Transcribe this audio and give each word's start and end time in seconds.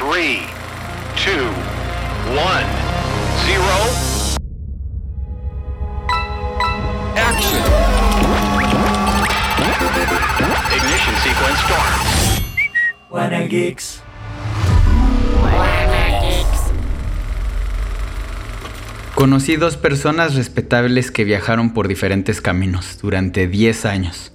Three, 0.00 0.38
two, 1.14 1.44
one, 2.32 2.64
zero. 3.44 3.76
Action. 7.16 7.60
Ignition 10.74 11.14
sequence 11.22 11.60
start. 11.60 13.10
Wanna 13.10 13.46
Geeks. 13.46 14.02
Conocí 19.14 19.56
dos 19.56 19.76
personas 19.76 20.34
respetables 20.34 21.10
que 21.10 21.24
viajaron 21.24 21.74
por 21.74 21.88
diferentes 21.88 22.40
caminos 22.40 22.98
durante 23.02 23.48
10 23.48 23.84
años. 23.84 24.32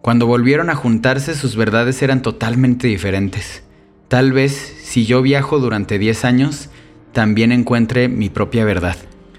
Cuando 0.00 0.28
volvieron 0.28 0.70
a 0.70 0.76
juntarse 0.76 1.34
sus 1.34 1.56
verdades 1.56 2.02
eran 2.02 2.22
totalmente 2.22 2.86
diferentes. 2.86 3.64
Tal 4.08 4.32
vez 4.32 4.74
si 4.82 5.04
yo 5.04 5.20
viajo 5.20 5.58
durante 5.58 5.98
10 5.98 6.24
años, 6.24 6.70
también 7.12 7.52
encuentre 7.52 8.08
mi 8.08 8.30
propia 8.30 8.64
verdad. 8.64 8.96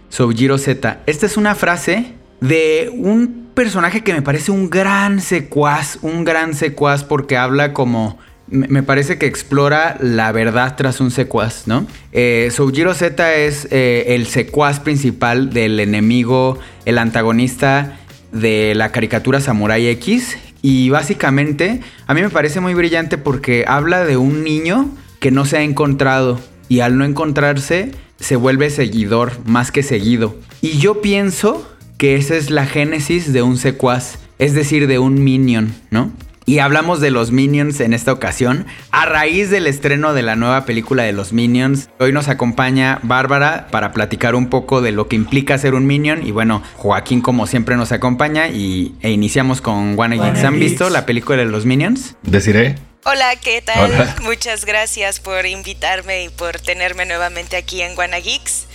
Soujiro 0.10 0.58
Z, 0.58 1.02
esta 1.06 1.26
es 1.26 1.38
una 1.38 1.56
frase 1.56 2.14
de 2.40 2.92
un 2.94 3.50
personaje 3.54 4.02
que 4.02 4.14
me 4.14 4.22
parece 4.22 4.52
un 4.52 4.70
gran 4.70 5.22
secuaz, 5.22 5.98
un 6.02 6.24
gran 6.24 6.54
secuaz 6.54 7.04
porque 7.04 7.36
habla 7.36 7.74
como 7.74 8.18
me 8.48 8.68
me 8.68 8.84
parece 8.84 9.18
que 9.18 9.28
explora 9.28 9.98
la 10.00 10.32
verdad 10.32 10.76
tras 10.76 11.02
un 11.02 11.12
secuaz, 11.12 11.68
¿no? 11.68 11.86
Eh, 12.12 12.50
Soujiro 12.52 12.94
Z 12.94 13.36
es 13.36 13.68
eh, 13.70 14.16
el 14.16 14.26
secuaz 14.26 14.80
principal 14.80 15.52
del 15.52 15.80
enemigo, 15.80 16.58
el 16.86 16.98
antagonista 16.98 18.00
de 18.32 18.74
la 18.76 18.92
caricatura 18.92 19.40
Samurai 19.40 19.88
X. 19.88 20.38
Y 20.62 20.90
básicamente 20.90 21.82
a 22.08 22.14
mí 22.14 22.22
me 22.22 22.30
parece 22.30 22.60
muy 22.60 22.74
brillante 22.74 23.18
porque 23.18 23.66
habla 23.68 24.06
de 24.06 24.18
un 24.18 24.44
niño 24.44 24.90
que 25.20 25.32
no 25.32 25.46
se 25.46 25.58
ha 25.58 25.64
encontrado 25.64 26.40
y 26.68 26.82
al 26.82 26.98
no 26.98 27.06
encontrarse 27.06 27.92
se 28.20 28.36
vuelve 28.36 28.70
seguidor 28.70 29.34
más 29.46 29.72
que 29.72 29.84
seguido. 29.84 30.36
Y 30.62 30.78
yo 30.80 31.02
pienso 31.02 31.68
que 31.98 32.16
esa 32.16 32.36
es 32.36 32.50
la 32.50 32.66
génesis 32.66 33.34
de 33.34 33.42
un 33.42 33.58
secuaz, 33.58 34.20
es 34.38 34.54
decir, 34.54 34.88
de 34.88 35.00
un 35.00 35.24
minion, 35.24 35.74
¿no? 35.92 36.12
Y 36.50 36.58
hablamos 36.58 37.00
de 37.00 37.12
los 37.12 37.30
Minions 37.30 37.80
en 37.80 37.94
esta 37.94 38.12
ocasión 38.12 38.66
a 38.90 39.06
raíz 39.06 39.52
del 39.52 39.68
estreno 39.68 40.16
de 40.16 40.24
la 40.24 40.36
nueva 40.36 40.66
película 40.66 41.04
de 41.04 41.12
los 41.12 41.32
Minions. 41.32 41.90
Hoy 42.00 42.12
nos 42.12 42.28
acompaña 42.28 42.98
Bárbara 43.04 43.68
para 43.70 43.92
platicar 43.92 44.34
un 44.34 44.50
poco 44.50 44.82
de 44.82 44.92
lo 44.92 45.08
que 45.08 45.16
implica 45.16 45.60
ser 45.60 45.76
un 45.76 45.86
Minion. 45.86 46.26
Y 46.26 46.32
bueno, 46.32 46.64
Joaquín 46.78 47.22
como 47.22 47.46
siempre 47.46 47.76
nos 47.78 47.92
acompaña 47.92 48.48
y, 48.48 48.96
e 49.02 49.12
iniciamos 49.12 49.62
con 49.62 49.96
Wanna 49.96 50.16
Geeks. 50.16 50.44
¿Han 50.44 50.60
visto 50.60 50.90
la 50.90 51.06
película 51.06 51.38
de 51.38 51.46
los 51.46 51.68
Minions? 51.68 52.16
Deciré. 52.24 52.78
Hola, 53.06 53.36
¿qué 53.36 53.62
tal? 53.62 53.92
Hola. 53.92 54.16
Muchas 54.24 54.66
gracias 54.66 55.20
por 55.20 55.46
invitarme 55.46 56.24
y 56.24 56.30
por 56.30 56.60
tenerme 56.60 57.06
nuevamente 57.06 57.58
aquí 57.58 57.84
en 57.84 57.94
Guana 57.94 58.18
Geeks. 58.18 58.66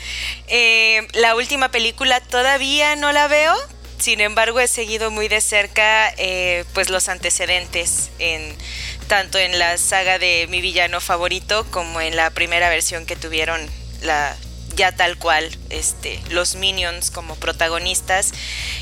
Eh, 0.46 1.08
la 1.14 1.34
última 1.34 1.72
película 1.72 2.20
todavía 2.20 2.94
no 2.94 3.10
la 3.10 3.26
veo, 3.26 3.52
sin 3.98 4.20
embargo 4.20 4.60
he 4.60 4.68
seguido 4.68 5.10
muy 5.10 5.28
de 5.28 5.40
cerca 5.40 6.12
eh, 6.16 6.64
pues 6.74 6.90
los 6.90 7.08
antecedentes 7.08 8.10
en 8.18 8.56
tanto 9.08 9.38
en 9.38 9.58
la 9.58 9.78
saga 9.78 10.18
de 10.18 10.46
mi 10.48 10.60
villano 10.60 11.00
favorito 11.00 11.66
como 11.70 12.00
en 12.00 12.16
la 12.16 12.30
primera 12.30 12.68
versión 12.68 13.06
que 13.06 13.16
tuvieron 13.16 13.60
la 14.02 14.36
ya 14.76 14.92
tal 14.92 15.16
cual 15.18 15.48
este 15.70 16.20
los 16.30 16.56
minions 16.56 17.10
como 17.10 17.36
protagonistas 17.36 18.32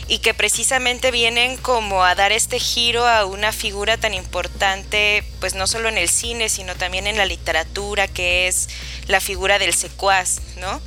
y 0.09 0.19
que 0.19 0.35
precisamente 0.35 1.11
vienen 1.11 1.57
como 1.57 2.05
a 2.05 2.15
dar 2.15 2.33
este 2.33 2.59
giro 2.59 3.07
a 3.07 3.27
una 3.27 3.53
figura 3.53 3.97
tan 3.99 4.15
importante 4.15 5.25
pues 5.41 5.55
no 5.55 5.67
solo 5.67 5.89
en 5.89 5.99
el 5.99 6.09
cine 6.09 6.49
sino 6.49 6.75
también 6.77 7.07
en 7.07 7.19
la 7.19 7.27
literatura 7.27 8.09
que 8.09 8.49
es 8.49 8.69
la 9.07 9.21
figura 9.21 9.59
del 9.59 9.75
secuaz 9.75 10.41
no 10.57 10.81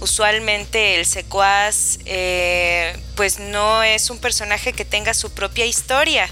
usualmente 0.00 0.96
el 0.96 1.06
secuaz 1.06 1.98
eh, 2.06 2.96
pues 3.16 3.38
no 3.38 3.82
es 3.82 4.10
un 4.10 4.18
personaje 4.18 4.72
que 4.72 4.84
tenga 4.84 5.14
su 5.14 5.30
propia 5.30 5.66
historia. 5.66 6.28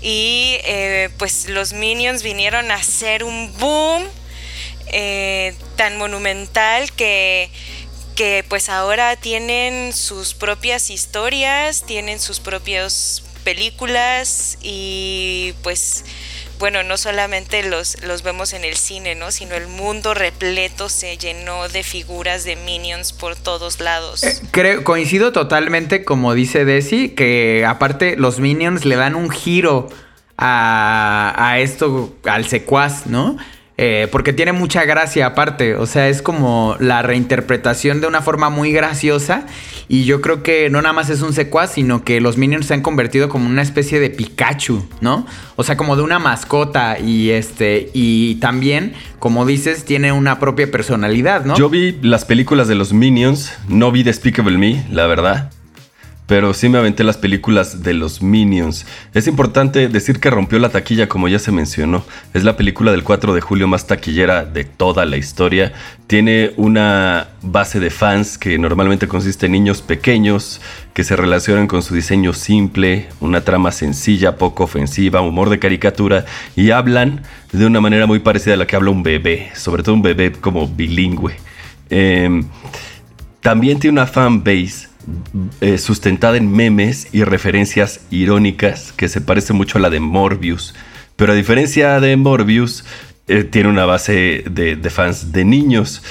Y 0.00 0.56
eh, 0.64 1.10
pues 1.18 1.48
los 1.48 1.72
minions 1.72 2.22
vinieron 2.22 2.70
a 2.70 2.76
hacer 2.76 3.24
un 3.24 3.52
boom 3.58 4.04
eh, 4.92 5.54
tan 5.76 5.98
monumental 5.98 6.90
que, 6.92 7.50
que 8.16 8.44
pues 8.48 8.68
ahora 8.68 9.16
tienen 9.16 9.92
sus 9.92 10.34
propias 10.34 10.90
historias, 10.90 11.84
tienen 11.84 12.20
sus 12.20 12.40
propias 12.40 13.22
películas 13.44 14.58
y 14.62 15.54
pues 15.62 16.04
bueno, 16.60 16.84
no 16.84 16.96
solamente 16.96 17.62
los, 17.62 18.00
los 18.04 18.22
vemos 18.22 18.52
en 18.52 18.64
el 18.64 18.76
cine, 18.76 19.16
¿no? 19.16 19.32
Sino 19.32 19.56
el 19.56 19.66
mundo 19.66 20.14
repleto 20.14 20.88
se 20.88 21.16
llenó 21.16 21.68
de 21.68 21.82
figuras 21.82 22.44
de 22.44 22.54
minions 22.54 23.12
por 23.12 23.34
todos 23.34 23.80
lados. 23.80 24.22
Eh, 24.22 24.38
Creo, 24.52 24.84
coincido 24.84 25.32
totalmente 25.32 26.04
como 26.04 26.34
dice 26.34 26.64
Desi, 26.64 27.08
que 27.08 27.64
aparte 27.66 28.16
los 28.16 28.38
Minions 28.38 28.84
le 28.84 28.96
dan 28.96 29.14
un 29.16 29.30
giro 29.30 29.88
a, 30.36 31.34
a 31.36 31.58
esto, 31.60 32.14
al 32.24 32.46
secuaz, 32.46 33.06
¿no? 33.06 33.38
Eh, 33.82 34.08
porque 34.12 34.34
tiene 34.34 34.52
mucha 34.52 34.84
gracia 34.84 35.24
aparte, 35.24 35.74
o 35.74 35.86
sea, 35.86 36.10
es 36.10 36.20
como 36.20 36.76
la 36.80 37.00
reinterpretación 37.00 38.02
de 38.02 38.08
una 38.08 38.20
forma 38.20 38.50
muy 38.50 38.72
graciosa 38.72 39.46
y 39.88 40.04
yo 40.04 40.20
creo 40.20 40.42
que 40.42 40.68
no 40.68 40.82
nada 40.82 40.92
más 40.92 41.08
es 41.08 41.22
un 41.22 41.32
secuaz, 41.32 41.72
sino 41.72 42.04
que 42.04 42.20
los 42.20 42.36
Minions 42.36 42.66
se 42.66 42.74
han 42.74 42.82
convertido 42.82 43.30
como 43.30 43.48
una 43.48 43.62
especie 43.62 43.98
de 43.98 44.10
Pikachu, 44.10 44.86
¿no? 45.00 45.26
O 45.56 45.64
sea, 45.64 45.78
como 45.78 45.96
de 45.96 46.02
una 46.02 46.18
mascota 46.18 46.98
y 46.98 47.30
este 47.30 47.88
y 47.94 48.34
también, 48.34 48.92
como 49.18 49.46
dices, 49.46 49.86
tiene 49.86 50.12
una 50.12 50.38
propia 50.38 50.70
personalidad, 50.70 51.46
¿no? 51.46 51.56
Yo 51.56 51.70
vi 51.70 51.98
las 52.02 52.26
películas 52.26 52.68
de 52.68 52.74
los 52.74 52.92
Minions, 52.92 53.50
no 53.66 53.90
vi 53.92 54.02
Despicable 54.02 54.58
Me, 54.58 54.84
la 54.90 55.06
verdad. 55.06 55.52
Pero 56.30 56.54
sí 56.54 56.68
me 56.68 56.78
aventé 56.78 57.02
las 57.02 57.16
películas 57.16 57.82
de 57.82 57.92
los 57.92 58.22
Minions. 58.22 58.86
Es 59.14 59.26
importante 59.26 59.88
decir 59.88 60.20
que 60.20 60.30
rompió 60.30 60.60
la 60.60 60.68
taquilla, 60.68 61.08
como 61.08 61.26
ya 61.26 61.40
se 61.40 61.50
mencionó. 61.50 62.04
Es 62.34 62.44
la 62.44 62.56
película 62.56 62.92
del 62.92 63.02
4 63.02 63.34
de 63.34 63.40
julio 63.40 63.66
más 63.66 63.88
taquillera 63.88 64.44
de 64.44 64.62
toda 64.62 65.06
la 65.06 65.16
historia. 65.16 65.72
Tiene 66.06 66.52
una 66.56 67.30
base 67.42 67.80
de 67.80 67.90
fans 67.90 68.38
que 68.38 68.56
normalmente 68.58 69.08
consiste 69.08 69.46
en 69.46 69.52
niños 69.52 69.82
pequeños 69.82 70.60
que 70.94 71.02
se 71.02 71.16
relacionan 71.16 71.66
con 71.66 71.82
su 71.82 71.96
diseño 71.96 72.32
simple, 72.32 73.08
una 73.18 73.40
trama 73.40 73.72
sencilla, 73.72 74.36
poco 74.36 74.62
ofensiva, 74.62 75.22
humor 75.22 75.50
de 75.50 75.58
caricatura 75.58 76.26
y 76.54 76.70
hablan 76.70 77.22
de 77.50 77.66
una 77.66 77.80
manera 77.80 78.06
muy 78.06 78.20
parecida 78.20 78.54
a 78.54 78.56
la 78.56 78.68
que 78.68 78.76
habla 78.76 78.90
un 78.90 79.02
bebé, 79.02 79.50
sobre 79.56 79.82
todo 79.82 79.96
un 79.96 80.02
bebé 80.02 80.30
como 80.30 80.68
bilingüe. 80.68 81.34
Em, 81.88 82.44
también 83.40 83.80
tiene 83.80 83.94
una 83.94 84.06
fan 84.06 84.44
base 84.44 84.89
eh, 85.60 85.78
sustentada 85.78 86.36
en 86.36 86.50
memes 86.50 87.08
y 87.12 87.24
referencias 87.24 88.00
irónicas 88.10 88.92
que 88.92 89.08
se 89.08 89.20
parece 89.20 89.52
mucho 89.52 89.78
a 89.78 89.80
la 89.80 89.90
de 89.90 90.00
Morbius. 90.00 90.74
Pero 91.16 91.32
a 91.32 91.36
diferencia 91.36 92.00
de 92.00 92.16
Morbius, 92.16 92.84
eh, 93.28 93.44
tiene 93.44 93.68
una 93.68 93.86
base 93.86 94.42
de, 94.50 94.90
fans 94.90 95.32
de 95.32 95.44
niños. 95.44 96.02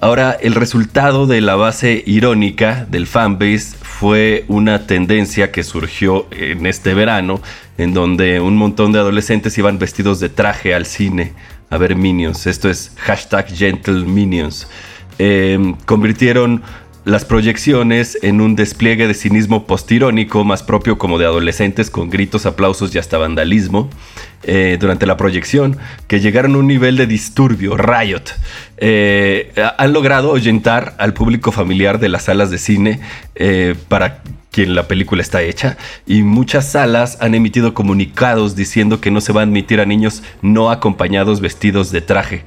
Ahora, 0.00 0.36
el 0.40 0.54
resultado 0.54 1.26
de 1.26 1.40
la 1.40 1.56
base 1.56 2.04
irónica 2.06 2.86
del 2.88 3.08
fanbase 3.08 3.76
fue 3.82 4.44
una 4.46 4.86
tendencia 4.86 5.50
que 5.50 5.64
surgió 5.64 6.28
en 6.30 6.66
este 6.66 6.94
verano, 6.94 7.40
en 7.78 7.94
donde 7.94 8.40
un 8.40 8.56
montón 8.56 8.92
de 8.92 9.00
adolescentes 9.00 9.58
iban 9.58 9.80
vestidos 9.80 10.20
de 10.20 10.28
traje 10.28 10.72
al 10.72 10.86
cine 10.86 11.32
a 11.70 11.78
ver 11.78 11.96
Minions. 11.96 12.46
Esto 12.46 12.70
es 12.70 12.92
hashtag 12.96 13.48
Gentle 13.48 14.04
Minions. 14.04 14.68
Em, 15.18 15.74
convirtieron 15.84 16.62
las 17.08 17.24
proyecciones 17.24 18.18
en 18.20 18.42
un 18.42 18.54
despliegue 18.54 19.06
de 19.08 19.14
cinismo 19.14 19.66
postirónico 19.66 20.44
más 20.44 20.62
propio 20.62 20.98
como 20.98 21.18
de 21.18 21.24
adolescentes 21.24 21.90
con 21.90 22.10
gritos, 22.10 22.44
aplausos 22.44 22.94
y 22.94 22.98
hasta 22.98 23.16
vandalismo 23.16 23.88
eh, 24.42 24.76
durante 24.78 25.06
la 25.06 25.16
proyección 25.16 25.78
que 26.06 26.20
llegaron 26.20 26.54
a 26.54 26.58
un 26.58 26.66
nivel 26.66 26.98
de 26.98 27.06
disturbio, 27.06 27.78
riot. 27.78 28.24
Eh, 28.76 29.54
han 29.78 29.94
logrado 29.94 30.32
ahuyentar 30.32 30.96
al 30.98 31.14
público 31.14 31.50
familiar 31.50 31.98
de 31.98 32.10
las 32.10 32.24
salas 32.24 32.50
de 32.50 32.58
cine 32.58 33.00
eh, 33.36 33.74
para 33.88 34.22
quien 34.50 34.74
la 34.74 34.86
película 34.86 35.22
está 35.22 35.40
hecha 35.40 35.78
y 36.06 36.22
muchas 36.22 36.72
salas 36.72 37.16
han 37.22 37.34
emitido 37.34 37.72
comunicados 37.72 38.54
diciendo 38.54 39.00
que 39.00 39.10
no 39.10 39.22
se 39.22 39.32
va 39.32 39.40
a 39.40 39.44
admitir 39.44 39.80
a 39.80 39.86
niños 39.86 40.22
no 40.42 40.70
acompañados 40.70 41.40
vestidos 41.40 41.90
de 41.90 42.02
traje. 42.02 42.44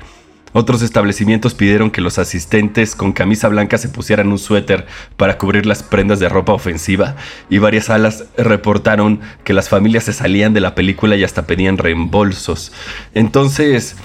Otros 0.54 0.82
establecimientos 0.82 1.54
pidieron 1.54 1.92
que 1.92 2.02
los 2.02 2.20
asistentes 2.20 2.96
con 2.96 3.14
camisa 3.14 3.48
blanca 3.48 3.78
se 3.78 3.90
pusieran 3.90 4.32
un 4.32 4.38
suéter 4.38 4.86
para 5.18 5.38
cubrir 5.38 5.66
las 5.66 5.84
prendas 5.84 6.20
de 6.20 6.30
ropa 6.30 6.54
ofensiva 6.54 7.16
y 7.50 7.60
varias 7.60 7.86
salas 7.86 8.26
reportaron 8.38 9.22
que 9.44 9.54
las 9.54 9.70
familias 9.70 10.04
se 10.06 10.14
salían 10.14 10.54
de 10.54 10.62
la 10.62 10.76
película 10.76 11.16
y 11.16 11.24
hasta 11.24 11.48
pedían 11.48 11.78
reembolsos. 11.78 12.74
Entonces, 13.14 13.96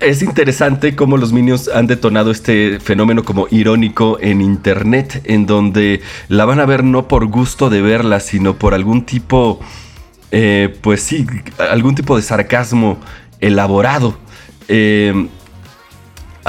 es 0.00 0.22
interesante 0.22 0.94
cómo 0.94 1.16
los 1.16 1.32
Minions 1.32 1.68
han 1.68 1.88
detonado 1.88 2.30
este 2.30 2.78
fenómeno 2.78 3.24
como 3.24 3.48
irónico 3.50 4.18
en 4.20 4.40
internet, 4.40 5.22
en 5.24 5.46
donde 5.46 6.02
la 6.28 6.44
van 6.44 6.60
a 6.60 6.66
ver 6.66 6.84
no 6.84 7.08
por 7.08 7.26
gusto 7.26 7.68
de 7.68 7.82
verla, 7.82 8.20
sino 8.20 8.54
por 8.54 8.74
algún 8.74 9.04
tipo, 9.04 9.58
eh, 10.30 10.76
pues 10.82 11.02
sí, 11.02 11.26
algún 11.58 11.96
tipo 11.96 12.14
de 12.14 12.22
sarcasmo 12.22 12.98
elaborado. 13.40 14.16
Eh, 14.68 15.28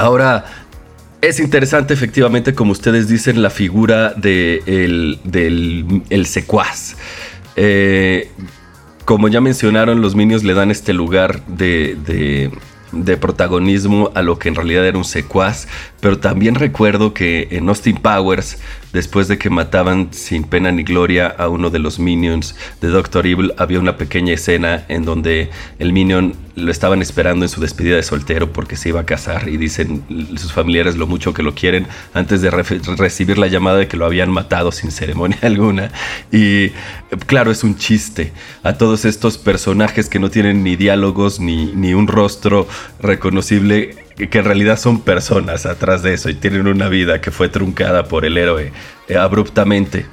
Ahora, 0.00 0.46
es 1.20 1.40
interesante 1.40 1.92
efectivamente, 1.92 2.54
como 2.54 2.72
ustedes 2.72 3.06
dicen, 3.06 3.42
la 3.42 3.50
figura 3.50 4.14
de 4.14 4.62
del 5.24 6.02
el 6.08 6.24
secuaz. 6.24 6.96
Eh, 7.54 8.30
como 9.04 9.28
ya 9.28 9.42
mencionaron, 9.42 10.00
los 10.00 10.14
Minions 10.14 10.42
le 10.42 10.54
dan 10.54 10.70
este 10.70 10.94
lugar 10.94 11.44
de, 11.46 11.98
de, 12.06 12.50
de, 12.92 13.16
protagonismo 13.18 14.10
a 14.14 14.22
lo 14.22 14.38
que 14.38 14.48
en 14.48 14.54
realidad 14.54 14.86
era 14.86 14.96
un 14.96 15.04
secuaz. 15.04 15.68
Pero 16.00 16.18
también 16.18 16.54
recuerdo 16.54 17.14
que 17.14 17.48
en 17.50 17.68
Austin 17.68 17.96
Powers 17.96 18.58
después 18.92 19.28
de 19.28 19.38
que 19.38 19.50
mataban 19.50 20.08
sin 20.12 20.44
pena 20.44 20.72
ni 20.72 20.82
gloria 20.82 21.28
a 21.28 21.48
uno 21.48 21.70
de 21.70 21.78
los 21.78 21.98
minions 21.98 22.54
de 22.80 22.88
Doctor 22.88 23.26
Evil, 23.26 23.52
había 23.56 23.78
una 23.78 23.96
pequeña 23.96 24.34
escena 24.34 24.84
en 24.88 25.04
donde 25.04 25.50
el 25.78 25.92
minion 25.92 26.34
lo 26.56 26.70
estaban 26.70 27.00
esperando 27.00 27.44
en 27.44 27.48
su 27.48 27.60
despedida 27.60 27.96
de 27.96 28.02
soltero 28.02 28.52
porque 28.52 28.76
se 28.76 28.90
iba 28.90 29.00
a 29.00 29.06
casar 29.06 29.48
y 29.48 29.56
dicen 29.56 30.02
sus 30.36 30.52
familiares 30.52 30.96
lo 30.96 31.06
mucho 31.06 31.32
que 31.32 31.42
lo 31.42 31.54
quieren 31.54 31.86
antes 32.12 32.42
de 32.42 32.50
recibir 32.50 33.38
la 33.38 33.46
llamada 33.46 33.78
de 33.78 33.88
que 33.88 33.96
lo 33.96 34.04
habían 34.04 34.30
matado 34.30 34.72
sin 34.72 34.90
ceremonia 34.90 35.38
alguna. 35.42 35.90
Y 36.32 36.70
claro, 37.26 37.50
es 37.50 37.64
un 37.64 37.76
chiste 37.76 38.32
a 38.62 38.74
todos 38.74 39.04
estos 39.04 39.38
personajes 39.38 40.08
que 40.08 40.18
no 40.18 40.30
tienen 40.30 40.62
ni 40.62 40.76
diálogos 40.76 41.40
ni, 41.40 41.66
ni 41.72 41.94
un 41.94 42.08
rostro 42.08 42.66
reconocible 43.00 44.09
que 44.28 44.38
en 44.38 44.44
realidad 44.44 44.78
son 44.78 45.00
personas 45.00 45.66
atrás 45.66 46.02
de 46.02 46.14
eso 46.14 46.28
y 46.28 46.34
tienen 46.34 46.66
una 46.66 46.88
vida 46.88 47.20
que 47.20 47.30
fue 47.30 47.48
truncada 47.48 48.04
por 48.04 48.24
el 48.24 48.36
héroe 48.36 48.72
eh, 49.08 49.16
abruptamente. 49.16 50.06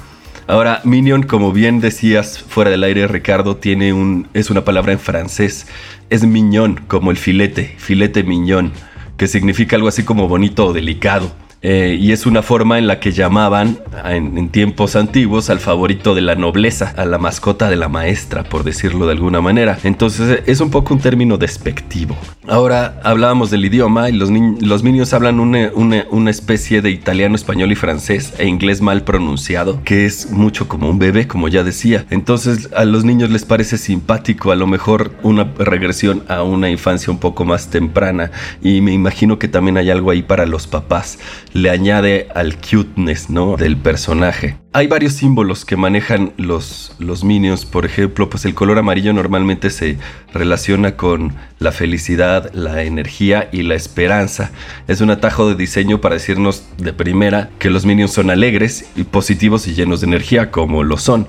Ahora, 0.47 0.79
minion, 0.85 1.23
como 1.23 1.51
bien 1.51 1.81
decías 1.81 2.39
fuera 2.39 2.71
del 2.71 2.85
aire, 2.85 3.05
Ricardo, 3.07 3.57
tiene 3.57 3.91
un, 3.91 4.29
es 4.33 4.49
una 4.49 4.63
palabra 4.63 4.93
en 4.93 4.99
francés. 4.99 5.67
Es 6.09 6.23
miñón, 6.25 6.79
como 6.87 7.11
el 7.11 7.17
filete, 7.17 7.75
filete 7.77 8.23
miñón, 8.23 8.71
que 9.17 9.27
significa 9.27 9.75
algo 9.75 9.89
así 9.89 10.03
como 10.03 10.29
bonito 10.29 10.67
o 10.67 10.73
delicado. 10.73 11.35
Eh, 11.63 11.97
y 11.99 12.11
es 12.11 12.27
una 12.27 12.43
forma 12.43 12.77
en 12.77 12.85
la 12.85 12.99
que 12.99 13.11
llamaban 13.11 13.79
en, 14.05 14.49
tiempos 14.49 14.95
antiguos 14.95 15.49
al 15.49 15.59
favorito 15.59 16.13
de 16.13 16.21
la 16.21 16.35
nobleza, 16.35 16.93
a 16.97 17.05
la 17.05 17.17
mascota 17.17 17.69
de 17.69 17.75
la 17.75 17.89
maestra, 17.89 18.43
por 18.43 18.63
decirlo 18.63 19.07
de 19.07 19.13
alguna 19.13 19.41
manera. 19.41 19.77
Entonces 19.83 20.43
es 20.45 20.61
un 20.61 20.69
poco 20.69 20.93
un 20.93 20.99
término 20.99 21.37
despectivo. 21.37 22.15
Ahora 22.47 22.99
hablábamos 23.03 23.49
del 23.49 23.65
idioma 23.65 24.09
y 24.09 24.13
los, 24.13 24.29
los 24.29 24.83
niños 24.83 25.13
hablan 25.13 25.39
una, 25.39 25.71
una, 25.73 26.29
especie 26.29 26.81
de 26.81 26.91
italiano, 26.91 27.35
español 27.35 27.71
y 27.71 27.75
francés 27.75 28.33
e 28.37 28.45
inglés 28.47 28.81
mal 28.81 29.03
pronunciado, 29.03 29.81
que 29.83 30.05
es 30.05 30.29
mucho 30.31 30.67
como 30.67 30.89
un 30.89 30.99
bebé, 30.99 31.27
como 31.27 31.47
ya 31.47 31.63
decía. 31.63 32.05
Entonces 32.09 32.69
a 32.75 32.85
los 32.85 33.03
niños 33.03 33.31
les 33.31 33.45
parece 33.45 33.77
simpático, 33.77 34.51
a 34.51 34.55
lo 34.55 34.67
mejor 34.67 35.11
una 35.23 35.51
regresión 35.57 36.23
a 36.27 36.43
una 36.43 36.69
infancia 36.69 37.11
un 37.11 37.19
poco 37.19 37.45
más 37.45 37.69
temprana. 37.69 38.31
Y 38.61 38.81
me 38.81 38.93
imagino 38.93 39.39
que 39.39 39.47
también 39.47 39.77
hay 39.77 39.89
algo 39.89 40.11
ahí 40.11 40.21
para 40.21 40.45
los 40.45 40.67
papás 40.67 41.17
le 41.57 41.71
añade 41.71 42.27
al 42.35 42.55
cuteness, 42.57 43.31
¿no? 43.31 43.57
Del 43.57 43.77
personaje. 43.77 44.57
Hay 44.73 44.85
varios 44.85 45.13
símbolos 45.13 45.65
que 45.65 45.75
manejan 45.75 46.33
los, 46.37 46.95
los 46.99 47.23
minions. 47.23 47.65
Por 47.65 47.83
ejemplo, 47.83 48.29
pues 48.29 48.45
el 48.45 48.53
color 48.53 48.77
amarillo 48.77 49.11
normalmente 49.11 49.71
se 49.71 49.97
relaciona 50.31 50.95
con 50.95 51.33
la 51.57 51.71
felicidad, 51.71 52.53
la 52.53 52.83
energía 52.83 53.49
y 53.51 53.63
la 53.63 53.73
esperanza. 53.73 54.51
Es 54.87 55.01
un 55.01 55.09
atajo 55.09 55.49
de 55.49 55.55
diseño 55.55 55.99
para 55.99 56.13
decirnos 56.13 56.63
de 56.77 56.93
primera 56.93 57.49
que 57.57 57.71
los 57.71 57.87
minions 57.87 58.13
son 58.13 58.29
alegres 58.29 58.85
y 58.95 59.03
positivos 59.03 59.67
y 59.67 59.73
llenos 59.73 60.01
de 60.01 60.07
energía, 60.07 60.51
como 60.51 60.83
lo 60.83 60.97
son. 60.97 61.27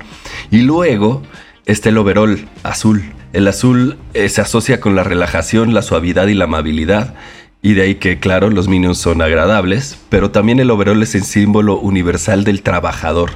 Y 0.51 0.61
luego 0.61 1.23
está 1.65 1.89
el 1.89 1.97
overall 1.97 2.47
azul. 2.65 3.03
El 3.33 3.49
azul 3.49 3.97
eh, 4.13 4.29
se 4.29 4.43
asocia 4.43 4.79
con 4.79 4.95
la 4.95 5.05
relajación, 5.05 5.73
la 5.73 5.81
suavidad 5.81 6.27
y 6.27 6.35
la 6.35 6.45
amabilidad 6.45 7.15
y 7.60 7.75
de 7.75 7.82
ahí 7.82 7.94
que, 7.96 8.19
claro, 8.19 8.50
los 8.50 8.69
minions 8.69 8.99
son 8.99 9.20
agradables, 9.20 9.99
pero 10.08 10.31
también 10.31 10.60
el 10.60 10.70
overall 10.70 11.02
es 11.02 11.14
el 11.14 11.25
símbolo 11.25 11.78
universal 11.78 12.44
del 12.44 12.62
trabajador 12.62 13.31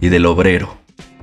y 0.00 0.08
del 0.08 0.26
obrero. 0.26 0.78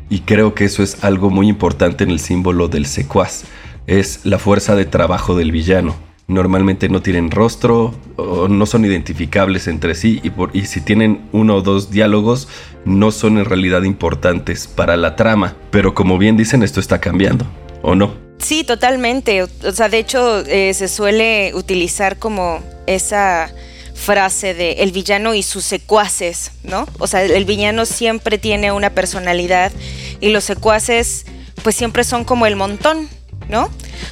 Y 0.09 0.19
creo 0.19 0.53
que 0.53 0.65
eso 0.65 0.83
es 0.83 1.03
algo 1.03 1.29
muy 1.29 1.47
importante 1.47 2.03
en 2.03 2.11
el 2.11 2.19
símbolo 2.19 2.67
del 2.67 2.85
secuaz. 2.85 3.45
Es 3.87 4.25
la 4.25 4.37
fuerza 4.37 4.75
de 4.75 4.85
trabajo 4.85 5.35
del 5.35 5.51
villano. 5.51 5.95
Normalmente 6.27 6.87
no 6.87 7.01
tienen 7.01 7.31
rostro 7.31 7.93
o 8.15 8.47
no 8.47 8.65
son 8.65 8.85
identificables 8.85 9.67
entre 9.67 9.95
sí 9.95 10.21
y, 10.23 10.29
por, 10.29 10.55
y 10.55 10.67
si 10.67 10.79
tienen 10.79 11.27
uno 11.33 11.55
o 11.55 11.61
dos 11.61 11.89
diálogos 11.89 12.47
no 12.85 13.11
son 13.11 13.39
en 13.39 13.45
realidad 13.45 13.83
importantes 13.83 14.67
para 14.67 14.95
la 14.95 15.15
trama. 15.15 15.55
Pero 15.71 15.93
como 15.93 16.17
bien 16.17 16.37
dicen, 16.37 16.63
esto 16.63 16.79
está 16.79 17.01
cambiando, 17.01 17.45
¿o 17.81 17.95
no? 17.95 18.22
Sí, 18.43 18.65
totalmente. 18.65 19.41
O 19.43 19.71
sea, 19.71 19.87
de 19.87 19.99
hecho, 19.99 20.39
eh, 20.45 20.73
se 20.73 20.89
suele 20.89 21.53
utilizar 21.55 22.19
como 22.19 22.61
esa 22.87 23.49
frase 23.95 24.53
de 24.53 24.73
el 24.83 24.91
villano 24.91 25.33
y 25.33 25.43
sus 25.43 25.63
secuaces, 25.63 26.51
¿no? 26.63 26.85
O 26.99 27.07
sea, 27.07 27.23
el 27.23 27.45
villano 27.45 27.85
siempre 27.85 28.37
tiene 28.37 28.71
una 28.73 28.89
personalidad 28.89 29.71
y 30.19 30.29
los 30.29 30.43
secuaces 30.43 31.25
pues 31.63 31.75
siempre 31.75 32.03
son 32.03 32.25
como 32.25 32.45
el 32.45 32.57
montón, 32.57 33.07
¿no? 33.49 33.69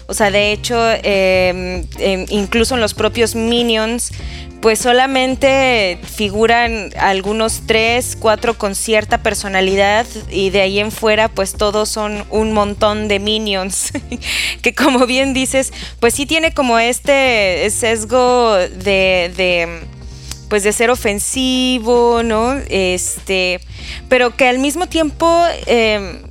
O 0.08 0.14
sea, 0.14 0.32
de 0.32 0.52
hecho, 0.52 0.78
em, 1.04 1.86
em, 2.00 2.26
incluso 2.30 2.76
en 2.76 2.82
los 2.82 2.94
propios 2.94 3.36
minions 3.36 4.12
pues 4.62 4.78
solamente 4.78 5.98
figuran 6.04 6.92
algunos 6.98 7.64
tres, 7.66 8.16
cuatro 8.18 8.58
con 8.58 8.76
cierta 8.76 9.24
personalidad 9.24 10.06
y 10.30 10.52
de 10.52 10.62
ahí 10.62 10.80
en 10.80 10.92
fuera 10.92 11.30
pues 11.30 11.54
todos 11.54 11.90
son 11.90 12.24
un 12.30 12.54
montón 12.54 13.08
de 13.08 13.20
minions 13.20 13.92
que 14.62 14.76
como 14.76 15.08
bien 15.08 15.34
dices 15.34 15.74
pues 16.00 16.14
sí 16.14 16.28
tiene 16.28 16.54
como 16.54 16.78
este 16.78 17.68
sesgo 17.72 18.54
de, 18.54 19.82
pues 20.48 20.64
de 20.64 20.74
ser 20.74 20.92
ofensivo, 20.92 22.22
¿no? 22.24 22.54
Este, 22.70 23.62
pero 24.10 24.36
que 24.36 24.48
al 24.48 24.60
mismo 24.60 24.88
tiempo 24.88 25.44
eh, 25.66 26.22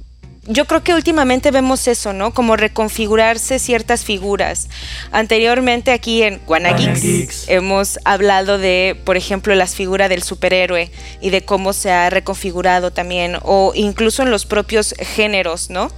yo 0.50 0.64
creo 0.64 0.82
que 0.82 0.94
últimamente 0.94 1.52
vemos 1.52 1.86
eso, 1.86 2.12
¿no? 2.12 2.34
Como 2.34 2.56
reconfigurarse 2.56 3.60
ciertas 3.60 4.04
figuras. 4.04 4.68
Anteriormente 5.12 5.92
aquí 5.92 6.24
en 6.24 6.40
Guanageeks 6.44 7.48
hemos 7.48 8.00
hablado 8.04 8.58
de, 8.58 9.00
por 9.04 9.16
ejemplo, 9.16 9.54
las 9.54 9.76
figuras 9.76 10.08
del 10.08 10.24
superhéroe 10.24 10.90
y 11.20 11.30
de 11.30 11.42
cómo 11.42 11.72
se 11.72 11.92
ha 11.92 12.10
reconfigurado 12.10 12.90
también, 12.90 13.36
o 13.42 13.72
incluso 13.76 14.24
en 14.24 14.32
los 14.32 14.44
propios 14.44 14.94
géneros, 14.98 15.70
¿no? 15.70 15.92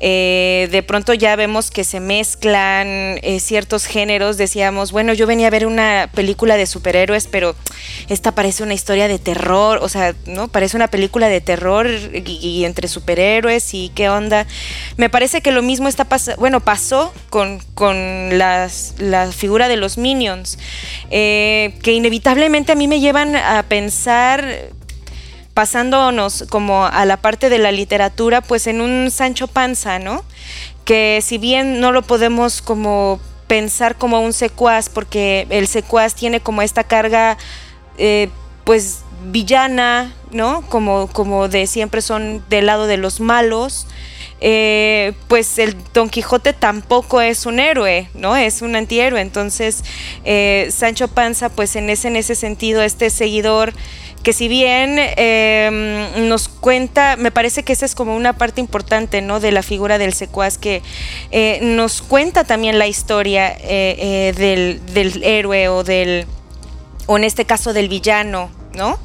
Eh, 0.00 0.68
de 0.70 0.82
pronto 0.84 1.12
ya 1.12 1.34
vemos 1.34 1.72
que 1.72 1.82
se 1.82 1.98
mezclan 1.98 2.86
eh, 3.22 3.40
ciertos 3.40 3.86
géneros. 3.86 4.36
Decíamos, 4.36 4.92
bueno, 4.92 5.14
yo 5.14 5.26
venía 5.26 5.48
a 5.48 5.50
ver 5.50 5.66
una 5.66 6.08
película 6.14 6.56
de 6.56 6.66
superhéroes, 6.66 7.26
pero 7.26 7.56
esta 8.08 8.32
parece 8.32 8.62
una 8.62 8.74
historia 8.74 9.08
de 9.08 9.18
terror, 9.18 9.80
o 9.82 9.88
sea, 9.88 10.14
¿no? 10.26 10.46
Parece 10.46 10.76
una 10.76 10.88
película 10.88 11.28
de 11.28 11.40
terror 11.40 11.88
y 11.88 12.64
entre 12.64 12.86
superhéroes 12.86 13.74
y 13.74 13.90
qué 13.96 14.08
onda. 14.08 14.46
Me 14.96 15.10
parece 15.10 15.40
que 15.40 15.50
lo 15.50 15.62
mismo 15.62 15.88
está 15.88 16.06
bueno, 16.38 16.60
pasó 16.60 17.12
con, 17.30 17.58
con 17.74 18.38
las, 18.38 18.94
la 18.98 19.32
figura 19.32 19.66
de 19.66 19.76
los 19.76 19.98
minions, 19.98 20.58
eh, 21.10 21.76
que 21.82 21.92
inevitablemente 21.92 22.70
a 22.70 22.76
mí 22.76 22.86
me 22.86 23.00
llevan 23.00 23.34
a 23.34 23.64
pensar 23.64 24.70
pasándonos 25.54 26.44
como 26.50 26.84
a 26.84 27.04
la 27.06 27.16
parte 27.16 27.48
de 27.48 27.58
la 27.58 27.72
literatura, 27.72 28.42
pues 28.42 28.66
en 28.66 28.82
un 28.82 29.10
Sancho 29.10 29.48
Panza, 29.48 29.98
¿no? 29.98 30.22
Que 30.84 31.20
si 31.22 31.38
bien 31.38 31.80
no 31.80 31.92
lo 31.92 32.02
podemos 32.02 32.60
como 32.60 33.18
pensar 33.46 33.96
como 33.96 34.20
un 34.20 34.34
secuaz, 34.34 34.90
porque 34.90 35.46
el 35.48 35.66
secuaz 35.66 36.14
tiene 36.14 36.40
como 36.40 36.60
esta 36.60 36.84
carga, 36.84 37.38
eh, 37.96 38.28
pues 38.64 38.98
villana, 39.30 40.12
¿no? 40.30 40.62
Como, 40.68 41.08
como 41.08 41.48
de 41.48 41.66
siempre 41.66 42.02
son 42.02 42.44
del 42.48 42.66
lado 42.66 42.86
de 42.86 42.96
los 42.96 43.20
malos. 43.20 43.86
Eh, 44.40 45.14
pues 45.28 45.58
el 45.58 45.74
Don 45.94 46.10
Quijote 46.10 46.52
tampoco 46.52 47.22
es 47.22 47.46
un 47.46 47.58
héroe, 47.58 48.10
¿no? 48.14 48.36
Es 48.36 48.60
un 48.60 48.76
antihéroe. 48.76 49.20
Entonces, 49.20 49.82
eh, 50.24 50.68
Sancho 50.70 51.08
Panza, 51.08 51.48
pues 51.48 51.74
en 51.76 51.88
ese, 51.88 52.08
en 52.08 52.16
ese 52.16 52.34
sentido, 52.34 52.82
este 52.82 53.10
seguidor 53.10 53.72
que 54.22 54.32
si 54.32 54.48
bien 54.48 54.98
em, 54.98 56.28
nos 56.28 56.48
cuenta, 56.48 57.16
me 57.16 57.30
parece 57.30 57.62
que 57.62 57.72
esa 57.72 57.86
es 57.86 57.94
como 57.94 58.16
una 58.16 58.32
parte 58.32 58.60
importante, 58.60 59.22
¿no? 59.22 59.38
De 59.38 59.52
la 59.52 59.62
figura 59.62 59.98
del 59.98 60.14
secuaz, 60.14 60.58
que 60.58 60.82
eh, 61.30 61.60
nos 61.62 62.02
cuenta 62.02 62.42
también 62.42 62.78
la 62.78 62.88
historia 62.88 63.56
del, 63.56 64.84
del 64.92 65.22
héroe 65.22 65.68
o 65.68 65.84
del, 65.84 66.26
o 67.06 67.16
en 67.16 67.22
este 67.22 67.44
caso 67.44 67.72
del 67.72 67.88
villano, 67.88 68.50
¿no? 68.76 68.98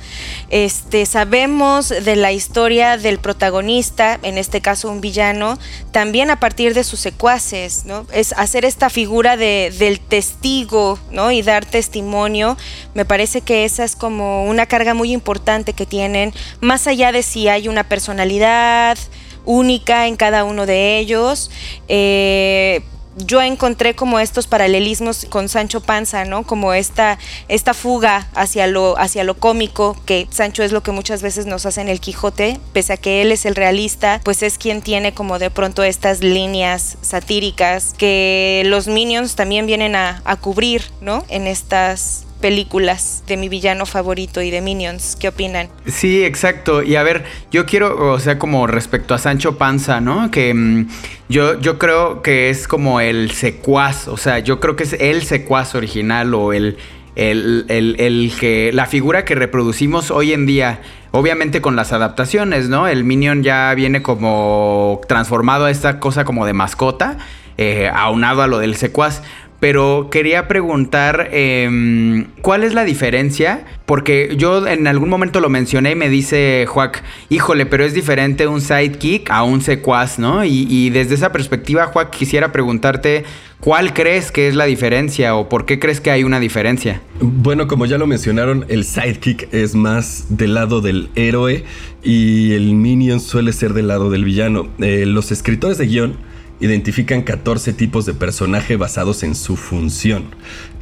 Este, 0.50 1.06
sabemos 1.06 1.90
de 1.90 2.16
la 2.16 2.32
historia 2.32 2.98
del 2.98 3.18
protagonista, 3.18 4.20
en 4.22 4.38
este 4.38 4.62
caso 4.62 4.90
un 4.90 5.02
villano, 5.02 5.58
también 5.92 6.30
a 6.30 6.40
partir 6.40 6.74
de 6.74 6.84
sus 6.84 7.00
secuaces, 7.00 7.86
¿no? 7.86 8.06
Es 8.12 8.34
hacer 8.34 8.66
esta 8.66 8.90
figura 8.90 9.38
de, 9.38 9.74
del 9.80 10.00
testigo, 10.00 11.00
¿no? 11.10 11.32
Y 11.32 11.42
dar 11.42 11.66
testimonio, 11.66 12.58
me 12.94 13.06
parece 13.06 13.42
que 13.42 13.66
esa 13.66 13.84
es 13.84 13.96
como 13.96 14.46
una 14.46 14.66
carga 14.66 14.94
muy 14.94 15.12
importante 15.14 15.74
que 15.74 15.86
tienen, 15.86 16.34
más 16.60 16.86
allá 16.86 17.12
de 17.12 17.24
si 17.24 17.48
hay 17.48 17.68
una 17.68 17.86
personalidad 17.86 18.98
única 19.46 20.08
en 20.08 20.18
cada 20.18 20.44
uno 20.44 20.66
de 20.66 21.00
ellos, 21.00 21.50
eh, 21.88 22.82
yo 23.18 23.42
encontré 23.42 23.96
como 23.96 24.20
estos 24.20 24.48
paralelismos 24.48 25.26
con 25.30 25.50
Sancho 25.50 25.82
Panza, 25.82 26.26
¿no? 26.26 26.44
Como 26.44 26.74
esta, 26.74 27.18
esta 27.48 27.74
fuga 27.74 28.28
hacia 28.36 28.68
lo, 28.68 28.98
hacia 28.98 29.24
lo 29.24 29.36
cómico, 29.36 29.98
que 30.06 30.28
Sancho 30.32 30.64
es 30.64 30.72
lo 30.72 30.82
que 30.82 30.92
muchas 30.92 31.22
veces 31.22 31.46
nos 31.46 31.66
hace 31.66 31.82
en 31.82 31.90
el 31.90 32.00
Quijote, 32.00 32.60
pese 32.74 32.94
a 32.94 32.98
que 32.98 33.22
él 33.22 33.32
es 33.32 33.46
el 33.46 33.56
realista, 33.56 34.22
pues 34.24 34.44
es 34.44 34.58
quien 34.58 34.82
tiene 34.82 35.14
como 35.14 35.40
de 35.40 35.50
pronto 35.50 35.84
estas 35.84 36.22
líneas 36.22 36.98
satíricas 37.02 37.94
que 37.98 38.64
los 38.66 38.88
Minions 38.88 39.36
también 39.36 39.66
vienen 39.66 39.96
a, 39.96 40.22
a 40.26 40.36
cubrir, 40.38 40.84
¿no? 41.02 41.26
En 41.30 41.48
estas 41.48 42.26
películas 42.42 43.24
de 43.28 43.38
mi 43.38 43.48
villano 43.48 43.86
favorito 43.86 44.42
y 44.42 44.52
de 44.52 44.62
Minions. 44.62 45.16
¿Qué 45.20 45.30
opinan? 45.30 45.70
Sí, 45.86 46.24
exacto. 46.24 46.84
Y 46.84 46.96
a 46.96 47.04
ver, 47.04 47.24
yo 47.52 47.66
quiero, 47.66 48.12
o 48.12 48.20
sea, 48.20 48.38
como 48.40 48.68
respecto 48.68 49.14
a 49.14 49.18
Sancho 49.18 49.58
Panza, 49.58 50.02
¿no? 50.02 50.32
Que 50.32 50.54
mm, 50.54 50.90
yo, 51.30 51.60
yo 51.62 51.78
creo 51.78 52.22
que 52.22 52.50
es 52.50 52.68
como 52.68 53.00
el 53.00 53.32
secuaz, 53.32 54.08
o 54.08 54.18
sea, 54.18 54.40
yo 54.40 54.60
creo 54.60 54.76
que 54.76 54.84
es 54.84 54.94
el 54.94 55.24
secuaz 55.24 55.76
original 55.76 56.34
o 56.34 56.52
el, 56.52 56.78
el, 57.16 57.66
el, 57.70 58.34
que, 58.40 58.72
la 58.74 58.86
figura 58.86 59.26
que 59.26 59.36
reproducimos 59.36 60.12
hoy 60.12 60.34
en 60.34 60.46
día. 60.46 60.82
Obviamente 61.12 61.60
con 61.60 61.76
las 61.76 61.92
adaptaciones, 61.92 62.70
¿no? 62.70 62.88
El 62.88 63.04
Minion 63.04 63.44
ya 63.44 63.74
viene 63.76 64.02
como 64.02 65.02
transformado 65.10 65.66
a 65.66 65.72
esta 65.72 66.00
cosa 66.00 66.24
como 66.24 66.46
de 66.46 66.54
mascota, 66.54 67.18
eh, 67.58 67.92
aunado 67.94 68.42
a 68.42 68.48
lo 68.48 68.60
del 68.60 68.76
secuaz 68.76 69.22
pero 69.62 70.10
quería 70.10 70.48
preguntar 70.48 71.30
em, 71.32 72.26
cuál 72.42 72.64
es 72.64 72.74
la 72.74 72.84
diferencia, 72.84 73.64
porque 73.86 74.34
yo 74.36 74.66
en 74.66 74.88
algún 74.88 75.08
momento 75.08 75.40
lo 75.40 75.50
mencioné 75.50 75.92
y 75.92 75.96
me 75.96 76.10
dice 76.10 76.66
Juac, 76.68 77.04
híjole, 77.30 77.68
pero 77.68 77.86
es 77.86 77.94
diferente 77.94 78.48
un 78.48 78.60
sidekick 78.60 79.30
a 79.30 79.44
un 79.44 79.62
secuaz, 79.62 80.18
¿no? 80.18 80.44
Y, 80.44 80.90
desde 80.90 81.14
esa 81.14 81.32
perspectiva, 81.32 81.86
Juac, 81.86 82.10
quisiera 82.10 82.52
preguntarte, 82.52 83.24
¿cuál 83.60 83.94
crees 83.94 84.32
que 84.32 84.48
es 84.48 84.56
la 84.56 84.66
diferencia 84.66 85.36
o 85.36 85.48
por 85.48 85.68
qué 85.68 85.78
crees 85.78 86.02
que 86.02 86.10
hay 86.10 86.24
una 86.24 86.40
diferencia? 86.40 87.00
Bueno, 87.20 87.68
como 87.68 87.86
ya 87.86 88.00
lo 88.00 88.08
mencionaron, 88.08 88.66
el 88.68 88.84
sidekick 88.84 89.48
es 89.54 89.76
más 89.76 90.26
del 90.30 90.56
lado 90.56 90.82
del 90.82 91.12
héroe 91.14 91.66
y 92.02 92.54
el 92.54 92.74
minion 92.74 93.20
suele 93.20 93.54
ser 93.54 93.74
del 93.74 93.90
lado 93.90 94.10
del 94.10 94.26
villano. 94.26 94.70
Eh, 94.80 95.06
los 95.06 95.32
escritores 95.32 95.78
de 95.78 95.86
guion 95.86 96.31
identifican 96.62 97.24
14 97.24 97.74
tipos 97.74 98.06
de 98.06 98.14
personaje 98.14 98.78
basados 98.78 99.24
en 99.24 99.36
su 99.36 99.58
función. 99.58 100.26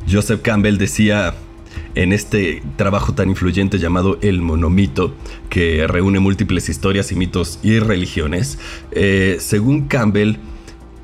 Joseph 0.09 0.41
Campbell 0.41 0.77
decía 0.77 1.33
en 1.95 2.13
este 2.13 2.61
trabajo 2.75 3.13
tan 3.13 3.29
influyente 3.29 3.79
llamado 3.79 4.19
El 4.21 4.41
Monomito, 4.41 5.15
que 5.49 5.87
reúne 5.87 6.19
múltiples 6.19 6.69
historias 6.69 7.11
y 7.11 7.15
mitos 7.15 7.59
y 7.63 7.79
religiones, 7.79 8.59
eh, 8.91 9.37
según 9.39 9.87
Campbell, 9.87 10.35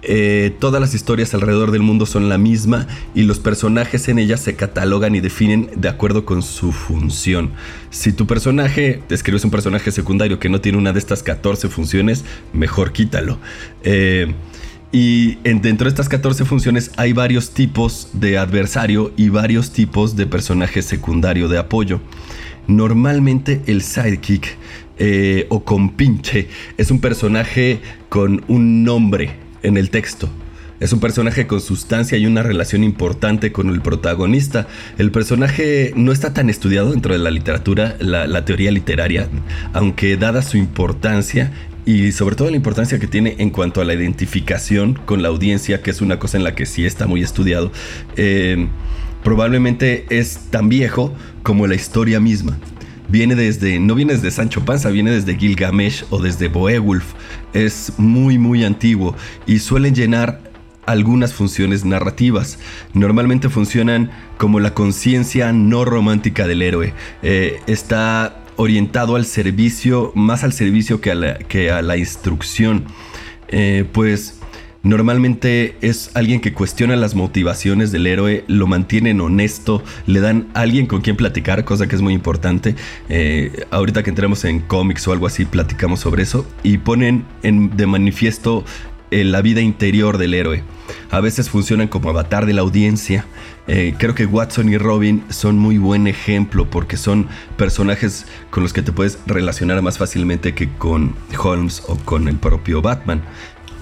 eh, 0.08 0.56
todas 0.60 0.80
las 0.80 0.94
historias 0.94 1.34
alrededor 1.34 1.72
del 1.72 1.82
mundo 1.82 2.06
son 2.06 2.30
la 2.30 2.38
misma 2.38 2.88
y 3.16 3.24
los 3.24 3.40
personajes 3.40 4.08
en 4.08 4.20
ellas 4.20 4.40
se 4.40 4.56
catalogan 4.56 5.16
y 5.16 5.20
definen 5.20 5.72
de 5.76 5.90
acuerdo 5.90 6.26
con 6.26 6.44
su 6.44 6.72
función. 6.72 7.54
Si 7.90 8.14
tu 8.14 8.28
personaje, 8.28 9.02
describes 9.10 9.44
un 9.46 9.50
personaje 9.50 9.92
secundario 9.92 10.38
que 10.38 10.50
no 10.50 10.62
tiene 10.62 10.78
una 10.78 10.94
de 10.94 11.00
estas 11.00 11.24
14 11.24 11.70
funciones, 11.70 12.24
mejor 12.54 12.92
quítalo. 12.92 13.40
Eh, 13.84 14.32
y 14.98 15.36
dentro 15.44 15.84
de 15.84 15.90
estas 15.90 16.08
14 16.08 16.46
funciones 16.46 16.90
hay 16.96 17.12
varios 17.12 17.50
tipos 17.50 18.08
de 18.14 18.38
adversario 18.38 19.12
y 19.18 19.28
varios 19.28 19.72
tipos 19.72 20.16
de 20.16 20.26
personaje 20.26 20.82
secundario 20.82 21.50
de 21.50 21.58
apoyo. 21.58 22.00
Normalmente 22.68 23.62
el 23.68 23.82
sidekick 23.82 24.56
eh, 24.98 25.48
o 25.50 25.66
compinche 25.66 26.48
es 26.78 26.92
un 26.92 27.02
personaje 27.02 27.82
con 28.08 28.46
un 28.48 28.86
nombre 28.86 29.36
en 29.64 29.76
el 29.76 29.90
texto. 29.90 30.30
Es 30.80 30.94
un 30.94 31.02
personaje 31.02 31.46
con 31.46 31.60
sustancia 31.60 32.18
y 32.18 32.26
una 32.26 32.42
relación 32.42 32.82
importante 32.82 33.52
con 33.52 33.68
el 33.68 33.82
protagonista. 33.82 34.66
El 34.98 35.12
personaje 35.12 35.92
no 35.98 36.14
está 36.14 36.34
tan 36.34 36.50
estudiado 36.50 36.92
dentro 36.92 37.12
de 37.12 37.20
la 37.20 37.32
literatura, 37.32 37.98
la, 38.00 38.28
la 38.28 38.46
teoría 38.46 38.72
literaria, 38.72 39.28
aunque 39.74 40.16
dada 40.16 40.42
su 40.42 40.56
importancia, 40.56 41.52
y 41.86 42.12
sobre 42.12 42.36
todo 42.36 42.50
la 42.50 42.56
importancia 42.56 43.00
que 43.00 43.08
tiene 43.08 43.36
en 43.38 43.52
cuanto 43.52 43.80
a 43.80 43.86
la 43.86 43.94
identificación 43.94 44.96
con 45.06 45.22
la 45.22 45.30
audiencia, 45.30 45.82
que 45.82 45.92
es 45.92 46.02
una 46.02 46.20
cosa 46.20 46.38
en 46.38 46.44
la 46.44 46.56
que 46.56 46.66
sí 46.66 46.86
está 46.86 47.06
muy 47.06 47.22
estudiado, 47.22 47.72
eh, 48.16 48.68
probablemente 49.24 50.06
es 50.10 50.50
tan 50.50 50.68
viejo 50.68 51.14
como 51.44 51.68
la 51.68 51.76
historia 51.76 52.20
misma. 52.20 52.58
Viene 53.08 53.36
desde, 53.36 53.80
no 53.80 53.94
viene 53.94 54.14
desde 54.14 54.32
Sancho 54.32 54.66
Panza, 54.66 54.90
viene 54.90 55.12
desde 55.12 55.38
Gilgamesh 55.38 56.06
o 56.10 56.20
desde 56.20 56.48
Beowulf. 56.48 57.14
Es 57.54 57.94
muy, 57.98 58.40
muy 58.40 58.64
antiguo 58.64 59.16
y 59.46 59.60
suelen 59.60 59.94
llenar 59.94 60.42
algunas 60.88 61.34
funciones 61.34 61.86
narrativas. 61.86 62.58
Normalmente 62.94 63.50
funcionan 63.50 64.10
como 64.38 64.60
la 64.60 64.74
conciencia 64.74 65.52
no 65.54 65.86
romántica 65.86 66.48
del 66.48 66.64
héroe. 66.64 66.94
Eh, 67.22 67.60
está 67.68 68.45
orientado 68.58 69.16
al 69.16 69.26
servicio, 69.26 70.12
más 70.16 70.44
al 70.44 70.54
servicio 70.54 71.02
que 71.02 71.12
a 71.12 71.16
la, 71.16 71.38
que 71.38 71.72
a 71.72 71.82
la 71.82 71.98
instrucción. 71.98 72.86
Eh, 73.48 73.86
pues 73.92 74.40
normalmente 74.84 75.76
es 75.82 76.12
alguien 76.14 76.42
que 76.42 76.54
cuestiona 76.54 76.96
las 76.96 77.16
motivaciones 77.16 77.92
del 77.92 78.08
héroe, 78.08 78.44
lo 78.48 78.68
mantienen 78.68 79.20
honesto, 79.22 79.84
le 80.06 80.20
dan 80.20 80.48
a 80.54 80.62
alguien 80.62 80.86
con 80.86 81.02
quien 81.02 81.16
platicar, 81.16 81.66
cosa 81.66 81.88
que 81.88 81.96
es 81.96 82.02
muy 82.02 82.14
importante. 82.14 82.76
Eh, 83.10 83.66
ahorita 83.72 84.04
que 84.04 84.10
entremos 84.10 84.46
en 84.46 84.60
cómics 84.62 85.08
o 85.08 85.12
algo 85.12 85.28
así, 85.28 85.46
platicamos 85.46 86.02
sobre 86.02 86.24
eso 86.24 86.48
y 86.64 86.78
ponen 86.78 87.26
en, 87.44 87.76
de 87.76 87.88
manifiesto 87.88 88.64
eh, 89.12 89.24
la 89.24 89.42
vida 89.42 89.62
interior 89.62 90.18
del 90.18 90.34
héroe. 90.34 90.64
A 91.12 91.20
veces 91.20 91.50
funcionan 91.50 91.88
como 91.88 92.10
avatar 92.10 92.46
de 92.46 92.54
la 92.54 92.62
audiencia. 92.62 93.26
Eh, 93.68 93.96
creo 93.98 94.14
que 94.14 94.26
Watson 94.26 94.70
y 94.70 94.78
Robin 94.78 95.24
son 95.30 95.58
muy 95.58 95.78
buen 95.78 96.08
ejemplo 96.08 96.70
porque 96.70 96.98
son 96.98 97.28
personajes 97.58 98.26
con 98.52 98.62
los 98.64 98.74
que 98.74 98.82
te 98.82 98.92
puedes 98.92 99.18
relacionar 99.26 99.82
más 99.82 99.98
fácilmente 99.98 100.54
que 100.54 100.70
con 100.70 101.16
Holmes 101.38 101.84
o 101.88 101.96
con 101.98 102.28
el 102.28 102.38
propio 102.38 102.82
Batman 102.82 103.24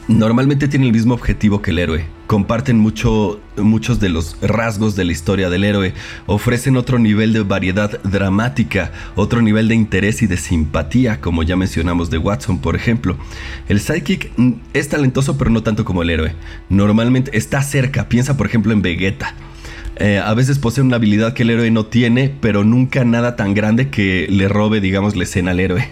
normalmente 0.07 0.67
tienen 0.67 0.87
el 0.87 0.93
mismo 0.93 1.13
objetivo 1.13 1.61
que 1.61 1.71
el 1.71 1.79
héroe. 1.79 2.05
Comparten 2.27 2.77
mucho, 2.79 3.39
muchos 3.57 3.99
de 3.99 4.09
los 4.09 4.37
rasgos 4.41 4.95
de 4.95 5.05
la 5.05 5.11
historia 5.11 5.49
del 5.49 5.63
héroe. 5.63 5.93
Ofrecen 6.25 6.77
otro 6.77 6.99
nivel 6.99 7.33
de 7.33 7.41
variedad 7.41 8.01
dramática, 8.03 8.91
otro 9.15 9.41
nivel 9.41 9.67
de 9.67 9.75
interés 9.75 10.21
y 10.21 10.27
de 10.27 10.37
simpatía, 10.37 11.21
como 11.21 11.43
ya 11.43 11.55
mencionamos 11.55 12.09
de 12.09 12.17
Watson, 12.17 12.59
por 12.59 12.75
ejemplo. 12.75 13.17
El 13.67 13.79
sidekick 13.79 14.31
mm, 14.37 14.51
es 14.73 14.89
talentoso, 14.89 15.37
pero 15.37 15.49
no 15.49 15.63
tanto 15.63 15.85
como 15.85 16.01
el 16.01 16.09
héroe. 16.09 16.35
Normalmente 16.69 17.37
está 17.37 17.61
cerca. 17.61 18.09
Piensa, 18.09 18.37
por 18.37 18.47
ejemplo, 18.47 18.73
en 18.73 18.81
Vegeta. 18.81 19.35
Eh, 19.97 20.19
a 20.23 20.33
veces 20.33 20.57
posee 20.57 20.83
una 20.83 20.95
habilidad 20.95 21.33
que 21.33 21.43
el 21.43 21.51
héroe 21.51 21.69
no 21.69 21.85
tiene, 21.85 22.33
pero 22.41 22.63
nunca 22.63 23.05
nada 23.05 23.35
tan 23.35 23.53
grande 23.53 23.89
que 23.89 24.27
le 24.29 24.47
robe, 24.47 24.81
digamos, 24.81 25.15
la 25.15 25.23
escena 25.23 25.51
al 25.51 25.59
héroe. 25.59 25.87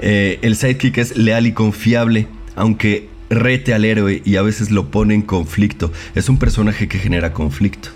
Eh, 0.00 0.40
el 0.42 0.56
sidekick 0.56 0.98
es 0.98 1.16
leal 1.16 1.46
y 1.46 1.52
confiable, 1.52 2.26
aunque 2.56 3.08
rete 3.34 3.74
al 3.74 3.84
héroe 3.84 4.22
y 4.24 4.36
a 4.36 4.42
veces 4.42 4.70
lo 4.70 4.90
pone 4.90 5.14
en 5.14 5.22
conflicto. 5.22 5.92
Es 6.14 6.28
un 6.28 6.38
personaje 6.38 6.88
que 6.88 6.98
genera 6.98 7.32
conflicto. 7.32 7.90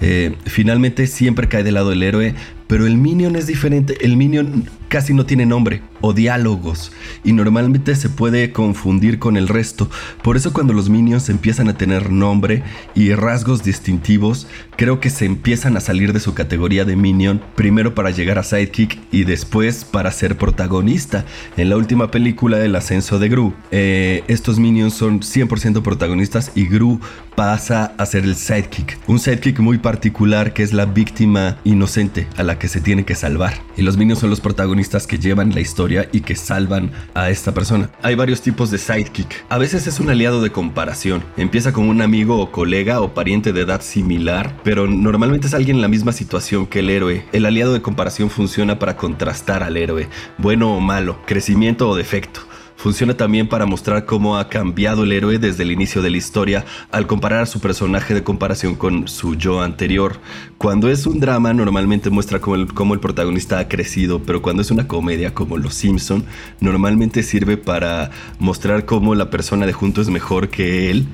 Eh, 0.00 0.34
finalmente 0.46 1.06
siempre 1.06 1.48
cae 1.48 1.62
del 1.62 1.74
lado 1.74 1.90
del 1.90 2.02
héroe, 2.02 2.34
pero 2.66 2.86
el 2.86 2.96
Minion 2.96 3.36
es 3.36 3.46
diferente. 3.46 3.96
El 4.00 4.16
Minion 4.16 4.64
casi 4.90 5.14
no 5.14 5.24
tiene 5.24 5.46
nombre. 5.46 5.80
o 6.00 6.12
diálogos 6.14 6.92
y 7.24 7.32
normalmente 7.32 7.94
se 7.94 8.08
puede 8.08 8.52
confundir 8.52 9.18
con 9.18 9.36
el 9.36 9.48
resto. 9.48 9.90
Por 10.22 10.36
eso 10.36 10.52
cuando 10.52 10.72
los 10.72 10.88
minions 10.88 11.28
empiezan 11.28 11.68
a 11.68 11.76
tener 11.76 12.10
nombre 12.10 12.62
y 12.94 13.12
rasgos 13.12 13.62
distintivos, 13.62 14.46
creo 14.76 14.98
que 14.98 15.10
se 15.10 15.26
empiezan 15.26 15.76
a 15.76 15.80
salir 15.80 16.14
de 16.14 16.20
su 16.20 16.32
categoría 16.32 16.86
de 16.86 16.96
minion, 16.96 17.42
primero 17.54 17.94
para 17.94 18.10
llegar 18.10 18.38
a 18.38 18.42
sidekick 18.42 18.98
y 19.12 19.24
después 19.24 19.84
para 19.84 20.10
ser 20.10 20.38
protagonista. 20.38 21.26
En 21.58 21.68
la 21.68 21.76
última 21.76 22.10
película 22.10 22.64
El 22.64 22.76
ascenso 22.76 23.18
de 23.18 23.28
Gru, 23.28 23.52
eh, 23.70 24.24
estos 24.28 24.58
minions 24.58 24.94
son 24.94 25.20
100% 25.20 25.82
protagonistas 25.82 26.52
y 26.54 26.64
Gru 26.66 26.98
pasa 27.36 27.92
a 27.98 28.06
ser 28.06 28.24
el 28.24 28.36
sidekick. 28.36 28.98
Un 29.06 29.18
sidekick 29.18 29.58
muy 29.58 29.76
particular 29.76 30.54
que 30.54 30.62
es 30.62 30.72
la 30.72 30.86
víctima 30.86 31.58
inocente 31.64 32.26
a 32.38 32.42
la 32.42 32.58
que 32.58 32.68
se 32.68 32.80
tiene 32.80 33.04
que 33.04 33.14
salvar. 33.14 33.52
Y 33.76 33.82
los 33.82 33.98
minions 33.98 34.20
son 34.20 34.30
los 34.30 34.40
protagonistas 34.40 34.79
que 34.88 35.18
llevan 35.18 35.54
la 35.54 35.60
historia 35.60 36.08
y 36.10 36.22
que 36.22 36.34
salvan 36.34 36.90
a 37.14 37.30
esta 37.30 37.52
persona. 37.52 37.90
Hay 38.02 38.14
varios 38.14 38.40
tipos 38.40 38.70
de 38.70 38.78
sidekick. 38.78 39.44
A 39.48 39.58
veces 39.58 39.86
es 39.86 40.00
un 40.00 40.10
aliado 40.10 40.40
de 40.42 40.50
comparación. 40.50 41.22
Empieza 41.36 41.72
con 41.72 41.88
un 41.88 42.02
amigo 42.02 42.40
o 42.40 42.50
colega 42.50 43.00
o 43.00 43.12
pariente 43.14 43.52
de 43.52 43.60
edad 43.60 43.82
similar, 43.82 44.56
pero 44.64 44.86
normalmente 44.86 45.46
es 45.46 45.54
alguien 45.54 45.76
en 45.76 45.82
la 45.82 45.88
misma 45.88 46.12
situación 46.12 46.66
que 46.66 46.80
el 46.80 46.90
héroe. 46.90 47.24
El 47.32 47.46
aliado 47.46 47.72
de 47.72 47.82
comparación 47.82 48.30
funciona 48.30 48.78
para 48.78 48.96
contrastar 48.96 49.62
al 49.62 49.76
héroe, 49.76 50.08
bueno 50.38 50.74
o 50.74 50.80
malo, 50.80 51.18
crecimiento 51.26 51.88
o 51.88 51.96
defecto. 51.96 52.49
Funciona 52.82 53.14
también 53.14 53.46
para 53.46 53.66
mostrar 53.66 54.06
cómo 54.06 54.38
ha 54.38 54.48
cambiado 54.48 55.04
el 55.04 55.12
héroe 55.12 55.38
desde 55.38 55.64
el 55.64 55.70
inicio 55.70 56.00
de 56.00 56.08
la 56.08 56.16
historia 56.16 56.64
al 56.90 57.06
comparar 57.06 57.42
a 57.42 57.46
su 57.46 57.60
personaje 57.60 58.14
de 58.14 58.24
comparación 58.24 58.74
con 58.74 59.06
su 59.06 59.34
yo 59.34 59.60
anterior. 59.60 60.16
Cuando 60.56 60.88
es 60.88 61.06
un 61.06 61.20
drama 61.20 61.52
normalmente 61.52 62.08
muestra 62.08 62.40
cómo 62.40 62.94
el, 62.94 63.00
protagonista 63.00 63.58
ha 63.58 63.68
crecido, 63.68 64.22
pero 64.22 64.40
cuando 64.40 64.62
es 64.62 64.70
una 64.70 64.88
comedia 64.88 65.34
como 65.34 65.58
Los 65.58 65.74
Simpson 65.74 66.24
normalmente 66.60 67.22
sirve 67.22 67.58
para 67.58 68.12
mostrar 68.38 68.86
cómo 68.86 69.14
la 69.14 69.28
persona 69.28 69.66
de 69.66 69.74
junto 69.74 70.00
es 70.00 70.08
mejor 70.08 70.48
que 70.48 70.90
él 70.90 71.04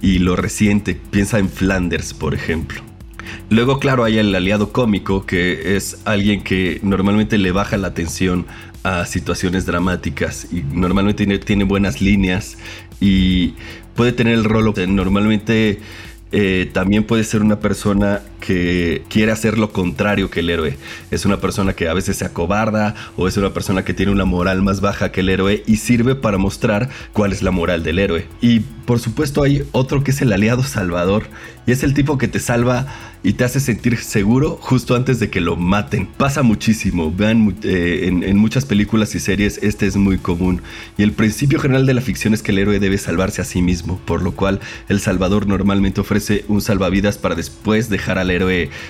y 0.00 0.20
lo 0.20 0.36
resiente. 0.36 0.94
Piensa 1.10 1.40
en 1.40 1.48
Flanders, 1.48 2.14
por 2.14 2.34
ejemplo. 2.34 2.82
Luego, 3.48 3.78
claro, 3.78 4.04
hay 4.04 4.18
el 4.18 4.34
aliado 4.34 4.72
cómico, 4.72 5.24
que 5.24 5.76
es 5.76 6.00
alguien 6.04 6.42
que 6.42 6.80
normalmente 6.82 7.38
le 7.38 7.52
baja 7.52 7.76
la 7.76 7.94
tensión 7.94 8.46
a 8.86 9.04
situaciones 9.04 9.66
dramáticas 9.66 10.46
y 10.52 10.62
normalmente 10.62 11.38
tiene, 11.38 11.64
buenas 11.64 12.00
líneas 12.00 12.56
y 13.00 13.54
puede 13.96 14.12
tener 14.12 14.34
el 14.34 14.44
rol 14.44 14.72
normalmente 14.86 15.80
eh, 16.30 16.70
también 16.72 17.02
puede 17.02 17.24
ser 17.24 17.42
una 17.42 17.58
persona 17.58 18.22
que 18.46 19.02
quiere 19.08 19.32
hacer 19.32 19.58
lo 19.58 19.72
contrario 19.72 20.30
que 20.30 20.38
el 20.40 20.50
héroe. 20.50 20.78
Es 21.10 21.24
una 21.24 21.40
persona 21.40 21.72
que 21.72 21.88
a 21.88 21.94
veces 21.94 22.18
se 22.18 22.24
acobarda 22.24 22.94
o 23.16 23.26
es 23.26 23.36
una 23.36 23.52
persona 23.52 23.84
que 23.84 23.92
tiene 23.92 24.12
una 24.12 24.24
moral 24.24 24.62
más 24.62 24.80
baja 24.80 25.10
que 25.10 25.20
el 25.20 25.30
héroe 25.30 25.64
y 25.66 25.76
sirve 25.76 26.14
para 26.14 26.38
mostrar 26.38 26.88
cuál 27.12 27.32
es 27.32 27.42
la 27.42 27.50
moral 27.50 27.82
del 27.82 27.98
héroe. 27.98 28.28
Y 28.40 28.60
por 28.60 29.00
supuesto 29.00 29.42
hay 29.42 29.64
otro 29.72 30.04
que 30.04 30.12
es 30.12 30.22
el 30.22 30.32
aliado 30.32 30.62
salvador 30.62 31.24
y 31.66 31.72
es 31.72 31.82
el 31.82 31.92
tipo 31.92 32.18
que 32.18 32.28
te 32.28 32.38
salva 32.38 32.86
y 33.24 33.32
te 33.32 33.42
hace 33.42 33.58
sentir 33.58 33.96
seguro 33.96 34.56
justo 34.60 34.94
antes 34.94 35.18
de 35.18 35.30
que 35.30 35.40
lo 35.40 35.56
maten. 35.56 36.06
Pasa 36.06 36.44
muchísimo, 36.44 37.12
vean 37.12 37.56
eh, 37.64 38.02
en, 38.04 38.36
muchas 38.36 38.64
películas 38.64 39.16
y 39.16 39.18
series 39.18 39.58
este 39.64 39.88
es 39.88 39.96
muy 39.96 40.18
común. 40.18 40.62
Y 40.96 41.02
el 41.02 41.10
principio 41.10 41.58
general 41.58 41.86
de 41.86 41.94
la 41.94 42.00
ficción 42.00 42.34
es 42.34 42.42
que 42.44 42.52
el 42.52 42.58
héroe 42.60 42.78
debe 42.78 42.98
salvarse 42.98 43.42
a 43.42 43.44
sí 43.44 43.62
mismo, 43.62 43.98
por 44.04 44.22
lo 44.22 44.36
cual 44.36 44.60
el 44.88 45.00
salvador 45.00 45.48
normalmente 45.48 46.00
ofrece 46.00 46.44
un 46.46 46.60
salvavidas 46.60 47.18
para 47.18 47.34
después 47.34 47.88
dejar 47.88 48.18
al 48.18 48.30
héroe 48.30 48.35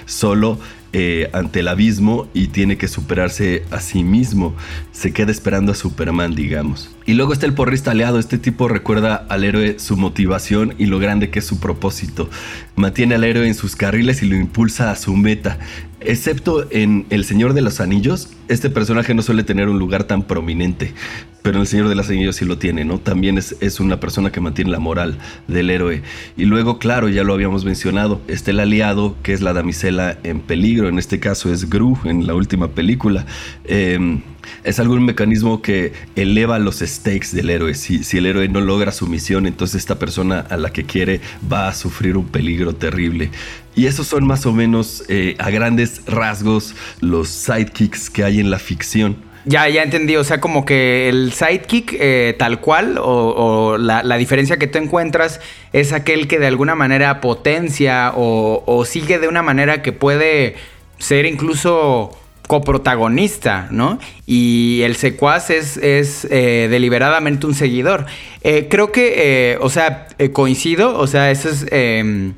solo 0.04 0.58
eh, 0.98 1.28
ante 1.34 1.60
el 1.60 1.68
abismo 1.68 2.26
y 2.32 2.46
tiene 2.46 2.78
que 2.78 2.88
superarse 2.88 3.64
a 3.70 3.80
sí 3.80 4.02
mismo. 4.02 4.56
Se 4.92 5.12
queda 5.12 5.30
esperando 5.30 5.72
a 5.72 5.74
Superman, 5.74 6.34
digamos. 6.34 6.90
Y 7.04 7.12
luego 7.12 7.34
está 7.34 7.44
el 7.44 7.52
porrista 7.52 7.90
aliado. 7.90 8.18
Este 8.18 8.38
tipo 8.38 8.66
recuerda 8.66 9.26
al 9.28 9.44
héroe 9.44 9.78
su 9.78 9.98
motivación 9.98 10.74
y 10.78 10.86
lo 10.86 10.98
grande 10.98 11.28
que 11.28 11.40
es 11.40 11.44
su 11.44 11.60
propósito. 11.60 12.30
Mantiene 12.76 13.16
al 13.16 13.24
héroe 13.24 13.46
en 13.46 13.54
sus 13.54 13.76
carriles 13.76 14.22
y 14.22 14.26
lo 14.26 14.36
impulsa 14.36 14.90
a 14.90 14.96
su 14.96 15.14
meta. 15.16 15.58
Excepto 16.06 16.68
en 16.70 17.04
El 17.10 17.24
Señor 17.24 17.52
de 17.52 17.62
los 17.62 17.80
Anillos, 17.80 18.28
este 18.46 18.70
personaje 18.70 19.12
no 19.12 19.22
suele 19.22 19.42
tener 19.42 19.68
un 19.68 19.80
lugar 19.80 20.04
tan 20.04 20.22
prominente, 20.22 20.94
pero 21.42 21.56
en 21.56 21.62
El 21.62 21.66
Señor 21.66 21.88
de 21.88 21.96
los 21.96 22.08
Anillos 22.08 22.36
sí 22.36 22.44
lo 22.44 22.58
tiene, 22.58 22.84
¿no? 22.84 22.98
También 23.00 23.38
es, 23.38 23.56
es, 23.58 23.80
una 23.80 23.98
persona 23.98 24.30
que 24.30 24.40
mantiene 24.40 24.70
la 24.70 24.78
moral 24.78 25.18
del 25.48 25.68
héroe. 25.68 26.02
Y 26.36 26.44
luego, 26.44 26.78
claro, 26.78 27.08
ya 27.08 27.24
lo 27.24 27.34
habíamos 27.34 27.64
mencionado, 27.64 28.20
está 28.28 28.52
el 28.52 28.60
aliado, 28.60 29.16
que 29.24 29.32
es 29.32 29.42
la 29.42 29.52
damisela 29.52 30.16
en 30.22 30.42
peligro, 30.42 30.88
en 30.88 31.00
este 31.00 31.18
caso 31.18 31.52
es 31.52 31.68
Gru, 31.68 31.98
en 32.04 32.24
la 32.28 32.34
última 32.34 32.68
película. 32.68 33.26
Eh, 33.64 34.20
es 34.64 34.78
algún 34.78 35.04
mecanismo 35.04 35.62
que 35.62 35.92
eleva 36.16 36.58
los 36.58 36.78
stakes 36.78 37.28
del 37.32 37.50
héroe. 37.50 37.74
Si, 37.74 38.16
el 38.16 38.26
héroe 38.26 38.48
no 38.48 38.60
logra 38.60 38.92
su 38.92 39.06
misión, 39.06 39.46
entonces 39.46 39.80
esta 39.80 39.98
persona 39.98 40.40
a 40.48 40.56
la 40.56 40.70
que 40.70 40.84
quiere 40.84 41.20
va 41.50 41.68
a 41.68 41.74
sufrir 41.74 42.16
un 42.16 42.26
peligro 42.26 42.74
terrible. 42.74 43.30
Y 43.74 43.86
esos 43.86 44.06
son 44.06 44.26
más 44.26 44.46
o 44.46 44.52
menos 44.52 45.04
eh, 45.08 45.36
a 45.38 45.50
grandes 45.50 46.02
rasgos 46.06 46.74
los 47.00 47.28
sidekicks 47.28 48.08
que 48.08 48.24
hay 48.24 48.40
en 48.40 48.50
la 48.50 48.58
ficción. 48.58 49.16
Ya, 49.44 49.68
ya 49.68 49.82
entendí. 49.82 50.16
O 50.16 50.24
sea, 50.24 50.40
como 50.40 50.64
que 50.64 51.08
el 51.08 51.32
sidekick 51.32 51.94
eh, 52.00 52.34
tal 52.38 52.60
cual, 52.60 52.98
o, 53.00 53.76
la, 53.78 54.16
diferencia 54.16 54.56
que 54.56 54.66
tú 54.66 54.78
encuentras 54.78 55.40
es 55.72 55.92
aquel 55.92 56.26
que 56.26 56.38
de 56.38 56.46
alguna 56.48 56.74
manera 56.74 57.20
potencia 57.20 58.12
o 58.14 58.84
sigue 58.84 59.18
de 59.18 59.28
una 59.28 59.42
manera 59.42 59.82
que 59.82 59.92
puede 59.92 60.56
ser 60.98 61.26
incluso 61.26 62.16
coprotagonista, 62.46 63.68
¿no? 63.70 63.98
Y 64.26 64.80
el 64.82 64.96
secuaz 64.96 65.50
es, 65.50 65.76
es 65.76 66.26
eh, 66.30 66.68
deliberadamente 66.70 67.46
un 67.46 67.54
seguidor. 67.54 68.06
Eh, 68.42 68.68
creo 68.70 68.92
que, 68.92 69.14
eh, 69.52 69.58
o 69.60 69.68
sea, 69.68 70.08
coincido, 70.32 70.98
o 70.98 71.06
sea, 71.06 71.30
eso 71.30 71.48
es 71.48 71.66
em, 71.70 72.34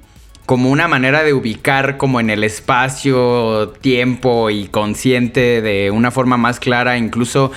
como 0.47 0.71
una 0.71 0.89
manera 0.89 1.23
de 1.23 1.35
ubicar 1.35 1.99
como 1.99 2.21
en 2.21 2.31
el 2.31 2.43
espacio, 2.43 3.75
tiempo 3.81 4.51
y 4.51 4.69
consciente 4.69 5.61
de 5.61 5.91
una 5.91 6.11
forma 6.11 6.37
más 6.37 6.59
clara 6.59 6.97
incluso 6.97 7.53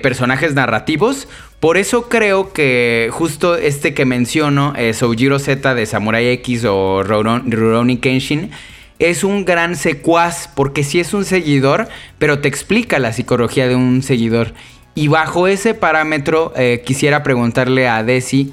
personajes 0.00 0.54
narrativos. 0.54 1.26
Por 1.58 1.76
eso 1.76 2.08
creo 2.08 2.52
que 2.52 3.08
justo 3.10 3.56
este 3.56 3.94
que 3.94 4.04
menciono, 4.04 4.74
Soujiro 4.92 5.40
Z 5.40 5.74
de 5.74 5.86
Samurai 5.86 6.28
X 6.28 6.64
o 6.64 7.02
Rurouni 7.02 7.96
Kenshin, 7.96 8.52
es 9.02 9.24
un 9.24 9.44
gran 9.44 9.74
secuaz, 9.74 10.48
porque 10.54 10.84
sí 10.84 11.00
es 11.00 11.12
un 11.12 11.24
seguidor, 11.24 11.88
pero 12.18 12.38
te 12.38 12.48
explica 12.48 12.98
la 12.98 13.12
psicología 13.12 13.66
de 13.66 13.74
un 13.74 14.02
seguidor. 14.02 14.54
Y 14.94 15.08
bajo 15.08 15.48
ese 15.48 15.74
parámetro 15.74 16.52
eh, 16.56 16.82
quisiera 16.84 17.22
preguntarle 17.22 17.88
a 17.88 18.04
Desi, 18.04 18.52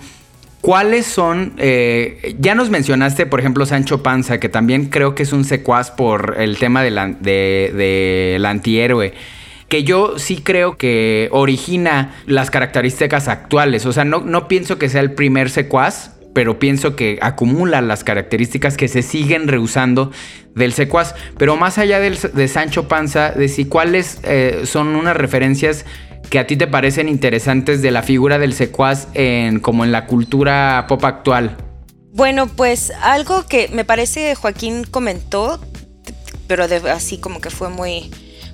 ¿cuáles 0.61 1.05
son, 1.05 1.53
eh, 1.57 2.35
ya 2.39 2.55
nos 2.55 2.69
mencionaste 2.69 3.25
por 3.25 3.39
ejemplo 3.39 3.65
Sancho 3.65 4.01
Panza, 4.01 4.39
que 4.39 4.49
también 4.49 4.85
creo 4.85 5.13
que 5.13 5.23
es 5.23 5.33
un 5.33 5.45
secuaz 5.45 5.91
por 5.91 6.35
el 6.39 6.57
tema 6.57 6.81
del 6.81 7.17
de, 7.19 8.41
antihéroe? 8.43 9.13
que 9.67 9.83
yo 9.83 10.17
sí 10.17 10.37
creo 10.37 10.77
que 10.77 11.29
origina 11.31 12.15
las 12.25 12.49
características 12.49 13.27
actuales. 13.27 13.85
O 13.85 13.93
sea, 13.93 14.03
no, 14.03 14.21
no 14.21 14.47
pienso 14.47 14.79
que 14.79 14.89
sea 14.89 15.01
el 15.01 15.11
primer 15.11 15.51
secuaz, 15.51 16.18
pero 16.39 16.57
pienso 16.57 16.95
que 16.95 17.19
acumula 17.21 17.81
las 17.81 18.05
características 18.05 18.77
que 18.77 18.87
se 18.87 19.01
siguen 19.01 19.49
rehusando 19.49 20.09
del 20.55 20.71
secuaz. 20.71 21.13
Pero 21.37 21.57
más 21.57 21.77
allá 21.77 21.99
de 21.99 22.47
Sancho 22.47 22.87
Panza, 22.87 23.31
de 23.31 23.67
cuáles 23.67 24.21
eh, 24.23 24.61
son 24.63 24.95
unas 24.95 25.17
referencias 25.17 25.83
que 26.29 26.39
a 26.39 26.47
ti 26.47 26.55
te 26.55 26.65
parecen 26.65 27.09
interesantes 27.09 27.81
de 27.81 27.91
la 27.91 28.03
figura 28.03 28.39
del 28.39 28.53
secuaz 28.53 29.09
en, 29.15 29.59
como 29.59 29.83
en 29.83 29.91
la 29.91 30.05
cultura 30.05 30.85
pop 30.87 31.03
actual. 31.03 31.57
Bueno, 32.13 32.47
pues 32.47 32.93
algo 33.01 33.45
que 33.45 33.67
me 33.67 33.83
parece 33.83 34.33
Joaquín 34.33 34.85
comentó, 34.89 35.59
pero 36.47 36.67
así 36.89 37.17
como 37.17 37.41
que 37.41 37.49
fue 37.49 37.67
muy, 37.67 38.11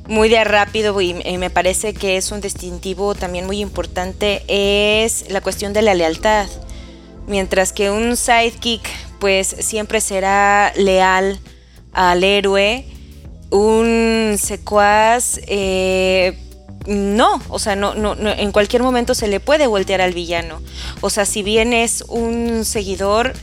muy 0.08 0.28
de 0.28 0.44
rápido 0.44 1.00
y, 1.02 1.14
me 1.14 1.52
parece 1.52 1.94
que 1.94 2.18
es 2.18 2.32
un 2.32 2.42
distintivo 2.42 3.14
también 3.14 3.46
muy 3.46 3.60
importante, 3.60 4.42
es 4.48 5.30
la 5.30 5.42
cuestión 5.42 5.72
de 5.72 5.84
la 5.84 5.94
lealtad 5.94 6.48
mientras 7.28 7.74
que 7.74 7.92
un 7.92 8.18
sidekick 8.18 8.82
pues 9.20 9.56
siempre 9.60 10.02
será 10.02 10.72
leal 10.76 11.40
al 11.94 12.24
héroe, 12.24 12.86
un 13.50 14.36
secuaz 14.38 15.40
eh, 15.48 16.38
no, 16.88 17.42
o 17.50 17.60
sea, 17.60 17.76
no, 17.76 17.96
no, 17.96 18.16
en 18.16 18.52
cualquier 18.52 18.84
momento 18.84 19.16
se 19.16 19.28
le 19.28 19.40
puede 19.40 19.68
voltear 19.68 20.02
al 20.02 20.14
villano. 20.14 20.62
O 21.02 21.10
sea, 21.10 21.26
si 21.26 21.42
bien 21.42 21.74
es 21.74 22.04
un 22.08 22.64
seguidor, 22.64 23.34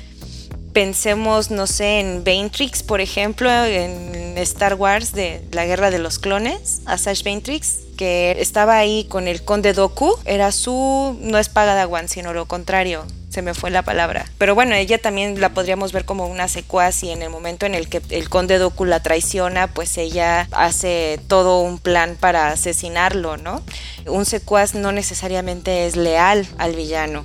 pensemos, 0.72 1.50
no 1.50 1.66
sé, 1.66 2.00
en 2.00 2.24
Ventrix, 2.24 2.82
por 2.82 3.00
ejemplo, 3.00 3.50
en 3.50 4.38
Star 4.38 4.74
Wars 4.74 5.12
de 5.12 5.42
la 5.52 5.66
Guerra 5.66 5.90
de 5.90 5.98
los 5.98 6.18
Clones, 6.18 6.82
Asajj 6.86 7.24
Ventrix, 7.24 7.80
que 7.96 8.36
estaba 8.38 8.78
ahí 8.78 9.04
con 9.08 9.28
el 9.28 9.44
Conde 9.44 9.72
Doku, 9.72 10.14
era 10.24 10.52
su, 10.52 11.16
no 11.20 11.38
es 11.38 11.48
paga 11.48 11.74
de 11.74 12.08
sino 12.08 12.32
lo 12.32 12.46
contrario, 12.46 13.04
se 13.32 13.40
me 13.40 13.54
fue 13.54 13.70
la 13.70 13.82
palabra. 13.82 14.26
Pero 14.36 14.54
bueno, 14.54 14.74
ella 14.74 14.98
también 14.98 15.40
la 15.40 15.54
podríamos 15.54 15.92
ver 15.92 16.04
como 16.04 16.26
una 16.26 16.48
secuaz 16.48 17.02
y 17.02 17.10
en 17.10 17.22
el 17.22 17.30
momento 17.30 17.64
en 17.64 17.74
el 17.74 17.88
que 17.88 18.02
el 18.10 18.28
conde 18.28 18.58
Doku 18.58 18.84
la 18.84 19.00
traiciona, 19.00 19.68
pues 19.68 19.96
ella 19.96 20.48
hace 20.52 21.18
todo 21.28 21.60
un 21.60 21.78
plan 21.78 22.16
para 22.20 22.48
asesinarlo, 22.48 23.38
¿no? 23.38 23.62
Un 24.06 24.26
secuaz 24.26 24.74
no 24.74 24.92
necesariamente 24.92 25.86
es 25.86 25.96
leal 25.96 26.46
al 26.58 26.74
villano. 26.74 27.22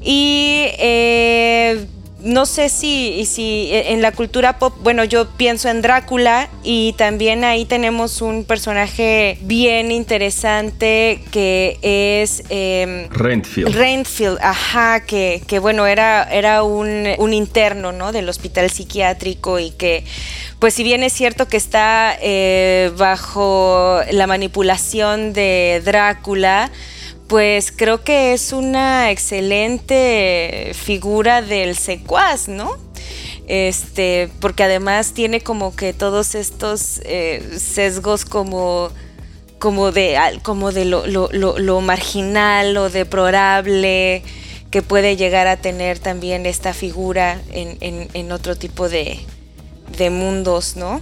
Y 0.00 0.66
eh, 0.78 1.86
no 2.26 2.44
sé 2.44 2.68
si, 2.68 3.24
si 3.24 3.70
en 3.72 4.02
la 4.02 4.10
cultura 4.10 4.58
pop, 4.58 4.74
bueno, 4.82 5.04
yo 5.04 5.28
pienso 5.36 5.68
en 5.68 5.80
Drácula 5.80 6.48
y 6.64 6.92
también 6.94 7.44
ahí 7.44 7.64
tenemos 7.64 8.20
un 8.20 8.44
personaje 8.44 9.38
bien 9.42 9.92
interesante 9.92 11.22
que 11.30 11.78
es... 11.82 12.42
Eh, 12.50 13.06
Rentfield. 13.10 13.74
Rentfield, 13.74 14.38
ajá, 14.42 15.04
que, 15.06 15.40
que 15.46 15.60
bueno, 15.60 15.86
era, 15.86 16.24
era 16.24 16.64
un, 16.64 17.06
un, 17.18 17.32
interno, 17.32 17.92
¿no? 17.92 18.10
Del 18.10 18.28
hospital 18.28 18.70
psiquiátrico 18.70 19.60
y 19.60 19.70
que, 19.70 20.04
pues 20.58 20.74
si 20.74 20.82
bien 20.82 21.04
es 21.04 21.12
cierto 21.12 21.46
que 21.46 21.56
está 21.56 22.16
eh, 22.20 22.90
bajo 22.96 24.00
la 24.10 24.26
manipulación 24.26 25.32
de 25.32 25.80
Drácula, 25.84 26.72
pues 27.26 27.72
creo 27.72 28.04
que 28.04 28.32
es 28.32 28.52
una 28.52 29.10
excelente 29.10 30.72
figura 30.74 31.42
del 31.42 31.76
secuaz, 31.76 32.48
¿no? 32.48 32.76
Este, 33.48 34.28
porque 34.40 34.64
además 34.64 35.12
tiene 35.12 35.40
como 35.40 35.74
que 35.74 35.92
todos 35.92 36.34
estos 36.34 37.00
eh, 37.04 37.58
sesgos 37.58 38.24
como, 38.24 38.90
como 39.58 39.92
de, 39.92 40.18
como 40.42 40.72
de 40.72 40.84
lo, 40.84 41.06
lo, 41.06 41.28
lo, 41.30 41.80
marginal 41.80 42.76
o 42.76 42.90
deplorable 42.90 44.22
que 44.70 44.82
puede 44.82 45.16
llegar 45.16 45.46
a 45.46 45.56
tener 45.56 46.00
también 46.00 46.44
esta 46.44 46.74
figura 46.74 47.40
en, 47.52 47.76
en, 47.80 48.08
en 48.14 48.32
otro 48.32 48.56
tipo 48.56 48.88
de, 48.88 49.20
de 49.96 50.10
mundos, 50.10 50.76
¿no? 50.76 51.00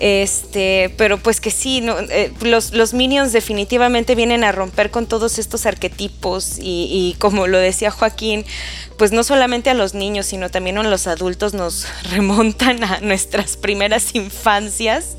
Este, 0.00 0.94
pero 0.96 1.18
pues 1.18 1.40
que 1.40 1.50
sí, 1.50 1.84
eh, 2.10 2.32
los, 2.42 2.72
los, 2.72 2.94
Minions 2.94 3.32
definitivamente 3.32 4.14
vienen 4.14 4.44
a 4.44 4.52
romper 4.52 4.90
con 4.90 5.06
todos 5.06 5.38
estos 5.40 5.66
arquetipos 5.66 6.58
y, 6.58 6.88
y, 6.90 7.16
como 7.18 7.48
lo 7.48 7.58
decía 7.58 7.90
Joaquín, 7.90 8.44
pues 8.98 9.12
no 9.12 9.22
solamente 9.22 9.70
a 9.70 9.74
los 9.74 9.94
niños, 9.94 10.26
sino 10.26 10.50
también 10.50 10.76
a 10.76 10.82
los 10.82 11.06
adultos 11.06 11.54
nos 11.54 11.86
remontan 12.10 12.82
a 12.82 13.00
nuestras 13.00 13.56
primeras 13.56 14.14
infancias. 14.14 15.16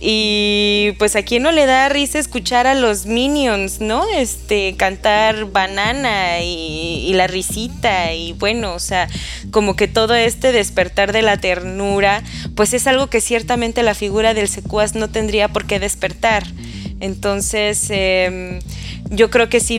Y 0.00 0.92
pues 0.98 1.14
a 1.14 1.22
quién 1.22 1.42
no 1.42 1.52
le 1.52 1.66
da 1.66 1.88
risa 1.88 2.18
escuchar 2.18 2.66
a 2.66 2.74
los 2.74 3.06
Minions, 3.06 3.80
¿no? 3.80 4.04
Este, 4.16 4.74
cantar 4.76 5.44
banana 5.46 6.40
y, 6.42 7.12
la 7.14 7.26
risita 7.26 8.12
y 8.12 8.32
bueno, 8.34 8.74
o 8.74 8.78
sea, 8.78 9.08
como 9.50 9.76
que 9.76 9.88
todo 9.88 10.14
este 10.14 10.52
despertar 10.52 11.12
de 11.12 11.22
la 11.22 11.38
ternura, 11.38 12.22
pues 12.54 12.74
es 12.74 12.86
algo 12.86 13.06
que 13.06 13.22
ciertamente 13.22 13.82
la 13.82 13.94
figura 13.94 14.34
del 14.34 14.48
secuaz 14.48 14.94
no 14.94 15.08
tendría 15.08 15.48
por 15.48 15.66
qué 15.66 15.78
despertar. 15.78 16.44
Entonces, 17.00 17.86
eh, 17.90 18.58
yo 19.10 19.30
creo 19.30 19.48
que 19.48 19.60
sí. 19.60 19.78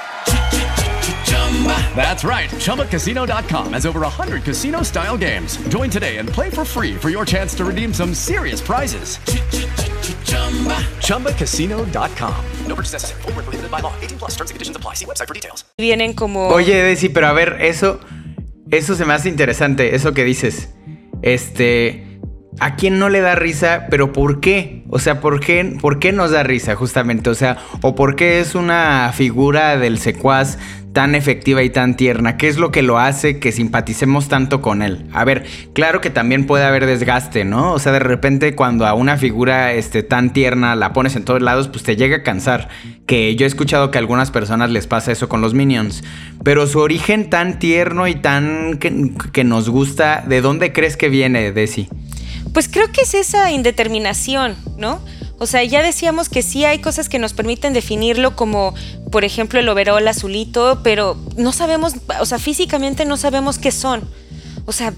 That's 1.95 2.23
right. 2.23 2.49
ChumbaCasino.com 2.49 3.73
has 3.73 3.85
over 3.85 3.99
100 4.01 4.43
casino 4.43 4.81
style 4.81 5.17
games. 5.17 5.57
Join 5.69 5.91
today 5.91 6.17
and 6.17 6.27
play 6.27 6.49
for 6.49 6.65
free 6.65 6.95
for 6.95 7.09
your 7.09 7.25
chance 7.25 7.53
to 7.55 7.63
redeem 7.65 7.93
some 7.93 8.15
serious 8.15 8.59
prizes. 8.61 9.19
ChumbaCasino.com. 11.05 12.35
No 12.67 12.75
purchase 12.75 12.93
necessary. 12.93 13.21
Full 13.21 13.33
prohibited 13.33 13.69
by 13.69 13.81
law. 13.81 13.93
18 14.01 14.17
plus 14.17 14.31
terms 14.31 14.49
and 14.49 14.55
conditions 14.55 14.75
apply. 14.75 14.95
See 14.95 15.05
website 15.05 15.27
for 15.27 15.35
details. 15.35 15.65
Vienen 15.77 16.13
como. 16.15 16.47
Oye, 16.49 16.81
Desi, 16.81 17.09
pero 17.09 17.27
a 17.27 17.33
ver, 17.33 17.57
eso. 17.61 17.99
Eso 18.71 18.95
se 18.95 19.05
me 19.05 19.13
hace 19.13 19.27
interesante, 19.27 19.95
eso 19.95 20.13
que 20.13 20.23
dices. 20.23 20.69
Este. 21.21 22.19
¿A 22.59 22.75
quién 22.75 22.99
no 22.99 23.09
le 23.09 23.21
da 23.21 23.35
risa? 23.35 23.87
Pero 23.89 24.11
¿por 24.13 24.39
qué? 24.39 24.80
O 24.93 24.99
sea, 24.99 25.21
¿por 25.21 25.39
qué, 25.39 25.77
¿por 25.79 25.99
qué 25.99 26.11
nos 26.11 26.31
da 26.31 26.43
risa 26.43 26.75
justamente? 26.75 27.29
O 27.29 27.33
sea, 27.33 27.57
¿o 27.81 27.95
por 27.95 28.17
qué 28.17 28.41
es 28.41 28.55
una 28.55 29.09
figura 29.13 29.77
del 29.77 29.97
secuaz 29.97 30.57
tan 30.91 31.15
efectiva 31.15 31.63
y 31.63 31.69
tan 31.69 31.95
tierna? 31.95 32.35
¿Qué 32.35 32.49
es 32.49 32.57
lo 32.57 32.71
que 32.71 32.81
lo 32.81 32.99
hace 32.99 33.39
que 33.39 33.53
simpaticemos 33.53 34.27
tanto 34.27 34.61
con 34.61 34.81
él? 34.81 35.05
A 35.13 35.23
ver, 35.23 35.45
claro 35.71 36.01
que 36.01 36.09
también 36.09 36.45
puede 36.45 36.65
haber 36.65 36.85
desgaste, 36.85 37.45
¿no? 37.45 37.71
O 37.71 37.79
sea, 37.79 37.93
de 37.93 37.99
repente 37.99 38.53
cuando 38.53 38.85
a 38.85 38.93
una 38.93 39.15
figura 39.15 39.71
este, 39.71 40.03
tan 40.03 40.33
tierna 40.33 40.75
la 40.75 40.91
pones 40.91 41.15
en 41.15 41.23
todos 41.23 41.41
lados, 41.41 41.69
pues 41.69 41.83
te 41.83 41.95
llega 41.95 42.17
a 42.17 42.23
cansar. 42.23 42.67
Que 43.05 43.37
yo 43.37 43.45
he 43.45 43.47
escuchado 43.47 43.91
que 43.91 43.97
a 43.97 44.01
algunas 44.01 44.29
personas 44.29 44.71
les 44.71 44.87
pasa 44.87 45.13
eso 45.13 45.29
con 45.29 45.39
los 45.39 45.53
minions. 45.53 46.03
Pero 46.43 46.67
su 46.67 46.79
origen 46.79 47.29
tan 47.29 47.59
tierno 47.59 48.09
y 48.09 48.15
tan 48.15 48.77
que, 48.77 49.11
que 49.31 49.45
nos 49.45 49.69
gusta, 49.69 50.25
¿de 50.27 50.41
dónde 50.41 50.73
crees 50.73 50.97
que 50.97 51.07
viene, 51.07 51.53
Desi? 51.53 51.87
Pues 52.53 52.67
creo 52.67 52.91
que 52.91 53.01
es 53.01 53.13
esa 53.13 53.51
indeterminación, 53.51 54.55
¿no? 54.77 54.99
O 55.41 55.47
sea, 55.47 55.63
ya 55.63 55.81
decíamos 55.81 56.29
que 56.29 56.43
sí 56.43 56.65
hay 56.65 56.79
cosas 56.79 57.09
que 57.09 57.17
nos 57.17 57.33
permiten 57.33 57.73
definirlo 57.73 58.35
como, 58.35 58.75
por 59.11 59.25
ejemplo, 59.25 59.59
el 59.59 59.67
overol 59.69 60.07
azulito, 60.07 60.81
pero 60.83 61.17
no 61.35 61.51
sabemos, 61.51 61.95
o 62.19 62.25
sea, 62.27 62.37
físicamente 62.37 63.05
no 63.05 63.17
sabemos 63.17 63.57
qué 63.57 63.71
son. 63.71 64.07
O 64.65 64.71
sea, 64.71 64.93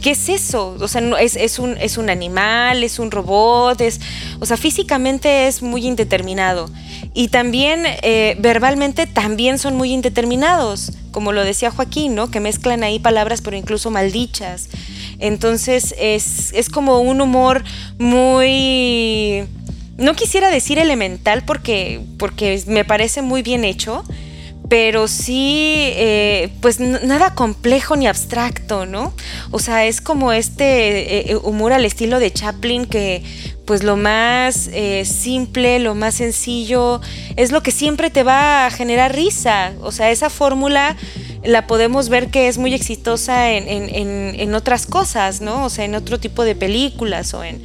¿qué 0.00 0.12
es 0.12 0.28
eso? 0.28 0.76
O 0.80 0.88
sea, 0.88 1.02
es, 1.20 1.36
es, 1.36 1.58
un, 1.58 1.76
es 1.78 1.98
un 1.98 2.08
animal, 2.10 2.82
es 2.82 2.98
un 2.98 3.10
robot, 3.10 3.80
es, 3.80 4.00
o 4.40 4.46
sea, 4.46 4.56
físicamente 4.56 5.48
es 5.48 5.62
muy 5.62 5.86
indeterminado. 5.86 6.70
Y 7.12 7.28
también 7.28 7.84
eh, 7.84 8.36
verbalmente 8.38 9.06
también 9.06 9.58
son 9.58 9.76
muy 9.76 9.92
indeterminados, 9.92 10.92
como 11.10 11.32
lo 11.32 11.44
decía 11.44 11.70
Joaquín, 11.70 12.14
¿no? 12.14 12.30
Que 12.30 12.40
mezclan 12.40 12.84
ahí 12.84 12.98
palabras, 12.98 13.42
pero 13.42 13.56
incluso 13.56 13.90
maldichas. 13.90 14.68
Entonces 15.18 15.94
es, 15.98 16.52
es 16.52 16.68
como 16.68 17.00
un 17.00 17.20
humor 17.20 17.64
muy... 17.98 19.44
No 19.96 20.14
quisiera 20.14 20.50
decir 20.50 20.78
elemental 20.78 21.42
porque, 21.44 22.00
porque 22.18 22.62
me 22.68 22.84
parece 22.84 23.20
muy 23.20 23.42
bien 23.42 23.64
hecho, 23.64 24.04
pero 24.68 25.08
sí, 25.08 25.90
eh, 25.96 26.50
pues 26.60 26.78
nada 26.78 27.34
complejo 27.34 27.96
ni 27.96 28.06
abstracto, 28.06 28.84
¿no? 28.86 29.14
O 29.50 29.58
sea, 29.58 29.86
es 29.86 30.00
como 30.00 30.32
este 30.32 31.32
eh, 31.32 31.36
humor 31.36 31.72
al 31.72 31.84
estilo 31.84 32.18
de 32.18 32.30
Chaplin 32.30 32.84
que 32.84 33.22
pues 33.64 33.82
lo 33.82 33.96
más 33.96 34.68
eh, 34.72 35.04
simple, 35.04 35.78
lo 35.78 35.94
más 35.94 36.14
sencillo, 36.14 37.00
es 37.36 37.50
lo 37.50 37.62
que 37.62 37.70
siempre 37.70 38.10
te 38.10 38.22
va 38.22 38.66
a 38.66 38.70
generar 38.70 39.14
risa. 39.14 39.72
O 39.80 39.90
sea, 39.92 40.10
esa 40.10 40.30
fórmula 40.30 40.96
la 41.44 41.66
podemos 41.66 42.08
ver 42.08 42.28
que 42.28 42.48
es 42.48 42.58
muy 42.58 42.74
exitosa 42.74 43.52
en, 43.52 43.68
en, 43.68 44.40
en, 44.40 44.54
otras 44.54 44.86
cosas, 44.86 45.40
¿no? 45.40 45.64
O 45.64 45.70
sea, 45.70 45.84
en 45.84 45.94
otro 45.94 46.18
tipo 46.18 46.44
de 46.44 46.54
películas 46.54 47.34
o 47.34 47.44
en... 47.44 47.62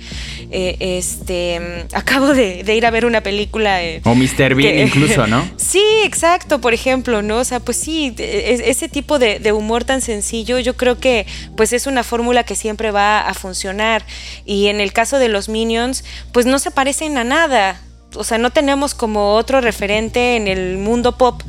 Eh, 0.51 0.77
este, 0.79 1.87
acabo 1.93 2.27
de, 2.33 2.63
de, 2.63 2.75
ir 2.75 2.85
a 2.85 2.91
ver 2.91 3.05
una 3.05 3.21
película... 3.21 3.83
Eh, 3.83 4.01
o 4.03 4.13
Mr. 4.13 4.55
Bean 4.55 4.73
que, 4.75 4.81
incluso, 4.83 5.25
¿no? 5.27 5.43
sí, 5.57 5.83
exacto, 6.03 6.61
por 6.61 6.73
ejemplo, 6.73 7.21
¿no? 7.21 7.37
O 7.37 7.43
sea, 7.43 7.59
pues 7.59 7.77
sí, 7.77 8.13
es, 8.17 8.59
ese 8.59 8.89
tipo 8.89 9.17
de, 9.17 9.39
de, 9.39 9.51
humor 9.51 9.83
tan 9.83 10.01
sencillo 10.01 10.59
yo 10.59 10.75
creo 10.75 10.99
que 10.99 11.25
pues 11.55 11.73
es 11.73 11.87
una 11.87 12.03
fórmula 12.03 12.43
que 12.43 12.55
siempre 12.55 12.91
va 12.91 13.21
a 13.21 13.33
funcionar. 13.33 14.05
Y 14.45 14.67
en 14.67 14.79
el 14.79 14.93
caso 14.93 15.17
de 15.17 15.29
los 15.29 15.49
Minions, 15.49 16.03
pues 16.31 16.45
no 16.45 16.59
se 16.59 16.71
parecen 16.71 17.17
a 17.17 17.23
nada. 17.23 17.81
O 18.15 18.23
sea, 18.23 18.37
no 18.37 18.51
tenemos 18.51 18.93
como 18.93 19.33
otro 19.33 19.61
referente 19.61 20.35
en 20.35 20.47
el 20.47 20.77
mundo 20.77 21.17
pop 21.17 21.41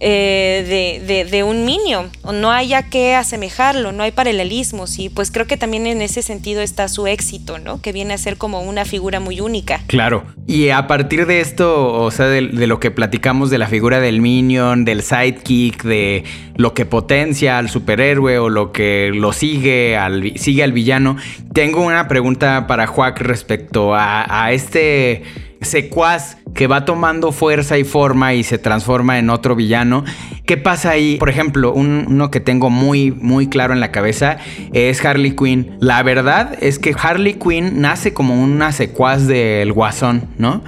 eh, 0.00 1.00
de, 1.06 1.24
de, 1.24 1.42
un 1.44 1.64
Minion, 1.64 2.10
no 2.32 2.50
haya 2.50 2.90
que 2.90 3.14
asemejarlo, 3.14 3.92
no 3.92 4.02
hay 4.02 4.10
paralelismos, 4.10 4.98
y 4.98 5.08
pues 5.08 5.30
creo 5.30 5.46
que 5.46 5.56
también 5.56 5.86
en 5.86 6.02
ese 6.02 6.22
sentido 6.22 6.62
está 6.62 6.88
su 6.88 7.06
éxito, 7.06 7.58
¿no? 7.58 7.80
Que 7.80 7.92
viene 7.92 8.14
a 8.14 8.18
ser 8.18 8.36
como 8.36 8.60
una 8.60 8.84
figura 8.84 9.20
muy 9.20 9.40
única. 9.40 9.80
Claro, 9.86 10.24
y 10.46 10.70
a 10.70 10.86
partir 10.86 11.26
de 11.26 11.40
esto, 11.40 11.92
o 11.92 12.10
sea, 12.10 12.26
de, 12.26 12.42
lo 12.42 12.80
que 12.80 12.90
platicamos 12.90 13.50
de 13.50 13.58
la 13.58 13.68
figura 13.68 14.00
del 14.00 14.20
Minion, 14.20 14.84
del 14.84 15.02
sidekick, 15.02 15.84
de 15.84 16.24
lo 16.56 16.74
que 16.74 16.86
potencia 16.86 17.58
al 17.58 17.70
superhéroe 17.70 18.38
o 18.38 18.48
lo 18.48 18.72
que 18.72 19.10
lo 19.14 19.32
sigue 19.32 19.96
al, 19.96 20.36
sigue 20.36 20.64
al 20.64 20.72
villano, 20.72 21.16
tengo 21.52 21.82
una 21.82 22.08
pregunta 22.08 22.66
para 22.66 22.86
Juac 22.86 23.20
respecto 23.20 23.94
a, 23.94 24.44
a 24.44 24.52
este 24.52 25.22
secuaz 25.64 26.36
que 26.54 26.66
va 26.66 26.84
tomando 26.84 27.32
fuerza 27.32 27.78
y 27.78 27.84
forma 27.84 28.34
y 28.34 28.44
se 28.44 28.58
transforma 28.58 29.18
en 29.18 29.30
otro 29.30 29.56
villano. 29.56 30.04
¿Qué 30.46 30.56
pasa 30.56 30.90
ahí? 30.90 31.16
Por 31.18 31.30
ejemplo, 31.30 31.72
uno 31.72 32.30
que 32.30 32.40
tengo 32.40 32.70
muy, 32.70 33.10
muy 33.10 33.48
claro 33.48 33.72
en 33.72 33.80
la 33.80 33.90
cabeza 33.90 34.36
es 34.72 35.04
Harley 35.04 35.34
Quinn. 35.34 35.76
La 35.80 36.02
verdad 36.02 36.56
es 36.60 36.78
que 36.78 36.94
Harley 36.96 37.34
Quinn 37.34 37.80
nace 37.80 38.12
como 38.12 38.40
una 38.40 38.72
secuaz 38.72 39.26
del 39.26 39.72
Guasón, 39.72 40.28
¿no? 40.38 40.62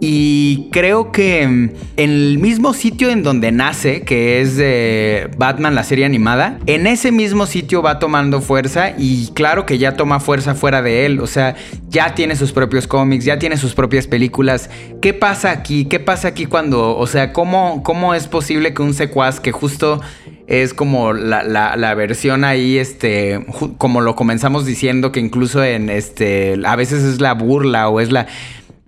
Y 0.00 0.68
creo 0.70 1.10
que 1.10 1.46
mm, 1.46 1.70
en 1.96 2.10
el 2.10 2.38
mismo 2.38 2.72
sitio 2.72 3.10
en 3.10 3.22
donde 3.22 3.52
nace, 3.52 4.02
que 4.02 4.40
es 4.40 5.36
Batman, 5.36 5.74
la 5.74 5.84
serie 5.84 6.04
animada, 6.04 6.58
en 6.66 6.86
ese 6.86 7.10
mismo 7.12 7.46
sitio 7.46 7.82
va 7.82 7.98
tomando 7.98 8.40
fuerza 8.40 8.92
y 8.96 9.28
claro 9.34 9.66
que 9.66 9.78
ya 9.78 9.96
toma 9.96 10.20
fuerza 10.20 10.54
fuera 10.54 10.82
de 10.82 11.06
él. 11.06 11.20
O 11.20 11.26
sea, 11.26 11.56
ya 11.88 12.14
tiene 12.14 12.36
sus 12.36 12.52
propios 12.52 12.86
cómics, 12.86 13.24
ya 13.24 13.38
tiene 13.38 13.56
sus 13.56 13.74
propias 13.74 14.06
películas. 14.06 14.70
¿Qué 15.02 15.14
pasa 15.14 15.50
aquí? 15.50 15.86
¿Qué 15.86 16.00
pasa 16.00 16.28
aquí 16.28 16.46
cuando, 16.46 16.96
o 16.96 17.06
sea, 17.06 17.32
cómo, 17.32 17.82
cómo 17.82 18.14
es 18.14 18.26
posible 18.26 18.74
que 18.74 18.82
un 18.82 18.94
secuaz 18.94 19.40
que 19.40 19.52
justo 19.52 20.00
es 20.46 20.72
como 20.72 21.12
la, 21.12 21.42
la, 21.44 21.94
versión 21.94 22.42
ahí, 22.42 22.78
este, 22.78 23.44
como 23.76 24.00
lo 24.00 24.16
comenzamos 24.16 24.64
diciendo, 24.64 25.12
que 25.12 25.20
incluso 25.20 25.62
en 25.62 25.90
este, 25.90 26.58
a 26.64 26.74
veces 26.74 27.04
es 27.04 27.20
la 27.20 27.34
burla 27.34 27.90
o 27.90 28.00
es 28.00 28.10
la 28.10 28.26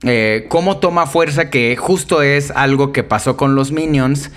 eh, 0.02 0.46
cómo 0.48 0.78
toma 0.78 1.06
fuerza, 1.06 1.50
que 1.50 1.76
justo 1.76 2.22
es 2.22 2.50
algo 2.50 2.92
que 2.92 3.02
pasó 3.02 3.36
con 3.36 3.54
los 3.54 3.72
Minions. 3.72 4.30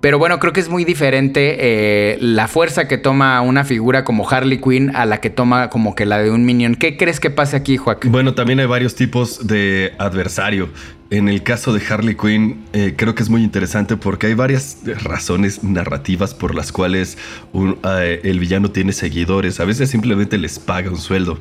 Pero 0.00 0.18
bueno, 0.18 0.40
creo 0.40 0.52
que 0.52 0.58
es 0.58 0.68
muy 0.68 0.84
diferente 0.84 1.58
eh, 1.60 2.18
la 2.20 2.48
fuerza 2.48 2.88
que 2.88 2.98
toma 2.98 3.40
una 3.40 3.62
figura 3.62 4.02
como 4.02 4.28
Harley 4.28 4.58
Quinn 4.58 4.96
a 4.96 5.06
la 5.06 5.20
que 5.20 5.30
toma 5.30 5.70
como 5.70 5.94
que 5.94 6.06
la 6.06 6.18
de 6.18 6.32
un 6.32 6.44
Minion. 6.44 6.74
¿Qué 6.74 6.96
crees 6.96 7.20
que 7.20 7.30
pasa 7.30 7.58
aquí, 7.58 7.76
Joaquín? 7.76 8.10
Bueno, 8.10 8.34
también 8.34 8.58
hay 8.58 8.66
varios 8.66 8.96
tipos 8.96 9.46
de 9.46 9.92
adversario. 9.98 10.70
En 11.12 11.28
el 11.28 11.42
caso 11.42 11.74
de 11.74 11.82
Harley 11.86 12.14
Quinn, 12.14 12.64
eh, 12.72 12.94
creo 12.96 13.14
que 13.14 13.22
es 13.22 13.28
muy 13.28 13.42
interesante 13.44 13.98
porque 13.98 14.28
hay 14.28 14.34
varias 14.34 14.78
razones 15.04 15.62
narrativas 15.62 16.32
por 16.32 16.54
las 16.54 16.72
cuales 16.72 17.18
el 17.52 18.40
villano 18.40 18.70
tiene 18.70 18.94
seguidores. 18.94 19.60
A 19.60 19.66
veces 19.66 19.90
simplemente 19.90 20.38
les 20.38 20.58
paga 20.58 20.88
un 20.88 20.96
sueldo 20.96 21.36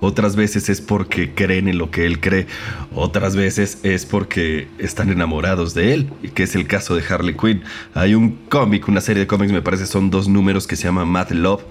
otras 0.00 0.36
veces 0.36 0.68
es 0.68 0.80
porque 0.80 1.32
creen 1.32 1.68
en 1.68 1.78
lo 1.78 1.90
que 1.90 2.04
él 2.04 2.20
cree, 2.20 2.46
otras 2.94 3.34
veces 3.34 3.78
es 3.82 4.04
porque 4.04 4.68
están 4.78 5.10
enamorados 5.10 5.72
de 5.72 5.94
él, 5.94 6.10
que 6.34 6.42
es 6.42 6.54
el 6.54 6.66
caso 6.66 6.94
de 6.94 7.02
Harley 7.08 7.34
Quinn. 7.34 7.62
Hay 7.94 8.14
un 8.14 8.36
cómic, 8.48 8.88
una 8.88 9.00
serie 9.00 9.20
de 9.20 9.26
cómics, 9.26 9.52
me 9.52 9.62
parece, 9.62 9.86
son 9.86 10.10
dos 10.10 10.28
números 10.28 10.66
que 10.66 10.76
se 10.76 10.84
llama 10.84 11.04
Mad 11.04 11.30
Love 11.30 11.62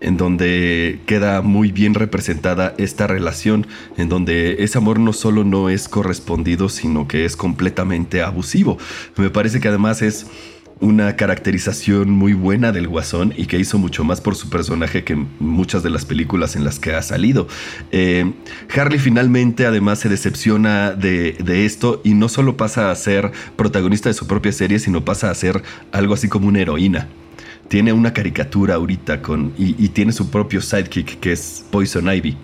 en 0.00 0.16
donde 0.16 1.00
queda 1.06 1.42
muy 1.42 1.72
bien 1.72 1.94
representada 1.94 2.74
esta 2.78 3.06
relación, 3.06 3.66
en 3.96 4.08
donde 4.08 4.62
ese 4.62 4.78
amor 4.78 4.98
no 4.98 5.12
solo 5.12 5.44
no 5.44 5.68
es 5.70 5.88
correspondido, 5.88 6.68
sino 6.68 7.08
que 7.08 7.24
es 7.24 7.36
completamente 7.36 8.22
abusivo. 8.22 8.78
Me 9.16 9.30
parece 9.30 9.60
que 9.60 9.68
además 9.68 10.02
es 10.02 10.26
una 10.80 11.16
caracterización 11.16 12.10
muy 12.10 12.34
buena 12.34 12.70
del 12.70 12.86
Guasón 12.86 13.32
y 13.36 13.46
que 13.46 13.58
hizo 13.58 13.78
mucho 13.78 14.04
más 14.04 14.20
por 14.20 14.36
su 14.36 14.50
personaje 14.50 15.04
que 15.04 15.16
muchas 15.38 15.82
de 15.82 15.90
las 15.90 16.04
películas 16.04 16.54
en 16.54 16.64
las 16.64 16.78
que 16.78 16.92
ha 16.92 17.02
salido. 17.02 17.48
Eh, 17.92 18.32
Harley 18.74 18.98
finalmente 18.98 19.64
además 19.64 20.00
se 20.00 20.08
decepciona 20.08 20.92
de, 20.92 21.36
esto 21.64 22.02
y 22.04 22.14
no 22.14 22.28
solo 22.28 22.56
pasa 22.56 22.90
a 22.90 22.94
ser 22.94 23.32
protagonista 23.56 24.10
de 24.10 24.14
su 24.14 24.26
propia 24.26 24.52
serie, 24.52 24.78
sino 24.78 25.04
pasa 25.04 25.30
a 25.30 25.34
ser 25.34 25.62
algo 25.92 26.14
así 26.14 26.28
como 26.28 26.48
una 26.48 26.60
heroína. 26.60 27.08
Tiene 27.68 27.92
una 27.92 28.12
caricatura 28.12 28.76
ahorita 28.76 29.22
con, 29.22 29.52
y, 29.58 29.88
tiene 29.88 30.12
su 30.12 30.30
propio 30.30 30.60
sidekick 30.60 31.18
que 31.20 31.32
es 31.32 31.64
Poison 31.70 32.12
Ivy. 32.12 32.36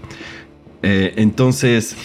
Eh, 0.82 1.14
entonces, 1.16 1.96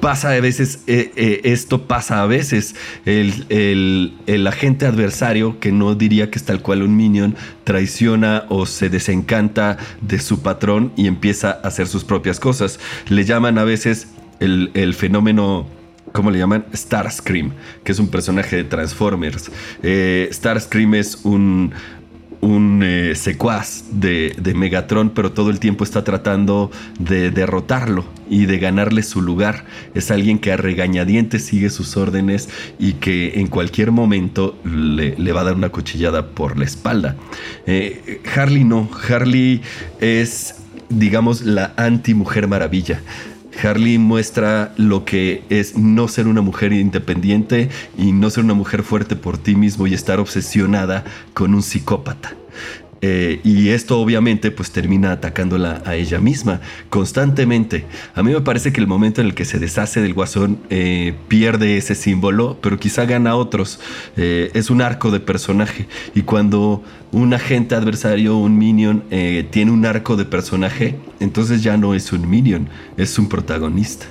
pasa 0.00 0.30
a 0.30 0.40
veces, 0.40 0.82
eh, 0.86 1.12
eh, 1.16 1.40
esto 1.44 1.86
pasa 1.86 2.22
a 2.22 2.26
veces. 2.26 2.74
El, 3.04 4.46
agente 4.46 4.86
adversario, 4.86 5.60
que 5.60 5.72
no 5.72 5.94
diría 5.94 6.30
que 6.30 6.38
es 6.38 6.44
tal 6.44 6.62
cual 6.62 6.82
un 6.82 6.96
minion, 6.96 7.36
traiciona 7.64 8.44
o 8.48 8.66
se 8.66 8.88
desencanta 8.88 9.76
de 10.00 10.18
su 10.18 10.40
patrón 10.40 10.92
y 10.96 11.06
empieza 11.06 11.50
a 11.62 11.68
hacer 11.68 11.86
sus 11.86 12.04
propias 12.04 12.40
cosas. 12.40 12.80
Le 13.08 13.24
llaman 13.24 13.58
a 13.58 13.64
veces 13.64 14.08
el, 14.40 14.94
fenómeno 14.94 15.66
¿cómo 16.12 16.30
le 16.30 16.38
llaman? 16.38 16.64
Starscream, 16.74 17.52
que 17.84 17.92
es 17.92 17.98
un 17.98 18.08
personaje 18.08 18.56
de 18.56 18.64
Transformers. 18.64 19.50
Starscream 20.32 20.94
es 20.94 21.20
un, 21.24 21.72
un 22.42 22.82
eh, 22.84 23.14
secuaz 23.14 23.84
de, 23.92 24.34
Megatron, 24.54 25.10
pero 25.10 25.32
todo 25.32 25.48
el 25.48 25.60
tiempo 25.60 25.84
está 25.84 26.04
tratando 26.04 26.70
de 26.98 27.30
derrotarlo 27.30 28.04
y 28.28 28.46
de 28.46 28.58
ganarle 28.58 29.04
su 29.04 29.22
lugar. 29.22 29.64
Es 29.94 30.10
alguien 30.10 30.40
que 30.40 30.52
a 30.52 30.56
regañadientes 30.56 31.44
sigue 31.44 31.70
sus 31.70 31.96
órdenes 31.96 32.48
y 32.78 32.94
que 32.94 33.40
en 33.40 33.46
cualquier 33.46 33.92
momento 33.92 34.58
le, 34.64 35.32
va 35.32 35.42
a 35.42 35.44
dar 35.44 35.54
una 35.54 35.70
cuchillada 35.70 36.30
por 36.30 36.58
la 36.58 36.64
espalda. 36.64 37.16
Eh, 37.66 38.20
Harley 38.34 38.64
no, 38.64 38.90
Harley 39.08 39.62
es, 40.00 40.56
digamos, 40.90 41.42
la 41.42 41.72
anti-mujer 41.76 42.48
maravilla. 42.48 43.00
Harley 43.62 43.98
muestra 43.98 44.72
lo 44.76 45.04
que 45.04 45.42
es 45.48 45.76
no 45.76 46.08
ser 46.08 46.26
una 46.26 46.40
mujer 46.40 46.72
independiente 46.72 47.68
y 47.96 48.12
no 48.12 48.30
ser 48.30 48.44
una 48.44 48.54
mujer 48.54 48.82
fuerte 48.82 49.16
por 49.16 49.38
ti 49.38 49.54
mismo 49.54 49.86
y 49.86 49.94
estar 49.94 50.20
obsesionada 50.20 51.04
con 51.34 51.54
un 51.54 51.62
psicópata. 51.62 52.34
Eh, 53.04 53.40
y 53.42 53.70
esto 53.70 53.98
obviamente 53.98 54.52
pues 54.52 54.70
termina 54.70 55.10
atacándola 55.10 55.82
a 55.84 55.96
ella 55.96 56.20
misma 56.20 56.60
constantemente. 56.88 57.84
A 58.14 58.22
mí 58.22 58.32
me 58.32 58.40
parece 58.40 58.72
que 58.72 58.80
el 58.80 58.86
momento 58.86 59.20
en 59.20 59.26
el 59.26 59.34
que 59.34 59.44
se 59.44 59.58
deshace 59.58 60.00
del 60.00 60.14
guasón 60.14 60.60
eh, 60.70 61.14
pierde 61.26 61.76
ese 61.76 61.96
símbolo, 61.96 62.58
pero 62.62 62.78
quizá 62.78 63.04
gana 63.04 63.34
otros. 63.34 63.80
Eh, 64.16 64.52
es 64.54 64.70
un 64.70 64.82
arco 64.82 65.10
de 65.10 65.18
personaje. 65.18 65.88
Y 66.14 66.22
cuando 66.22 66.84
un 67.10 67.34
agente 67.34 67.74
adversario, 67.74 68.36
un 68.36 68.56
minion, 68.56 69.02
tiene 69.50 69.70
un 69.70 69.84
arco 69.84 70.16
de 70.16 70.24
personaje, 70.24 70.96
entonces 71.20 71.62
ya 71.62 71.76
no 71.76 71.94
es 71.94 72.12
un 72.12 72.30
minion, 72.30 72.68
es 72.96 73.18
un 73.18 73.28
protagonista. 73.28 74.06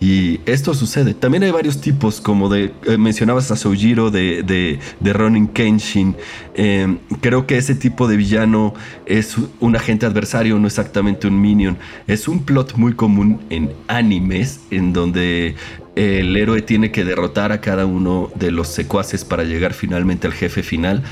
Y 0.00 0.40
esto 0.46 0.74
sucede. 0.74 1.12
También 1.14 1.42
hay 1.42 1.50
varios 1.50 1.80
tipos, 1.80 2.20
como 2.20 2.48
de 2.48 2.72
eh, 2.84 2.96
mencionabas 2.96 3.50
a 3.50 3.56
Soujiro 3.56 4.10
de, 4.10 4.42
de, 5.00 5.12
Ronin 5.12 5.48
Kenshin. 5.48 6.14
Em, 6.54 6.98
creo 7.20 7.46
que 7.46 7.56
ese 7.56 7.74
tipo 7.74 8.06
de 8.06 8.16
villano 8.16 8.74
es 9.06 9.36
un 9.58 9.74
agente 9.74 10.06
adversario, 10.06 10.58
no 10.58 10.68
exactamente 10.68 11.26
un 11.26 11.40
minion. 11.40 11.78
Es 12.06 12.28
un 12.28 12.44
plot 12.44 12.76
muy 12.76 12.94
común 12.94 13.40
en 13.50 13.72
animes, 13.88 14.60
en 14.70 14.92
donde 14.92 15.56
el 15.98 16.36
héroe 16.36 16.62
tiene 16.62 16.92
que 16.92 17.04
derrotar 17.04 17.50
a 17.50 17.60
cada 17.60 17.84
uno 17.84 18.30
de 18.36 18.52
los 18.52 18.68
secuaces 18.68 19.24
para 19.24 19.42
llegar 19.42 19.74
finalmente 19.74 20.28
al 20.28 20.32
jefe 20.32 20.62
final 20.62 21.02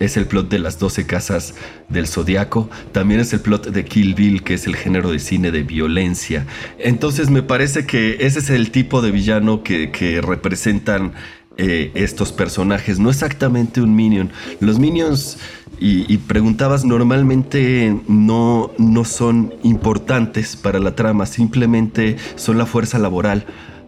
es 0.00 0.16
el 0.16 0.26
plot 0.26 0.48
de 0.48 0.58
las 0.58 0.78
12 0.78 1.06
casas 1.06 1.54
del 1.88 2.08
zodiaco, 2.08 2.68
también 2.92 3.20
es 3.20 3.32
el 3.32 3.40
plot 3.40 3.68
de 3.68 3.84
Kill 3.84 4.14
Bill, 4.14 4.42
que 4.42 4.54
es 4.54 4.66
el 4.66 4.74
género 4.74 5.12
de 5.12 5.18
cine 5.18 5.50
de 5.52 5.62
violencia. 5.62 6.46
Entonces 6.78 7.30
me 7.30 7.42
parece 7.42 7.86
que 7.86 8.16
ese 8.20 8.40
es 8.40 8.50
el 8.50 8.70
tipo 8.70 9.02
de 9.02 9.10
villano 9.10 9.62
que, 9.62 10.20
representan 10.22 11.12
eh, 11.56 11.90
estos 11.94 12.32
personajes, 12.32 12.98
no 12.98 13.10
exactamente 13.10 13.82
un 13.82 13.94
minion. 13.94 14.30
Los 14.60 14.78
minions, 14.78 15.38
y, 15.78 16.18
preguntabas, 16.18 16.84
normalmente 16.84 17.96
no, 18.06 18.70
no 18.76 19.04
son 19.04 19.54
importantes 19.62 20.56
para 20.56 20.78
la 20.78 20.94
trama, 20.94 21.24
simplemente 21.24 22.16
son 22.36 22.58
la 22.58 22.66
fuerza 22.66 22.98
laboral 22.98 23.46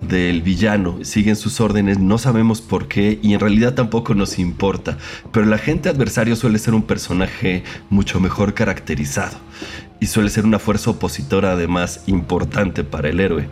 del 0.09 0.43
villano, 0.43 0.99
siguen 1.03 1.37
sus 1.37 1.61
órdenes, 1.61 1.99
no 1.99 2.19
sabemos 2.19 2.61
por 2.61 2.88
qué 2.88 3.19
y 3.23 3.35
en 3.35 3.41
realidad 3.41 3.75
tampoco 3.75 4.15
nos 4.15 4.38
importa, 4.38 4.99
pero 5.33 5.47
el 5.47 5.53
agente 5.53 5.88
adversario 5.88 6.37
suele 6.37 6.59
ser 6.59 6.75
un 6.75 6.83
personaje 6.83 7.62
mucho 7.91 8.21
mejor 8.21 8.55
caracterizado 8.55 9.38
y 10.01 10.07
suele 10.07 10.31
ser 10.31 10.45
una 10.45 10.59
fuerza 10.59 10.91
opositora 10.91 11.53
además 11.53 12.03
importante 12.07 12.83
para 12.83 13.09
el 13.09 13.21
héroe. 13.21 13.49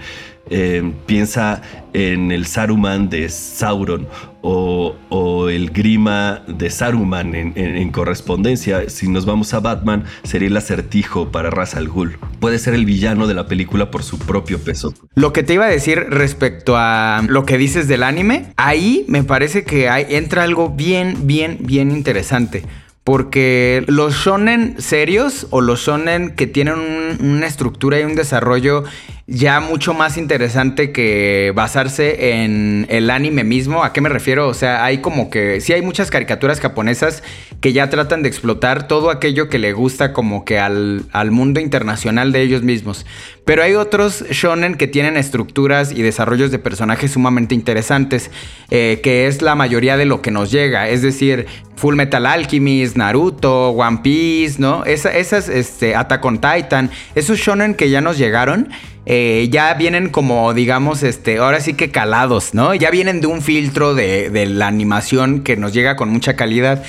Eh, 0.49 0.93
piensa 1.07 1.63
en 1.93 2.33
el 2.33 2.45
Saruman 2.47 3.09
de 3.09 3.29
Sauron 3.29 4.09
o, 4.43 5.49
el 5.49 5.71
grima 5.71 6.43
de 6.49 6.71
Saruman 6.71 7.35
en, 7.35 7.53
en- 7.57 7.77
en 7.77 7.91
correspondencia. 7.93 8.89
Si 8.89 9.09
nos 9.09 9.27
vamos 9.27 9.53
a 9.55 9.61
Batman, 9.61 10.05
sería 10.25 10.49
el 10.49 10.57
acertijo 10.57 11.31
para 11.31 11.51
Ra's 11.51 11.75
al 11.77 11.89
Ghul. 11.89 12.19
Puede 12.41 12.59
ser 12.59 12.75
el 12.75 12.85
villano 12.85 13.27
de 13.27 13.35
la 13.35 13.47
película 13.47 13.91
por 13.91 14.03
su 14.03 14.19
propio 14.19 14.59
peso. 14.59 14.93
Lo 15.15 15.33
que 15.33 15.43
te 15.43 15.55
iba 15.55 15.67
a 15.67 15.71
decir 15.71 15.99
respecto 16.11 16.75
a 16.77 17.23
lo 17.29 17.45
que 17.45 17.59
dices 17.59 17.87
del 17.87 18.03
anime, 18.03 18.53
ahí 18.57 19.05
me 19.09 19.23
parece 19.23 19.65
que 19.65 19.89
entra 20.09 20.43
algo 20.45 20.71
bien, 20.71 21.27
bien, 21.27 21.59
bien 21.61 21.91
interesante. 21.91 22.65
Porque 23.05 23.83
los 23.89 24.15
shonen 24.15 24.77
serios 24.79 25.47
o 25.51 25.61
los 25.63 25.81
shonen 25.87 26.35
que 26.37 26.47
tienen 26.47 26.75
un- 26.75 27.27
una 27.35 27.47
estructura 27.47 27.99
y 27.99 28.05
un 28.05 28.15
desarrollo 28.15 28.85
ya 29.33 29.61
mucho 29.61 29.95
más 29.95 30.17
interesante 30.17 30.91
que 30.91 31.53
basarse 31.55 32.43
en 32.43 32.85
el 32.91 33.11
anime 33.11 33.45
mismo. 33.45 33.85
¿A 33.85 33.93
qué 33.93 34.01
me 34.01 34.09
refiero? 34.09 34.49
O 34.49 34.55
sea, 34.55 34.85
hay 34.85 34.99
como 34.99 35.31
que 35.31 35.61
sí 35.61 35.73
hay 35.73 35.83
muchas 35.83 36.11
caricaturas 36.11 36.59
japonesas 36.59 37.23
que 37.61 37.73
ya 37.73 37.89
tratan 37.91 38.25
de 38.25 38.29
explotar 38.29 38.89
todo 38.89 39.09
aquello 39.09 39.49
que 39.49 39.61
le 39.61 39.73
gusta 39.73 40.13
como 40.13 40.45
que 40.45 40.59
al, 40.59 41.05
al 41.13 41.31
mundo 41.31 41.61
internacional 41.61 42.33
de 42.33 42.43
ellos 42.43 42.63
mismos. 42.65 43.07
Pero 43.45 43.63
hay 43.63 43.75
otros 43.77 44.25
shonen 44.31 44.75
que 44.75 44.89
tienen 44.89 45.17
estructuras 45.17 45.93
y 45.93 46.03
desarrollos 46.03 46.51
de 46.51 46.59
personajes 46.59 47.13
sumamente 47.13 47.55
interesantes, 47.55 48.33
eh, 48.71 48.99
que 49.01 49.29
es 49.29 49.43
la 49.43 49.55
mayoría 49.55 49.97
de 49.97 50.07
lo 50.07 50.23
que 50.23 50.33
nos 50.33 50.51
llega. 50.51 50.89
Es 50.89 51.03
decir, 51.03 51.47
Full 51.77 51.95
Metal 51.95 52.27
Alchemist, 52.27 52.97
Naruto, 52.97 53.71
One 53.71 54.01
Piece, 54.03 54.57
¿no? 54.61 54.85
Esa- 54.85 55.17
esas, 55.17 55.49
este, 55.49 55.95
Attack 55.95 56.25
on 56.25 56.41
Titan, 56.41 56.91
esos 57.15 57.39
shonen 57.39 57.75
que 57.75 57.91
ya 57.91 58.01
nos 58.01 58.19
llegaron, 58.19 58.69
eh, 59.07 59.49
ya 59.51 59.75
vienen 59.75 60.09
como, 60.09 60.53
digamos, 60.55 61.03
este, 61.03 61.39
ahora 61.39 61.61
sí 61.61 61.75
que 61.75 61.91
calados, 61.91 62.55
¿no? 62.55 62.75
Ya 62.75 62.91
vienen 62.91 63.21
de 63.21 63.27
un 63.27 63.43
filtro 63.43 63.95
de, 63.95 64.31
de 64.31 64.47
la 64.47 64.67
animación 64.67 65.43
que 65.43 65.57
nos 65.57 65.73
llega 65.73 65.97
con 65.97 66.11
mucha 66.11 66.37
calidad. 66.37 66.85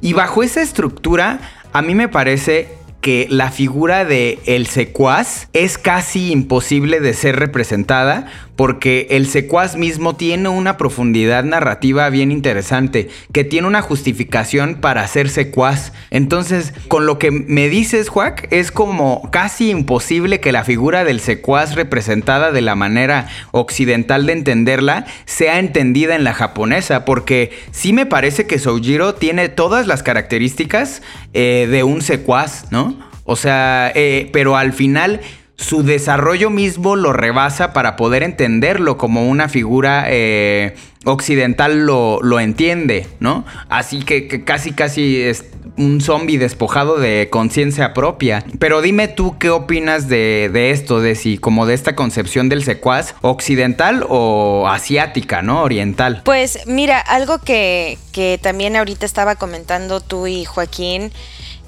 Y 0.00 0.12
bajo 0.12 0.42
esa 0.42 0.62
estructura, 0.62 1.40
a 1.72 1.82
mí 1.82 1.94
me 1.94 2.08
parece 2.08 2.68
que 3.04 3.26
la 3.28 3.50
figura 3.50 4.06
de 4.06 4.38
el 4.46 4.66
secuaz 4.66 5.48
es 5.52 5.76
casi 5.76 6.32
imposible 6.32 7.00
de 7.00 7.12
ser 7.12 7.36
representada 7.36 8.28
porque 8.56 9.08
el 9.10 9.26
secuaz 9.26 9.76
mismo 9.76 10.16
tiene 10.16 10.48
una 10.48 10.76
profundidad 10.76 11.44
narrativa 11.44 12.08
bien 12.10 12.30
interesante, 12.30 13.08
que 13.32 13.44
tiene 13.44 13.66
una 13.66 13.82
justificación 13.82 14.76
para 14.76 15.06
ser 15.08 15.28
secuaz. 15.28 15.92
Entonces, 16.10 16.72
con 16.88 17.06
lo 17.06 17.18
que 17.18 17.30
me 17.30 17.68
dices, 17.68 18.08
Juac, 18.08 18.46
es 18.52 18.70
como 18.70 19.28
casi 19.32 19.70
imposible 19.70 20.40
que 20.40 20.52
la 20.52 20.64
figura 20.64 21.04
del 21.04 21.20
secuaz 21.20 21.74
representada 21.74 22.52
de 22.52 22.60
la 22.60 22.74
manera 22.74 23.28
occidental 23.50 24.26
de 24.26 24.34
entenderla 24.34 25.06
sea 25.24 25.58
entendida 25.58 26.14
en 26.14 26.24
la 26.24 26.34
japonesa, 26.34 27.04
porque 27.04 27.50
sí 27.72 27.92
me 27.92 28.06
parece 28.06 28.46
que 28.46 28.58
Soujiro 28.58 29.14
tiene 29.14 29.48
todas 29.48 29.86
las 29.86 30.02
características 30.02 31.02
eh, 31.32 31.66
de 31.70 31.82
un 31.82 32.02
secuaz, 32.02 32.70
¿no? 32.70 32.98
O 33.24 33.36
sea, 33.36 33.90
eh, 33.94 34.28
pero 34.32 34.56
al 34.56 34.72
final 34.72 35.20
su 35.56 35.82
desarrollo 35.82 36.50
mismo 36.50 36.96
lo 36.96 37.12
rebasa 37.12 37.72
para 37.72 37.96
poder 37.96 38.22
entenderlo 38.22 38.98
como 38.98 39.28
una 39.28 39.48
figura 39.48 40.06
eh, 40.08 40.74
occidental 41.04 41.86
lo, 41.86 42.20
lo 42.22 42.40
entiende, 42.40 43.06
¿no? 43.20 43.44
Así 43.68 44.02
que, 44.02 44.26
que 44.26 44.44
casi 44.44 44.72
casi 44.72 45.20
es 45.20 45.44
un 45.76 46.00
zombie 46.00 46.38
despojado 46.38 46.98
de 46.98 47.28
conciencia 47.30 47.94
propia. 47.94 48.44
Pero 48.58 48.80
dime 48.80 49.08
tú 49.08 49.38
qué 49.38 49.50
opinas 49.50 50.08
de, 50.08 50.50
de 50.52 50.70
esto, 50.70 51.00
de 51.00 51.14
si 51.14 51.38
como 51.38 51.66
de 51.66 51.74
esta 51.74 51.94
concepción 51.94 52.48
del 52.48 52.64
secuaz 52.64 53.14
occidental 53.22 54.04
o 54.08 54.66
asiática, 54.68 55.42
¿no? 55.42 55.62
Oriental. 55.62 56.22
Pues 56.24 56.60
mira, 56.66 56.98
algo 57.00 57.38
que, 57.38 57.98
que 58.12 58.38
también 58.40 58.76
ahorita 58.76 59.06
estaba 59.06 59.36
comentando 59.36 60.00
tú 60.00 60.26
y 60.26 60.44
Joaquín 60.44 61.12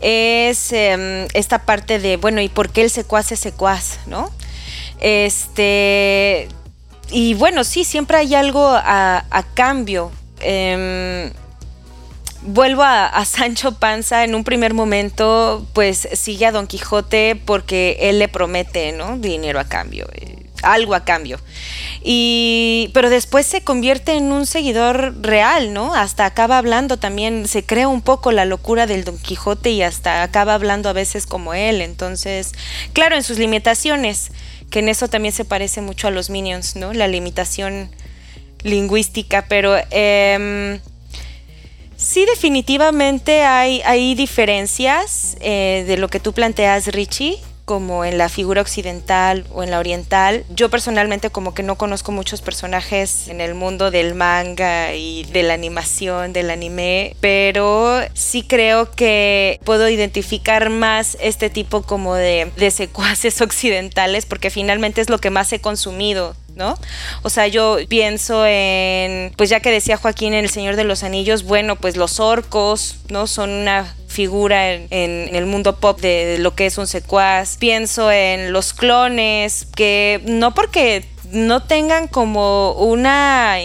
es 0.01 0.73
em, 0.73 1.27
esta 1.35 1.61
parte 1.61 1.99
de, 1.99 2.17
bueno, 2.17 2.41
¿y 2.41 2.49
por 2.49 2.71
qué 2.71 2.83
el 2.83 2.91
secuaz 2.91 3.33
es 3.33 3.41
secuaz, 3.41 3.99
no? 4.07 4.31
Este, 5.01 6.49
y 7.11 7.35
bueno, 7.35 7.65
sí, 7.65 7.85
siempre 7.85 8.19
hay 8.19 8.35
algo 8.35 8.67
a, 8.67 9.25
a 9.31 9.43
cambio. 9.55 10.11
Em, 10.41 11.33
vuelvo 12.43 12.83
a, 12.83 13.07
a 13.07 13.25
Sancho 13.25 13.73
Panza 13.73 14.25
en 14.25 14.35
un 14.35 14.45
primer 14.45 14.75
momento, 14.75 15.67
pues 15.73 16.09
sigue 16.13 16.47
a 16.47 16.53
Don 16.53 16.67
Quijote 16.67 17.41
porque 17.45 17.97
él 18.01 18.19
le 18.19 18.29
promete, 18.29 18.93
¿no? 18.93 19.19
Dinero 19.19 19.61
a 19.61 19.65
cambio, 19.65 20.07
eh, 20.15 20.36
algo 20.73 20.95
a 20.95 21.05
cambio. 21.05 21.39
Y, 22.03 22.91
pero 22.95 23.11
después 23.11 23.47
se 23.47 23.63
convierte 23.63 24.13
en 24.13 24.33
un 24.33 24.47
seguidor 24.47 25.15
real, 25.21 25.73
¿no? 25.73 25.95
Hasta 25.95 26.25
acaba 26.25 26.59
hablando 26.59 26.99
también, 26.99 27.49
se 27.49 27.65
crea 27.65 27.89
un 27.89 28.03
poco 28.03 28.33
la 28.33 28.45
locura 28.45 28.87
del 28.87 29.05
Don 29.05 29.19
Quijote 29.19 29.71
y 29.71 29.83
hasta 29.83 30.23
acaba 30.23 30.55
hablando 30.55 30.89
a 30.89 30.93
veces 30.93 31.27
como 31.27 31.55
él. 31.55 31.81
Entonces, 31.81 32.53
claro, 32.93 33.17
en 33.17 33.23
sus 33.23 33.39
limitaciones, 33.39 34.31
que 34.71 34.81
en 34.81 34.89
eso 34.89 35.09
también 35.09 35.33
se 35.33 35.45
parece 35.45 35.81
mucho 35.81 36.09
a 36.09 36.11
los 36.11 36.31
Minions, 36.31 36.77
¿no? 36.77 36.93
La 36.93 37.09
limitación 37.09 37.91
lingüística, 38.63 39.47
pero... 39.49 39.77
em, 39.91 40.81
Sí, 41.97 42.27
definitivamente 42.27 43.43
hay, 43.43 43.81
hay 43.87 44.15
diferencias 44.15 45.37
eh, 45.41 45.85
de 45.87 45.97
lo 45.97 46.09
que 46.09 46.21
tú 46.21 46.35
planteas, 46.35 46.89
Richie, 46.89 47.39
como 47.67 48.05
en 48.05 48.17
la 48.17 48.31
figura 48.31 48.63
occidental 48.63 49.45
o 49.53 49.63
en 49.63 49.71
la 49.71 49.81
oriental. 49.81 50.45
Yo 50.49 50.71
personalmente 50.71 51.29
como 51.29 51.53
que 51.53 51.63
no 51.63 51.77
conozco 51.77 52.13
muchos 52.13 52.41
personajes 52.41 53.29
en 53.29 53.43
el 53.43 53.55
mundo 53.55 53.91
del 53.91 54.15
manga 54.15 54.95
y 54.95 55.25
de 55.25 55.43
la 55.43 55.55
animación, 55.55 56.33
del 56.33 56.51
anime, 56.51 57.17
pero 57.21 58.01
sí 58.15 58.43
creo 58.43 58.91
que 58.93 59.61
puedo 59.65 59.89
identificar 59.89 60.71
más 60.71 61.19
este 61.21 61.51
tipo 61.51 61.83
como 61.83 62.15
de, 62.15 62.51
de 62.57 62.71
secuaces 62.71 63.41
occidentales 63.43 64.25
porque 64.25 64.49
finalmente 64.49 65.01
es 65.01 65.11
lo 65.11 65.19
que 65.19 65.31
más 65.31 65.53
he 65.53 65.61
consumido 65.61 66.37
¿no? 66.57 66.77
O 67.23 67.31
sea, 67.31 67.47
yo 67.47 67.79
pienso 67.89 68.45
en, 68.45 69.33
pues 69.37 69.49
ya 69.51 69.61
que 69.61 69.71
decía 69.71 69.97
Joaquín 69.97 70.35
en 70.35 70.45
El 70.45 70.51
Señor 70.51 70.75
de 70.75 70.85
los 70.85 71.05
Anillos, 71.05 71.45
bueno, 71.45 71.77
pues 71.77 71.97
los 71.97 72.19
orcos, 72.19 72.97
¿no? 73.09 73.27
Son 73.27 73.51
una 73.51 73.95
figura 74.09 74.73
en, 74.73 74.89
en 74.91 75.37
el 75.37 75.47
mundo 75.47 75.77
pop 75.77 76.01
de, 76.01 76.25
de 76.25 76.39
lo 76.39 76.55
que 76.55 76.67
es 76.67 76.79
un 76.79 76.87
secuaz. 76.87 77.59
Pienso 77.59 78.11
en 78.11 78.53
los 78.53 78.73
clones, 78.73 79.67
que 79.77 80.23
no 80.25 80.55
porque 80.55 81.05
no 81.31 81.63
tengan 81.63 82.09
como 82.09 82.73
una 82.73 83.59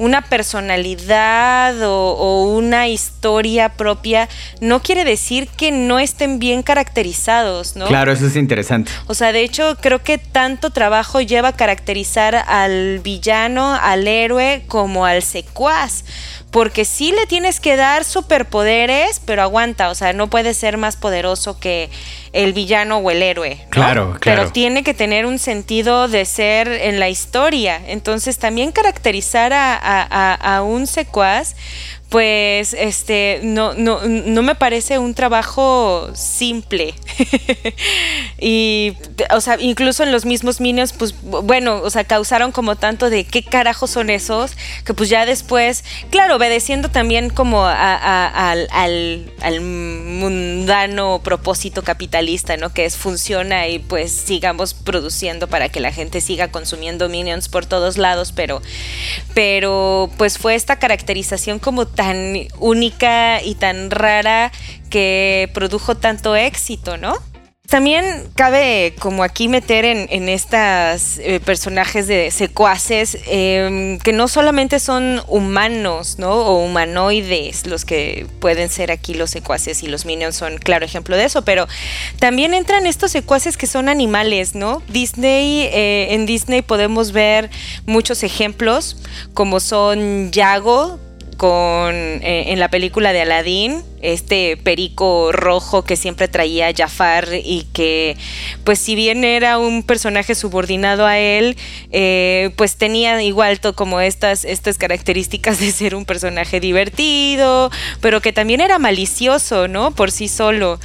una 0.00 0.22
personalidad 0.22 1.82
o, 1.82 2.12
o, 2.12 2.44
una 2.56 2.88
historia 2.88 3.68
propia, 3.68 4.30
no 4.62 4.80
quiere 4.80 5.04
decir 5.04 5.46
que 5.46 5.70
no 5.70 5.98
estén 5.98 6.38
bien 6.38 6.62
caracterizados, 6.62 7.76
¿no? 7.76 7.86
Claro, 7.86 8.10
eso 8.10 8.26
es 8.26 8.34
interesante. 8.34 8.90
O 9.08 9.14
sea, 9.14 9.30
de 9.32 9.42
hecho, 9.42 9.76
creo 9.78 10.02
que 10.02 10.16
tanto 10.16 10.70
trabajo 10.70 11.20
lleva 11.20 11.48
a 11.48 11.52
caracterizar 11.52 12.34
al 12.34 13.00
villano, 13.00 13.74
al 13.74 14.08
héroe, 14.08 14.64
como 14.68 15.04
al 15.04 15.22
secuaz. 15.22 16.04
Porque 16.50 16.86
sí 16.86 17.12
le 17.12 17.26
tienes 17.26 17.60
que 17.60 17.76
dar 17.76 18.04
superpoderes, 18.04 19.20
pero 19.24 19.42
aguanta, 19.42 19.90
o 19.90 19.94
sea, 19.94 20.14
no 20.14 20.28
puede 20.28 20.54
ser 20.54 20.78
más 20.78 20.96
poderoso 20.96 21.60
que 21.60 21.90
el 22.32 22.52
villano 22.52 22.98
o 22.98 23.10
el 23.10 23.22
héroe. 23.22 23.56
¿no? 23.64 23.70
Claro, 23.70 24.16
claro. 24.20 24.42
Pero 24.42 24.52
tiene 24.52 24.82
que 24.82 24.94
tener 24.94 25.26
un 25.26 25.38
sentido 25.38 26.08
de 26.08 26.24
ser 26.24 26.68
en 26.68 27.00
la 27.00 27.08
historia. 27.08 27.80
Entonces, 27.86 28.38
también 28.38 28.72
caracterizar 28.72 29.52
a, 29.52 29.74
a, 29.74 30.34
a, 30.34 30.56
a 30.56 30.62
un 30.62 30.86
secuaz, 30.86 31.56
pues 32.10 32.74
este 32.74 33.38
no, 33.44 33.72
no, 33.74 34.00
no 34.04 34.42
me 34.42 34.56
parece 34.56 34.98
un 34.98 35.14
trabajo 35.14 36.10
simple. 36.12 36.92
y 38.40 38.94
o 39.32 39.40
sea, 39.40 39.56
incluso 39.60 40.02
en 40.02 40.10
los 40.10 40.24
mismos 40.26 40.60
Minions, 40.60 40.92
pues 40.92 41.14
bueno, 41.22 41.80
o 41.82 41.88
sea, 41.88 42.02
causaron 42.02 42.50
como 42.50 42.74
tanto 42.74 43.10
de 43.10 43.24
qué 43.24 43.44
carajos 43.44 43.90
son 43.90 44.10
esos, 44.10 44.56
que 44.84 44.92
pues 44.92 45.08
ya 45.08 45.24
después, 45.24 45.84
claro, 46.10 46.34
obedeciendo 46.34 46.90
también 46.90 47.30
como 47.30 47.64
a, 47.64 48.50
al, 48.50 48.68
al, 49.40 49.60
mundano 49.60 51.20
propósito 51.22 51.84
capitalista, 51.84 52.56
¿no? 52.56 52.74
Que 52.74 52.86
es 52.86 52.96
funciona 52.96 53.68
y 53.68 53.78
pues 53.78 54.10
sigamos 54.10 54.74
produciendo 54.74 55.46
para 55.46 55.68
que 55.68 55.78
la 55.78 55.92
gente 55.92 56.20
siga 56.20 56.48
consumiendo 56.48 57.08
Minions 57.08 57.48
por 57.48 57.66
todos 57.66 57.98
lados, 57.98 58.32
pero, 58.32 58.62
pero 59.32 60.10
pues 60.16 60.38
fue 60.38 60.56
esta 60.56 60.80
caracterización 60.80 61.60
como 61.60 61.86
tan 62.00 62.48
única 62.60 63.42
y 63.42 63.56
tan 63.56 63.90
rara 63.90 64.52
que 64.88 65.50
produjo 65.52 65.98
tanto 65.98 66.34
éxito, 66.34 66.96
¿no? 66.96 67.12
También 67.68 68.04
cabe 68.34 68.94
como 68.98 69.22
aquí 69.22 69.48
meter 69.48 69.84
en, 69.84 70.08
en 70.10 70.30
estos 70.30 71.18
eh, 71.18 71.40
personajes 71.44 72.08
de 72.08 72.30
secuaces 72.30 73.18
eh, 73.26 73.98
que 74.02 74.14
no 74.14 74.28
solamente 74.28 74.80
son 74.80 75.20
humanos, 75.28 76.16
¿no? 76.18 76.32
O 76.32 76.64
humanoides 76.64 77.66
los 77.66 77.84
que 77.84 78.26
pueden 78.40 78.70
ser 78.70 78.90
aquí 78.90 79.12
los 79.12 79.28
secuaces 79.30 79.82
y 79.82 79.88
los 79.88 80.06
minions 80.06 80.36
son 80.36 80.56
claro 80.56 80.86
ejemplo 80.86 81.16
de 81.16 81.26
eso, 81.26 81.42
pero 81.44 81.68
también 82.18 82.54
entran 82.54 82.86
estos 82.86 83.12
secuaces 83.12 83.58
que 83.58 83.66
son 83.66 83.90
animales, 83.90 84.54
¿no? 84.54 84.82
Disney, 84.88 85.68
eh, 85.72 86.14
en 86.14 86.24
Disney 86.24 86.62
podemos 86.62 87.12
ver 87.12 87.50
muchos 87.84 88.22
ejemplos 88.22 88.96
como 89.34 89.60
son 89.60 90.32
Yago, 90.32 90.98
con 91.40 91.94
eh, 91.94 92.52
en 92.52 92.60
la 92.60 92.68
película 92.68 93.14
de 93.14 93.22
Aladdin, 93.22 93.82
este 94.02 94.58
perico 94.58 95.32
rojo 95.32 95.84
que 95.84 95.96
siempre 95.96 96.28
traía 96.28 96.70
Jafar 96.76 97.28
y 97.32 97.66
que 97.72 98.18
pues 98.62 98.78
si 98.78 98.94
bien 98.94 99.24
era 99.24 99.56
un 99.56 99.82
personaje 99.82 100.34
subordinado 100.34 101.06
a 101.06 101.18
él, 101.18 101.56
eh, 101.92 102.50
pues 102.56 102.76
tenía 102.76 103.22
igual 103.22 103.58
como 103.74 104.02
estas, 104.02 104.44
estas 104.44 104.76
características 104.76 105.60
de 105.60 105.72
ser 105.72 105.94
un 105.94 106.04
personaje 106.04 106.60
divertido, 106.60 107.70
pero 108.02 108.20
que 108.20 108.34
también 108.34 108.60
era 108.60 108.78
malicioso, 108.78 109.66
¿no? 109.66 109.92
Por 109.92 110.10
sí 110.10 110.28
solo. 110.28 110.78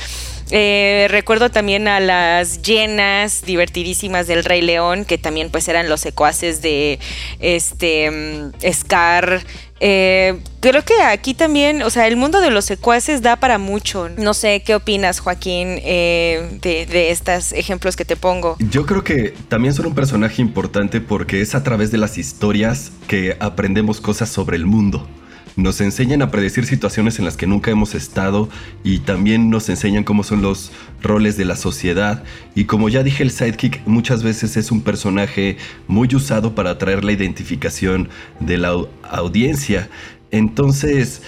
Eh, 0.52 1.08
recuerdo 1.10 1.50
también 1.50 1.88
a 1.88 2.00
las 2.00 2.62
llenas 2.62 3.42
divertidísimas 3.42 4.28
del 4.28 4.44
Rey 4.44 4.62
León, 4.62 5.04
que 5.04 5.18
también 5.18 5.50
pues 5.50 5.68
eran 5.68 5.90
los 5.90 6.02
secuaces 6.02 6.62
de 6.62 7.00
este 7.40 8.12
mm, 8.12 8.72
Scar. 8.72 9.44
Eh, 9.80 10.40
creo 10.62 10.84
que 10.84 11.02
aquí 11.02 11.34
también, 11.34 11.82
o 11.82 11.90
sea, 11.90 12.08
el 12.08 12.16
mundo 12.16 12.40
de 12.40 12.50
los 12.50 12.66
secuaces 12.66 13.22
da 13.22 13.36
para 13.36 13.58
mucho. 13.58 14.10
No 14.10 14.34
sé 14.34 14.64
qué 14.66 14.76
opinas, 14.76 15.20
Joaquín, 15.20 15.80
eh, 15.84 16.60
de, 16.62 16.86
de 16.86 17.12
estos 17.12 17.52
ejemplos 17.52 17.96
que 17.96 18.06
te 18.06 18.16
pongo. 18.16 18.58
Yo 18.60 18.86
creo 18.86 19.04
que 19.04 19.34
también 19.50 19.74
son 19.74 19.88
un 19.88 19.96
personaje 19.96 20.42
importante 20.42 21.02
porque 21.02 21.42
es 21.42 21.56
a 21.56 21.64
través 21.64 21.92
de 21.92 21.98
las 21.98 22.18
historias 22.18 22.92
que 23.08 23.38
aprendemos 23.40 24.00
cosas 24.02 24.30
sobre 24.30 24.58
el 24.58 24.66
mundo 24.66 25.08
nos 25.56 25.80
enseñan 25.82 26.22
a 26.22 26.32
predecir 26.32 26.66
situaciones 26.66 27.20
en 27.20 27.26
las 27.26 27.38
que 27.38 27.48
nunca 27.48 27.72
hemos 27.72 27.96
estado 27.96 28.50
y 28.84 29.00
también 29.00 29.50
nos 29.50 29.70
enseñan 29.70 30.04
cómo 30.04 30.24
son 30.24 30.42
los 30.42 30.72
roles 31.02 31.38
de 31.38 31.46
la 31.46 31.56
sociedad. 31.56 32.24
Y 32.56 32.66
como 32.66 32.90
ya 32.90 33.04
dije 33.04 33.24
el 33.24 33.32
sidekick 33.32 33.86
muchas 33.86 34.24
veces 34.24 34.58
es 34.58 34.72
un 34.72 34.82
personaje 34.82 35.58
muy 35.88 36.14
usado 36.14 36.56
para 36.56 36.72
atraer 36.72 37.04
la 37.04 37.14
identificación 37.14 38.10
de 38.40 38.58
la 38.58 38.76
audiencia. 39.10 39.90
Entonces 40.32 41.22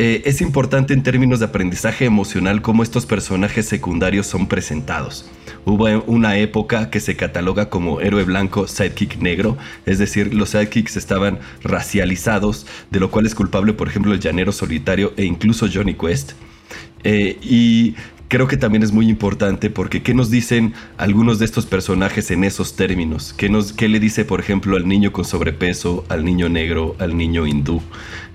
eh, 0.00 0.22
es 0.26 0.40
importante 0.40 0.94
en 0.94 1.02
términos 1.02 1.40
de 1.40 1.46
aprendizaje 1.46 2.04
emocional 2.04 2.62
cómo 2.62 2.84
estos 2.84 3.04
personajes 3.04 3.66
secundarios 3.66 4.28
son 4.28 4.46
presentados. 4.46 5.28
Hubo 5.64 5.86
una 6.04 6.38
época 6.38 6.88
que 6.88 7.00
se 7.00 7.16
cataloga 7.16 7.68
como 7.68 8.00
héroe 8.00 8.22
blanco, 8.22 8.68
sidekick 8.68 9.18
negro, 9.18 9.58
es 9.86 9.98
decir, 9.98 10.32
los 10.32 10.50
sidekicks 10.50 10.96
estaban 10.96 11.40
racializados, 11.64 12.64
de 12.92 13.00
lo 13.00 13.10
cual 13.10 13.26
es 13.26 13.34
culpable, 13.34 13.72
por 13.72 13.88
ejemplo, 13.88 14.12
el 14.12 14.20
llanero 14.20 14.52
solitario 14.52 15.14
e 15.16 15.24
incluso 15.24 15.66
Johnny 15.72 15.94
Quest. 15.94 16.32
Eh, 17.02 17.36
y 17.42 17.96
creo 18.28 18.46
que 18.46 18.56
también 18.56 18.82
es 18.82 18.92
muy 18.92 19.08
importante 19.08 19.70
porque 19.70 20.02
¿qué 20.02 20.14
nos 20.14 20.30
dicen 20.30 20.74
algunos 20.96 21.38
de 21.38 21.46
estos 21.46 21.66
personajes 21.66 22.30
en 22.30 22.44
esos 22.44 22.76
términos? 22.76 23.34
¿Qué, 23.36 23.48
nos, 23.48 23.72
qué 23.72 23.88
le 23.88 23.98
dice, 23.98 24.24
por 24.24 24.40
ejemplo, 24.40 24.76
al 24.76 24.86
niño 24.86 25.12
con 25.12 25.24
sobrepeso, 25.24 26.04
al 26.08 26.24
niño 26.24 26.48
negro, 26.48 26.94
al 26.98 27.16
niño 27.16 27.46
hindú? 27.46 27.82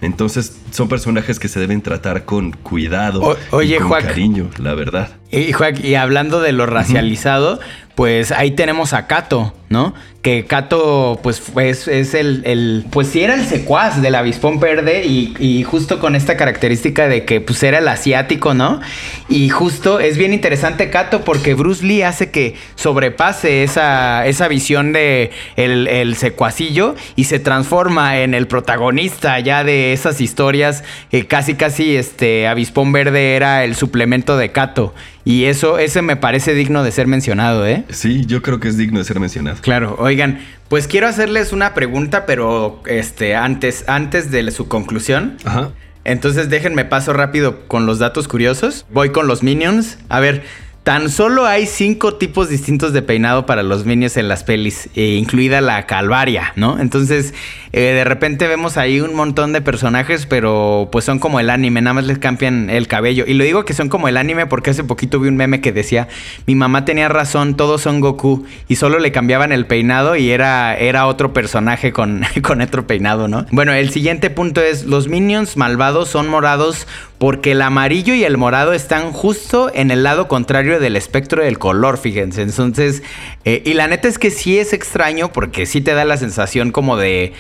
Entonces 0.02 0.60
son 0.72 0.90
personajes 0.90 1.40
que 1.40 1.48
se 1.48 1.60
deben 1.60 1.82
tratar 1.82 2.26
con 2.26 2.52
cuidado 2.52 3.38
oye, 3.52 3.78
y 3.78 3.80
con 3.80 4.02
cariño, 4.02 4.50
la 4.58 4.74
verdad. 4.74 5.16
Y, 5.32 5.52
y 5.84 5.96
hablando 5.96 6.42
de 6.42 6.52
lo 6.52 6.66
racializado, 6.66 7.60
pues 7.96 8.32
ahí 8.32 8.52
tenemos 8.52 8.94
a 8.94 9.08
Kato, 9.08 9.54
¿no? 9.74 9.94
Que 10.22 10.46
Kato, 10.46 11.20
pues, 11.22 11.42
es, 11.58 11.90
es 11.90 12.14
el, 12.14 12.86
Pues 12.92 13.08
sí 13.10 13.22
era 13.22 13.34
el 13.34 13.46
secuaz 13.46 14.02
del 14.02 14.16
avispón 14.16 14.62
verde 14.62 15.04
y, 15.06 15.64
justo 15.64 16.00
con 16.00 16.16
esta 16.16 16.38
característica 16.38 17.10
de 17.10 17.26
que, 17.26 17.42
pues, 17.42 17.62
era 17.64 17.80
el 17.80 17.88
asiático, 17.90 18.54
¿no? 18.54 18.80
Y 19.28 19.50
justo 19.50 20.00
es 20.00 20.18
bien 20.18 20.32
interesante 20.32 20.90
Kato 20.90 21.26
porque 21.26 21.56
Bruce 21.56 21.86
Lee 21.86 22.04
hace 22.04 22.32
que 22.32 22.56
sobrepase 22.76 23.64
esa, 23.64 24.26
esa 24.26 24.48
visión 24.48 24.94
de 24.94 25.32
el, 25.58 25.88
el 25.88 26.16
secuacillo 26.16 26.96
y 27.18 27.26
se 27.26 27.40
transforma 27.40 28.20
en 28.20 28.34
el 28.34 28.48
protagonista 28.48 29.40
ya 29.40 29.66
de 29.66 29.92
esas 29.92 30.22
historias. 30.22 30.84
que 31.12 31.28
casi, 31.28 31.56
casi, 31.56 31.98
este, 31.98 32.48
avispón 32.48 32.92
verde 32.92 33.36
era 33.36 33.64
el 33.66 33.76
suplemento 33.76 34.38
de 34.38 34.52
Kato. 34.52 34.94
Y 35.26 35.46
eso, 35.46 35.80
ese 35.80 36.02
me 36.02 36.18
parece 36.18 36.54
digno 36.54 36.84
de 36.84 36.92
ser 36.92 37.08
mencionado, 37.08 37.66
¿eh? 37.66 37.86
Sí, 37.90 38.26
yo 38.26 38.42
creo 38.42 38.60
que 38.60 38.68
es 38.68 38.78
digno 38.78 39.00
de 39.00 39.06
ser 39.06 39.22
mencionado. 39.22 39.58
Claro, 39.64 39.96
oigan, 39.98 40.42
pues 40.68 40.88
quiero 40.88 41.08
hacerles 41.08 41.54
una 41.54 41.74
pregunta, 41.74 42.26
pero 42.26 42.84
este, 42.86 43.34
antes, 43.34 43.86
antes 43.88 44.30
de 44.30 44.52
su 44.52 44.68
conclusión. 44.68 45.38
Ajá. 45.46 45.72
Entonces 46.04 46.50
déjenme 46.50 46.84
paso 46.84 47.14
rápido 47.14 47.66
con 47.68 47.86
los 47.86 47.98
datos 47.98 48.28
curiosos. 48.28 48.86
Voy 48.92 49.12
con 49.12 49.28
los 49.28 49.42
minions. 49.42 49.98
A 50.10 50.20
ver, 50.20 50.44
Tan 50.84 51.10
solo 51.10 51.46
hay 51.46 51.66
cinco 51.66 52.16
tipos 52.16 52.50
distintos 52.50 52.92
de 52.92 53.02
peinado 53.02 53.46
para 53.46 53.64
los 53.64 53.86
minions 53.86 54.18
en 54.18 54.28
las 54.28 54.44
pelis, 54.44 54.90
eh, 54.96 55.16
incluida 55.18 55.62
la 55.62 55.86
calvaria, 55.86 56.52
¿no? 56.58 56.78
Entonces, 56.78 57.34
eh, 57.72 57.80
de 57.80 58.04
repente 58.04 58.50
vemos 58.50 58.76
ahí 58.76 59.00
un 59.00 59.16
montón 59.16 59.54
de 59.54 59.62
personajes, 59.62 60.26
pero 60.26 60.90
pues 60.92 61.06
son 61.06 61.20
como 61.20 61.40
el 61.40 61.50
anime, 61.50 61.82
nada 61.82 61.94
más 61.94 62.06
les 62.06 62.20
cambian 62.20 62.70
el 62.70 62.90
cabello. 62.90 63.24
Y 63.26 63.34
lo 63.34 63.46
digo 63.46 63.64
que 63.64 63.74
son 63.74 63.88
como 63.88 64.10
el 64.10 64.18
anime 64.18 64.46
porque 64.46 64.72
hace 64.72 64.84
poquito 64.84 65.22
vi 65.22 65.30
un 65.30 65.38
meme 65.38 65.62
que 65.62 65.72
decía, 65.72 66.10
mi 66.48 66.56
mamá 66.56 66.84
tenía 66.84 67.08
razón, 67.08 67.56
todos 67.56 67.80
son 67.82 68.02
Goku, 68.02 68.46
y 68.68 68.76
solo 68.76 69.00
le 69.00 69.14
cambiaban 69.14 69.54
el 69.54 69.66
peinado 69.66 70.18
y 70.18 70.32
era, 70.32 70.76
era 70.76 71.08
otro 71.08 71.32
personaje 71.32 71.94
con, 71.94 72.24
con 72.42 72.60
otro 72.60 72.86
peinado, 72.88 73.30
¿no? 73.30 73.46
Bueno, 73.52 73.72
el 73.72 73.90
siguiente 73.90 74.30
punto 74.30 74.60
es, 74.60 74.84
los 74.84 75.08
minions 75.08 75.56
malvados 75.56 76.10
son 76.10 76.28
morados 76.28 76.88
porque 77.24 77.54
el 77.54 77.62
amarillo 77.62 78.14
y 78.14 78.26
el 78.26 78.36
morado 78.36 78.74
están 78.74 79.14
justo 79.14 79.72
en 79.74 79.92
el 79.92 80.04
lado 80.04 80.28
contrario 80.28 80.82
del 80.82 80.98
espectro 80.98 81.42
del 81.42 81.58
color, 81.58 81.98
fíjense. 81.98 82.42
Entonces, 82.42 83.02
eh, 83.46 83.64
y 83.66 83.76
la 83.76 83.88
neta 83.88 84.10
es 84.10 84.20
que 84.20 84.30
sí 84.30 84.60
es 84.60 84.74
extraño 84.74 85.32
porque 85.32 85.66
sí 85.66 85.80
te 85.80 85.94
da 85.94 86.04
la 86.04 86.18
sensación 86.18 86.74
como 86.74 86.98
de, 86.98 87.32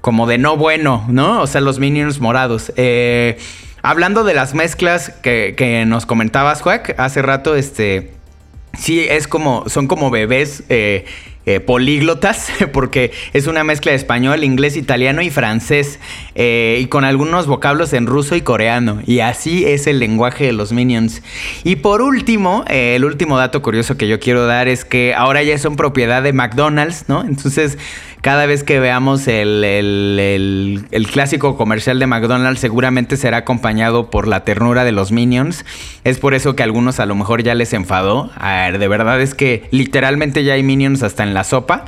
como 0.00 0.28
de 0.28 0.38
no 0.38 0.56
bueno, 0.56 1.04
¿no? 1.08 1.42
O 1.42 1.48
sea, 1.48 1.60
los 1.60 1.80
minions 1.80 2.20
morados. 2.20 2.72
Eh, 2.76 3.36
hablando 3.82 4.22
de 4.22 4.34
las 4.34 4.54
mezclas 4.54 5.10
que, 5.24 5.84
nos 5.88 6.06
comentabas, 6.06 6.62
Juac, 6.62 6.94
hace 7.00 7.20
rato, 7.20 7.56
este, 7.56 8.12
sí 8.78 9.00
es 9.00 9.26
como, 9.26 9.68
son 9.68 9.88
como 9.88 10.12
bebés. 10.12 10.62
Eh, 10.68 11.04
eh, 11.44 11.60
políglotas, 11.60 12.52
porque 12.72 13.12
es 13.32 13.46
una 13.46 13.64
mezcla 13.64 13.90
de 13.92 13.96
español, 13.96 14.44
inglés, 14.44 14.76
italiano 14.76 15.22
y 15.22 15.30
francés, 15.30 15.98
eh, 16.34 16.78
y 16.80 16.86
con 16.86 17.04
algunos 17.04 17.46
vocablos 17.46 17.92
en 17.92 18.06
ruso 18.06 18.36
y 18.36 18.42
coreano. 18.42 19.00
Y 19.06 19.20
así 19.20 19.64
es 19.64 19.86
el 19.86 19.98
lenguaje 19.98 20.46
de 20.46 20.52
los 20.52 20.72
minions. 20.72 21.22
Y 21.64 21.76
por 21.76 22.02
último, 22.02 22.64
eh, 22.68 22.94
el 22.96 23.04
último 23.04 23.38
dato 23.38 23.62
curioso 23.62 23.96
que 23.96 24.08
yo 24.08 24.20
quiero 24.20 24.46
dar 24.46 24.68
es 24.68 24.84
que 24.84 25.14
ahora 25.16 25.42
ya 25.42 25.58
son 25.58 25.76
propiedad 25.76 26.22
de 26.22 26.32
McDonald's, 26.32 27.04
¿no? 27.08 27.22
Entonces 27.24 27.78
cada 28.22 28.46
vez 28.46 28.62
que 28.62 28.78
veamos 28.78 29.26
el, 29.26 30.86
clásico 31.12 31.56
comercial 31.56 31.98
de 31.98 32.06
McDonald's 32.06 32.60
seguramente 32.60 33.16
será 33.16 33.38
acompañado 33.38 34.10
por 34.10 34.28
la 34.28 34.44
ternura 34.44 34.84
de 34.84 34.92
los 34.92 35.10
minions. 35.10 35.64
Es 36.04 36.18
por 36.18 36.32
eso 36.32 36.54
que 36.54 36.62
a 36.62 36.64
algunos 36.64 37.00
a 37.00 37.06
lo 37.06 37.16
mejor 37.16 37.42
ya 37.42 37.56
les 37.56 37.72
enfadó. 37.72 38.30
A 38.36 38.66
ver, 38.66 38.78
de 38.78 38.86
verdad 38.86 39.20
es 39.20 39.34
que 39.34 39.66
literalmente 39.72 40.44
ya 40.44 40.54
hay 40.54 40.62
minions 40.62 41.02
hasta 41.02 41.24
en 41.24 41.34
la 41.34 41.42
sopa. 41.42 41.84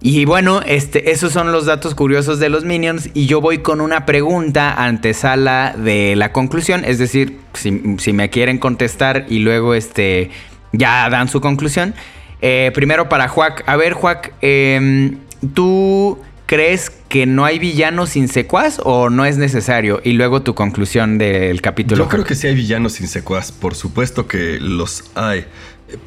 Y 0.00 0.24
bueno, 0.24 0.62
este, 0.64 1.10
esos 1.10 1.34
son 1.34 1.52
los 1.52 1.66
datos 1.66 1.94
curiosos 1.94 2.38
de 2.38 2.48
los 2.48 2.64
Minions. 2.64 3.10
Y 3.12 3.26
yo 3.26 3.42
voy 3.42 3.58
con 3.58 3.82
una 3.82 4.06
pregunta 4.06 4.72
antesala 4.72 5.74
de 5.76 6.16
la 6.16 6.32
conclusión. 6.32 6.86
Es 6.86 6.98
decir, 6.98 7.38
si, 7.52 7.70
me 8.14 8.30
quieren 8.30 8.56
contestar 8.56 9.26
y 9.28 9.40
luego 9.40 9.74
este, 9.74 10.30
ya 10.72 11.10
dan 11.10 11.28
su 11.28 11.42
conclusión. 11.42 11.94
Eh, 12.40 12.70
primero 12.74 13.10
para 13.10 13.28
Juac. 13.28 13.62
A 13.66 13.76
ver, 13.76 13.92
Juac, 13.92 14.32
eh, 14.40 15.18
¿Tú 15.54 16.18
crees 16.46 16.90
que 16.90 17.26
no 17.26 17.44
hay 17.44 17.58
villanos 17.58 18.10
sin 18.10 18.28
secuaz 18.28 18.80
o 18.82 19.10
no 19.10 19.24
es 19.24 19.38
necesario? 19.38 20.00
Y 20.04 20.12
luego 20.12 20.42
tu 20.42 20.54
conclusión 20.54 21.18
del 21.18 21.62
capítulo. 21.62 22.04
Yo 22.04 22.08
creo 22.08 22.24
que 22.24 22.34
sí 22.34 22.46
hay 22.46 22.54
villanos 22.54 22.94
sin 22.94 23.08
secuaz, 23.08 23.52
por 23.52 23.74
supuesto 23.74 24.26
que 24.26 24.58
los 24.60 25.04
hay. 25.14 25.46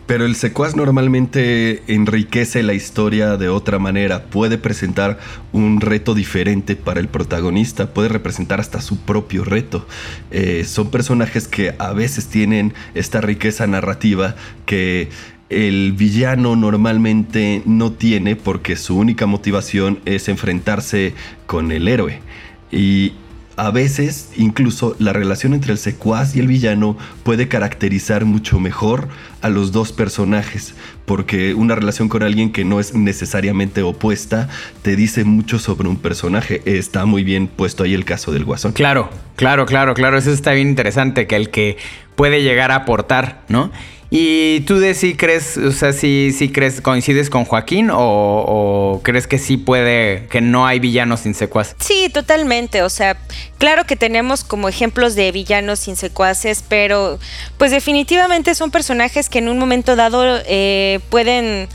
Pero 0.05 0.25
el 0.25 0.35
secuaz 0.35 0.75
normalmente 0.75 1.83
enriquece 1.87 2.63
la 2.63 2.73
historia 2.73 3.37
de 3.37 3.49
otra 3.49 3.79
manera, 3.79 4.25
puede 4.25 4.57
presentar 4.57 5.19
un 5.51 5.81
reto 5.81 6.13
diferente 6.13 6.75
para 6.75 6.99
el 6.99 7.07
protagonista, 7.07 7.93
puede 7.93 8.09
representar 8.09 8.59
hasta 8.59 8.81
su 8.81 8.99
propio 8.99 9.43
reto. 9.43 9.85
Eh, 10.31 10.63
son 10.65 10.89
personajes 10.89 11.47
que 11.47 11.75
a 11.79 11.91
veces 11.93 12.27
tienen 12.27 12.73
esta 12.93 13.21
riqueza 13.21 13.67
narrativa 13.67 14.35
que 14.65 15.09
el 15.53 15.93
villano 15.93 16.55
normalmente 16.55 17.61
no 17.65 17.91
tiene 17.91 18.35
porque 18.35 18.75
su 18.75 18.97
única 18.97 19.25
motivación 19.25 19.99
es 20.05 20.27
enfrentarse 20.27 21.13
con 21.45 21.71
el 21.71 21.87
héroe. 21.87 22.21
Y 22.71 23.13
a 23.55 23.69
veces 23.69 24.31
incluso 24.35 24.95
la 24.99 25.13
relación 25.13 25.53
entre 25.53 25.73
el 25.73 25.77
secuaz 25.77 26.35
y 26.35 26.39
el 26.39 26.47
villano 26.47 26.97
puede 27.23 27.47
caracterizar 27.47 28.25
mucho 28.25 28.59
mejor 28.59 29.09
a 29.41 29.49
los 29.49 29.71
dos 29.71 29.91
personajes, 29.91 30.73
porque 31.05 31.53
una 31.53 31.75
relación 31.75 32.09
con 32.09 32.23
alguien 32.23 32.51
que 32.51 32.65
no 32.65 32.79
es 32.79 32.95
necesariamente 32.95 33.83
opuesta 33.83 34.49
te 34.81 34.95
dice 34.95 35.23
mucho 35.23 35.59
sobre 35.59 35.87
un 35.87 35.97
personaje. 35.97 36.61
Está 36.65 37.05
muy 37.05 37.23
bien 37.23 37.47
puesto 37.47 37.83
ahí 37.83 37.93
el 37.93 38.05
caso 38.05 38.31
del 38.31 38.45
guasón. 38.45 38.71
Claro, 38.71 39.09
claro, 39.35 39.65
claro, 39.65 39.93
claro, 39.93 40.17
eso 40.17 40.31
está 40.31 40.53
bien 40.53 40.69
interesante, 40.69 41.27
que 41.27 41.35
el 41.35 41.49
que 41.49 41.77
puede 42.15 42.41
llegar 42.41 42.71
a 42.71 42.75
aportar, 42.75 43.43
¿no? 43.49 43.71
¿Y 44.15 44.59
tú 44.67 44.77
de 44.77 44.93
sí 44.93 45.15
crees, 45.15 45.57
o 45.57 45.71
sea, 45.71 45.91
sí, 45.91 46.31
sí 46.37 46.49
crees, 46.49 46.81
coincides 46.81 47.31
con 47.31 47.45
Joaquín 47.45 47.89
o, 47.89 47.97
o 47.97 49.01
crees 49.01 49.25
que 49.25 49.39
sí 49.39 49.57
puede, 49.57 50.27
que 50.27 50.39
no 50.39 50.67
hay 50.67 50.77
villanos 50.77 51.21
sin 51.21 51.33
secuaz? 51.33 51.75
Sí, 51.79 52.11
totalmente. 52.13 52.83
O 52.83 52.91
sea, 52.91 53.17
claro 53.57 53.85
que 53.85 53.95
tenemos 53.95 54.43
como 54.43 54.69
ejemplos 54.69 55.15
de 55.15 55.31
villanos 55.31 55.79
sin 55.79 55.95
secuaces, 55.95 56.63
pero 56.69 57.17
pues 57.57 57.71
definitivamente 57.71 58.53
son 58.53 58.69
personajes 58.69 59.29
que 59.29 59.39
en 59.39 59.49
un 59.49 59.57
momento 59.57 59.95
dado 59.95 60.23
eh, 60.45 60.99
pueden 61.09 61.67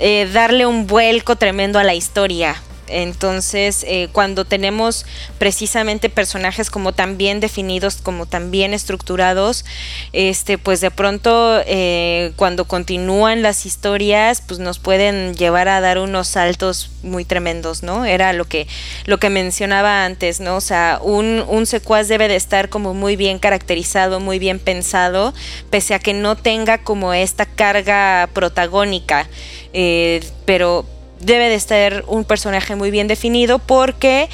eh, 0.00 0.28
darle 0.32 0.66
un 0.66 0.88
vuelco 0.88 1.36
tremendo 1.36 1.78
a 1.78 1.84
la 1.84 1.94
historia. 1.94 2.56
Entonces, 2.88 3.84
eh, 3.88 4.08
cuando 4.12 4.44
tenemos 4.44 5.06
precisamente 5.38 6.08
personajes 6.08 6.70
como 6.70 6.92
tan 6.92 7.16
bien 7.16 7.40
definidos, 7.40 7.96
como 7.96 8.26
tan 8.26 8.50
bien 8.50 8.74
estructurados, 8.74 9.64
este, 10.12 10.58
pues 10.58 10.80
de 10.80 10.90
pronto 10.90 11.60
eh, 11.66 12.32
cuando 12.36 12.66
continúan 12.66 13.42
las 13.42 13.66
historias, 13.66 14.42
pues 14.46 14.60
nos 14.60 14.78
pueden 14.78 15.34
llevar 15.34 15.68
a 15.68 15.80
dar 15.80 15.98
unos 15.98 16.28
saltos 16.28 16.90
muy 17.02 17.24
tremendos, 17.24 17.82
¿no? 17.82 18.04
Era 18.04 18.32
lo 18.32 18.44
que, 18.44 18.66
lo 19.06 19.18
que 19.18 19.30
mencionaba 19.30 20.04
antes, 20.04 20.40
¿no? 20.40 20.56
O 20.56 20.60
sea, 20.60 20.98
un, 21.02 21.44
un 21.48 21.66
secuaz 21.66 22.08
debe 22.08 22.28
de 22.28 22.36
estar 22.36 22.68
como 22.68 22.94
muy 22.94 23.16
bien 23.16 23.38
caracterizado, 23.38 24.20
muy 24.20 24.38
bien 24.38 24.58
pensado, 24.58 25.34
pese 25.70 25.94
a 25.94 25.98
que 25.98 26.14
no 26.14 26.36
tenga 26.36 26.78
como 26.78 27.12
esta 27.12 27.46
carga 27.46 28.28
protagónica. 28.32 29.28
Eh, 29.72 30.20
pero 30.44 30.86
debe 31.20 31.48
de 31.48 31.54
estar 31.54 32.04
un 32.06 32.24
personaje 32.24 32.76
muy 32.76 32.90
bien 32.90 33.08
definido 33.08 33.58
porque 33.58 34.28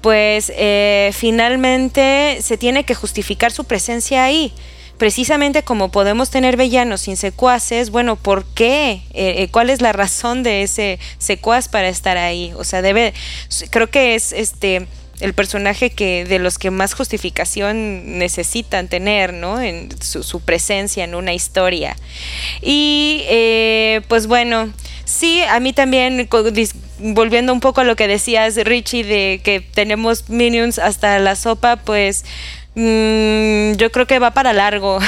pues 0.00 0.52
eh, 0.54 1.10
finalmente 1.14 2.38
se 2.40 2.56
tiene 2.56 2.84
que 2.84 2.94
justificar 2.94 3.52
su 3.52 3.64
presencia 3.64 4.24
ahí. 4.24 4.52
Precisamente 4.98 5.62
como 5.62 5.90
podemos 5.90 6.30
tener 6.30 6.56
villanos 6.56 7.02
sin 7.02 7.16
secuaces, 7.16 7.90
bueno, 7.90 8.16
¿por 8.16 8.44
qué? 8.44 9.02
Eh, 9.12 9.42
eh, 9.42 9.48
¿Cuál 9.50 9.68
es 9.68 9.82
la 9.82 9.92
razón 9.92 10.42
de 10.42 10.62
ese 10.62 10.98
secuaz 11.18 11.68
para 11.68 11.88
estar 11.88 12.16
ahí? 12.16 12.52
O 12.56 12.64
sea, 12.64 12.80
debe, 12.80 13.12
creo 13.70 13.90
que 13.90 14.14
es 14.14 14.32
este 14.32 14.86
el 15.20 15.32
personaje 15.34 15.90
que 15.90 16.24
de 16.24 16.38
los 16.38 16.58
que 16.58 16.70
más 16.70 16.94
justificación 16.94 18.18
necesitan 18.18 18.88
tener, 18.88 19.32
¿no? 19.32 19.60
En 19.60 19.88
su, 20.00 20.40
presencia 20.40 21.04
en 21.04 21.14
una 21.14 21.32
historia. 21.32 21.96
Y 22.62 23.24
pues 24.08 24.26
bueno, 24.26 24.72
Sí, 25.06 25.40
a 25.48 25.60
mí 25.60 25.72
también, 25.72 26.28
volviendo 26.98 27.52
un 27.52 27.60
poco 27.60 27.80
a 27.80 27.84
lo 27.84 27.94
que 27.94 28.08
decías, 28.08 28.56
Richie, 28.56 29.04
de 29.04 29.40
que 29.42 29.60
tenemos 29.60 30.28
minions 30.28 30.80
hasta 30.80 31.20
la 31.20 31.36
sopa, 31.36 31.76
pues 31.76 32.24
mm, 32.74 33.74
yo 33.76 33.92
creo 33.92 34.08
que 34.08 34.18
va 34.18 34.32
para 34.32 34.52
largo. 34.52 34.98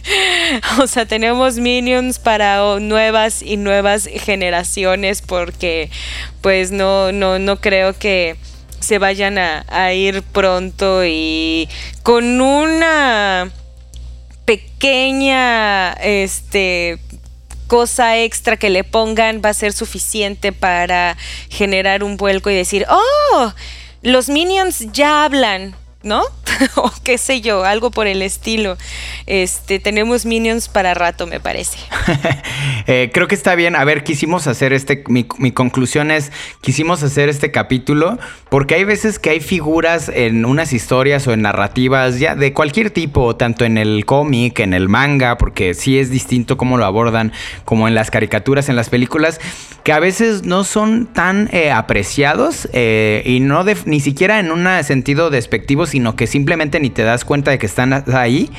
o 0.80 0.86
sea, 0.86 1.04
tenemos 1.04 1.58
minions 1.58 2.18
para 2.18 2.80
nuevas 2.80 3.42
y 3.42 3.58
nuevas 3.58 4.08
generaciones 4.10 5.20
porque 5.20 5.90
pues 6.40 6.70
no, 6.70 7.12
no, 7.12 7.38
no 7.38 7.60
creo 7.60 7.92
que 7.92 8.36
se 8.80 8.98
vayan 8.98 9.38
a, 9.38 9.64
a 9.68 9.92
ir 9.92 10.22
pronto 10.22 11.04
y 11.04 11.68
con 12.02 12.40
una 12.40 13.50
pequeña 14.44 15.92
este 15.94 16.98
cosa 17.66 18.18
extra 18.18 18.56
que 18.56 18.70
le 18.70 18.84
pongan 18.84 19.42
va 19.44 19.50
a 19.50 19.54
ser 19.54 19.72
suficiente 19.72 20.52
para 20.52 21.16
generar 21.48 22.04
un 22.04 22.16
vuelco 22.16 22.50
y 22.50 22.54
decir, 22.54 22.86
oh, 22.88 23.52
los 24.02 24.28
minions 24.28 24.92
ya 24.92 25.24
hablan. 25.24 25.74
¿No? 26.06 26.22
o 26.76 26.90
qué 27.04 27.18
sé 27.18 27.40
yo, 27.40 27.64
algo 27.64 27.90
por 27.90 28.06
el 28.06 28.22
estilo. 28.22 28.76
Este, 29.26 29.78
tenemos 29.78 30.24
minions 30.24 30.68
para 30.68 30.94
rato, 30.94 31.26
me 31.26 31.40
parece. 31.40 31.78
Eh, 32.88 33.10
creo 33.12 33.26
que 33.26 33.34
está 33.34 33.56
bien. 33.56 33.74
A 33.74 33.84
ver, 33.84 34.04
quisimos 34.04 34.46
hacer 34.46 34.72
este. 34.72 35.02
Mi, 35.08 35.24
conclusión 35.24 36.12
es: 36.12 36.30
quisimos 36.60 37.02
hacer 37.02 37.28
este 37.28 37.50
capítulo 37.50 38.16
porque 38.48 38.76
hay 38.76 38.84
veces 38.84 39.18
que 39.18 39.30
hay 39.30 39.40
figuras 39.40 40.08
en 40.08 40.44
unas 40.44 40.72
historias 40.72 41.26
o 41.26 41.32
en 41.32 41.42
narrativas 41.42 42.20
ya 42.20 42.36
de 42.36 42.52
cualquier 42.52 42.90
tipo, 42.90 43.34
tanto 43.34 43.64
en 43.64 43.76
el 43.76 44.04
cómic, 44.04 44.60
en 44.60 44.72
el 44.72 44.88
manga, 44.88 45.36
porque 45.36 45.74
sí 45.74 45.98
es 45.98 46.10
distinto 46.10 46.56
cómo 46.56 46.78
lo 46.78 46.84
abordan, 46.84 47.32
como 47.64 47.88
en 47.88 47.96
las 47.96 48.12
caricaturas, 48.12 48.68
en 48.68 48.76
las 48.76 48.88
películas, 48.88 49.40
que 49.86 49.92
a 49.92 50.00
veces 50.00 50.42
no 50.42 50.64
son 50.64 51.06
tan 51.06 51.48
eh, 51.52 51.70
apreciados 51.70 52.68
eh, 52.72 53.22
y 53.24 53.38
no 53.38 53.64
ni 53.84 54.00
siquiera 54.00 54.40
en 54.40 54.50
un 54.50 54.66
sentido 54.82 55.30
despectivo, 55.30 55.86
sino 55.86 56.16
que 56.16 56.26
simplemente 56.26 56.80
ni 56.80 56.90
te 56.90 57.04
das 57.04 57.24
cuenta 57.24 57.52
de 57.52 57.58
que 57.58 57.66
están 57.66 57.92
ahí. 58.12 58.50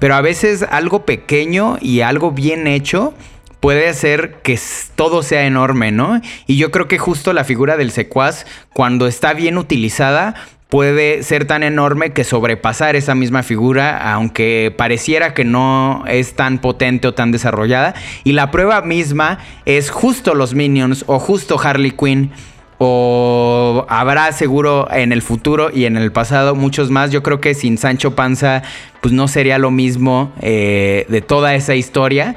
Pero 0.00 0.16
a 0.16 0.20
veces 0.22 0.66
algo 0.68 1.06
pequeño 1.06 1.78
y 1.80 2.00
algo 2.00 2.32
bien 2.32 2.66
hecho 2.66 3.14
puede 3.60 3.88
hacer 3.88 4.40
que 4.42 4.58
todo 4.96 5.22
sea 5.22 5.46
enorme, 5.46 5.92
¿no? 5.92 6.20
Y 6.48 6.56
yo 6.56 6.72
creo 6.72 6.88
que 6.88 6.98
justo 6.98 7.32
la 7.32 7.44
figura 7.44 7.76
del 7.76 7.92
secuaz, 7.92 8.44
cuando 8.72 9.06
está 9.06 9.34
bien 9.34 9.58
utilizada, 9.58 10.34
puede 10.72 11.22
ser 11.22 11.44
tan 11.44 11.64
enorme 11.64 12.14
que 12.14 12.24
sobrepasar 12.24 12.96
esa 12.96 13.14
misma 13.14 13.42
figura, 13.42 14.14
aunque 14.14 14.74
pareciera 14.74 15.34
que 15.34 15.44
no 15.44 16.02
es 16.08 16.32
tan 16.32 16.60
potente 16.62 17.06
o 17.08 17.12
tan 17.12 17.30
desarrollada. 17.30 17.92
Y 18.24 18.32
la 18.32 18.50
prueba 18.50 18.80
misma 18.80 19.36
es 19.66 19.90
justo 19.90 20.34
los 20.34 20.54
Minions 20.54 21.04
o 21.08 21.18
justo 21.18 21.60
Harley 21.62 21.90
Quinn 21.90 22.30
o 22.78 23.84
habrá 23.90 24.32
seguro 24.32 24.88
en 24.90 25.12
el 25.12 25.20
futuro 25.20 25.68
y 25.70 25.84
en 25.84 25.98
el 25.98 26.10
pasado 26.10 26.54
muchos 26.54 26.88
más. 26.88 27.10
Yo 27.10 27.22
creo 27.22 27.38
que 27.38 27.52
sin 27.52 27.76
Sancho 27.76 28.14
Panza, 28.14 28.62
pues 29.02 29.12
no 29.12 29.28
sería 29.28 29.58
lo 29.58 29.70
mismo 29.70 30.32
eh, 30.40 31.04
de 31.10 31.20
toda 31.20 31.54
esa 31.54 31.74
historia. 31.74 32.34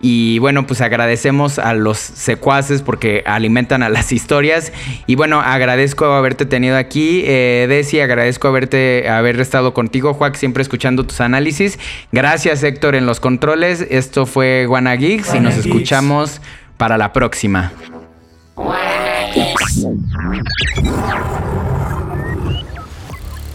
Y 0.00 0.38
bueno, 0.38 0.66
pues 0.66 0.80
agradecemos 0.80 1.58
a 1.58 1.74
los 1.74 1.98
secuaces 1.98 2.82
porque 2.82 3.22
alimentan 3.26 3.82
a 3.82 3.88
las 3.88 4.12
historias. 4.18 4.72
Y 5.06 5.16
bueno, 5.16 5.40
agradezco 5.40 6.06
haberte 6.06 6.46
tenido 6.46 6.76
aquí. 6.76 7.22
Eh, 7.26 7.66
Desi, 7.68 8.00
agradezco 8.00 8.48
haberte 8.48 9.08
haber 9.08 9.40
estado 9.40 9.74
contigo, 9.74 10.14
Juac, 10.14 10.36
siempre 10.36 10.62
escuchando 10.62 11.04
tus 11.04 11.20
análisis. 11.20 11.78
Gracias, 12.12 12.62
Héctor, 12.62 12.94
en 12.94 13.06
los 13.06 13.20
controles. 13.20 13.86
Esto 13.90 14.26
fue 14.26 14.66
Guana 14.66 14.94
Geeks 14.94 15.34
y 15.34 15.40
nos 15.40 15.56
escuchamos 15.56 16.40
para 16.76 16.96
la 16.96 17.12
próxima. 17.12 17.72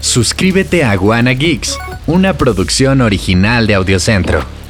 Suscríbete 0.00 0.84
a 0.84 0.94
Guana 0.96 1.32
Geeks, 1.32 1.78
una 2.06 2.34
producción 2.34 3.00
original 3.00 3.66
de 3.66 3.74
Audiocentro. 3.74 4.63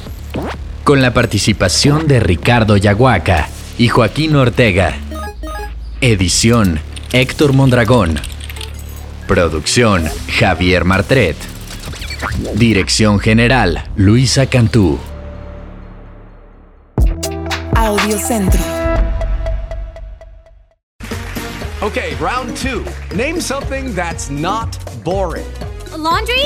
Con 0.85 1.01
la 1.01 1.15
participación 1.15 2.05
de 2.07 2.19
Ricardo 2.19 2.77
Yaguaca 2.77 3.49
y 3.79 3.87
Joaquín 3.87 4.35
Ortega. 4.35 4.93
Edición 5.99 6.79
Héctor 7.11 7.53
Mondragón. 7.53 8.19
Producción 9.27 10.03
Javier 10.37 10.85
Martret. 10.85 11.37
Dirección 12.53 13.17
General 13.17 13.83
Luisa 13.95 14.45
Cantú. 14.45 14.99
Audiocentro. 17.75 18.61
Okay, 21.81 22.13
round 22.19 22.55
two. 22.55 22.85
Name 23.15 23.41
something 23.41 23.95
that's 23.95 24.29
not 24.29 24.77
boring. 25.03 25.47
A 25.91 25.97
laundry? 25.97 26.45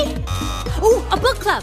Ooh, 0.82 1.02
a 1.10 1.16
book 1.18 1.38
club. 1.40 1.62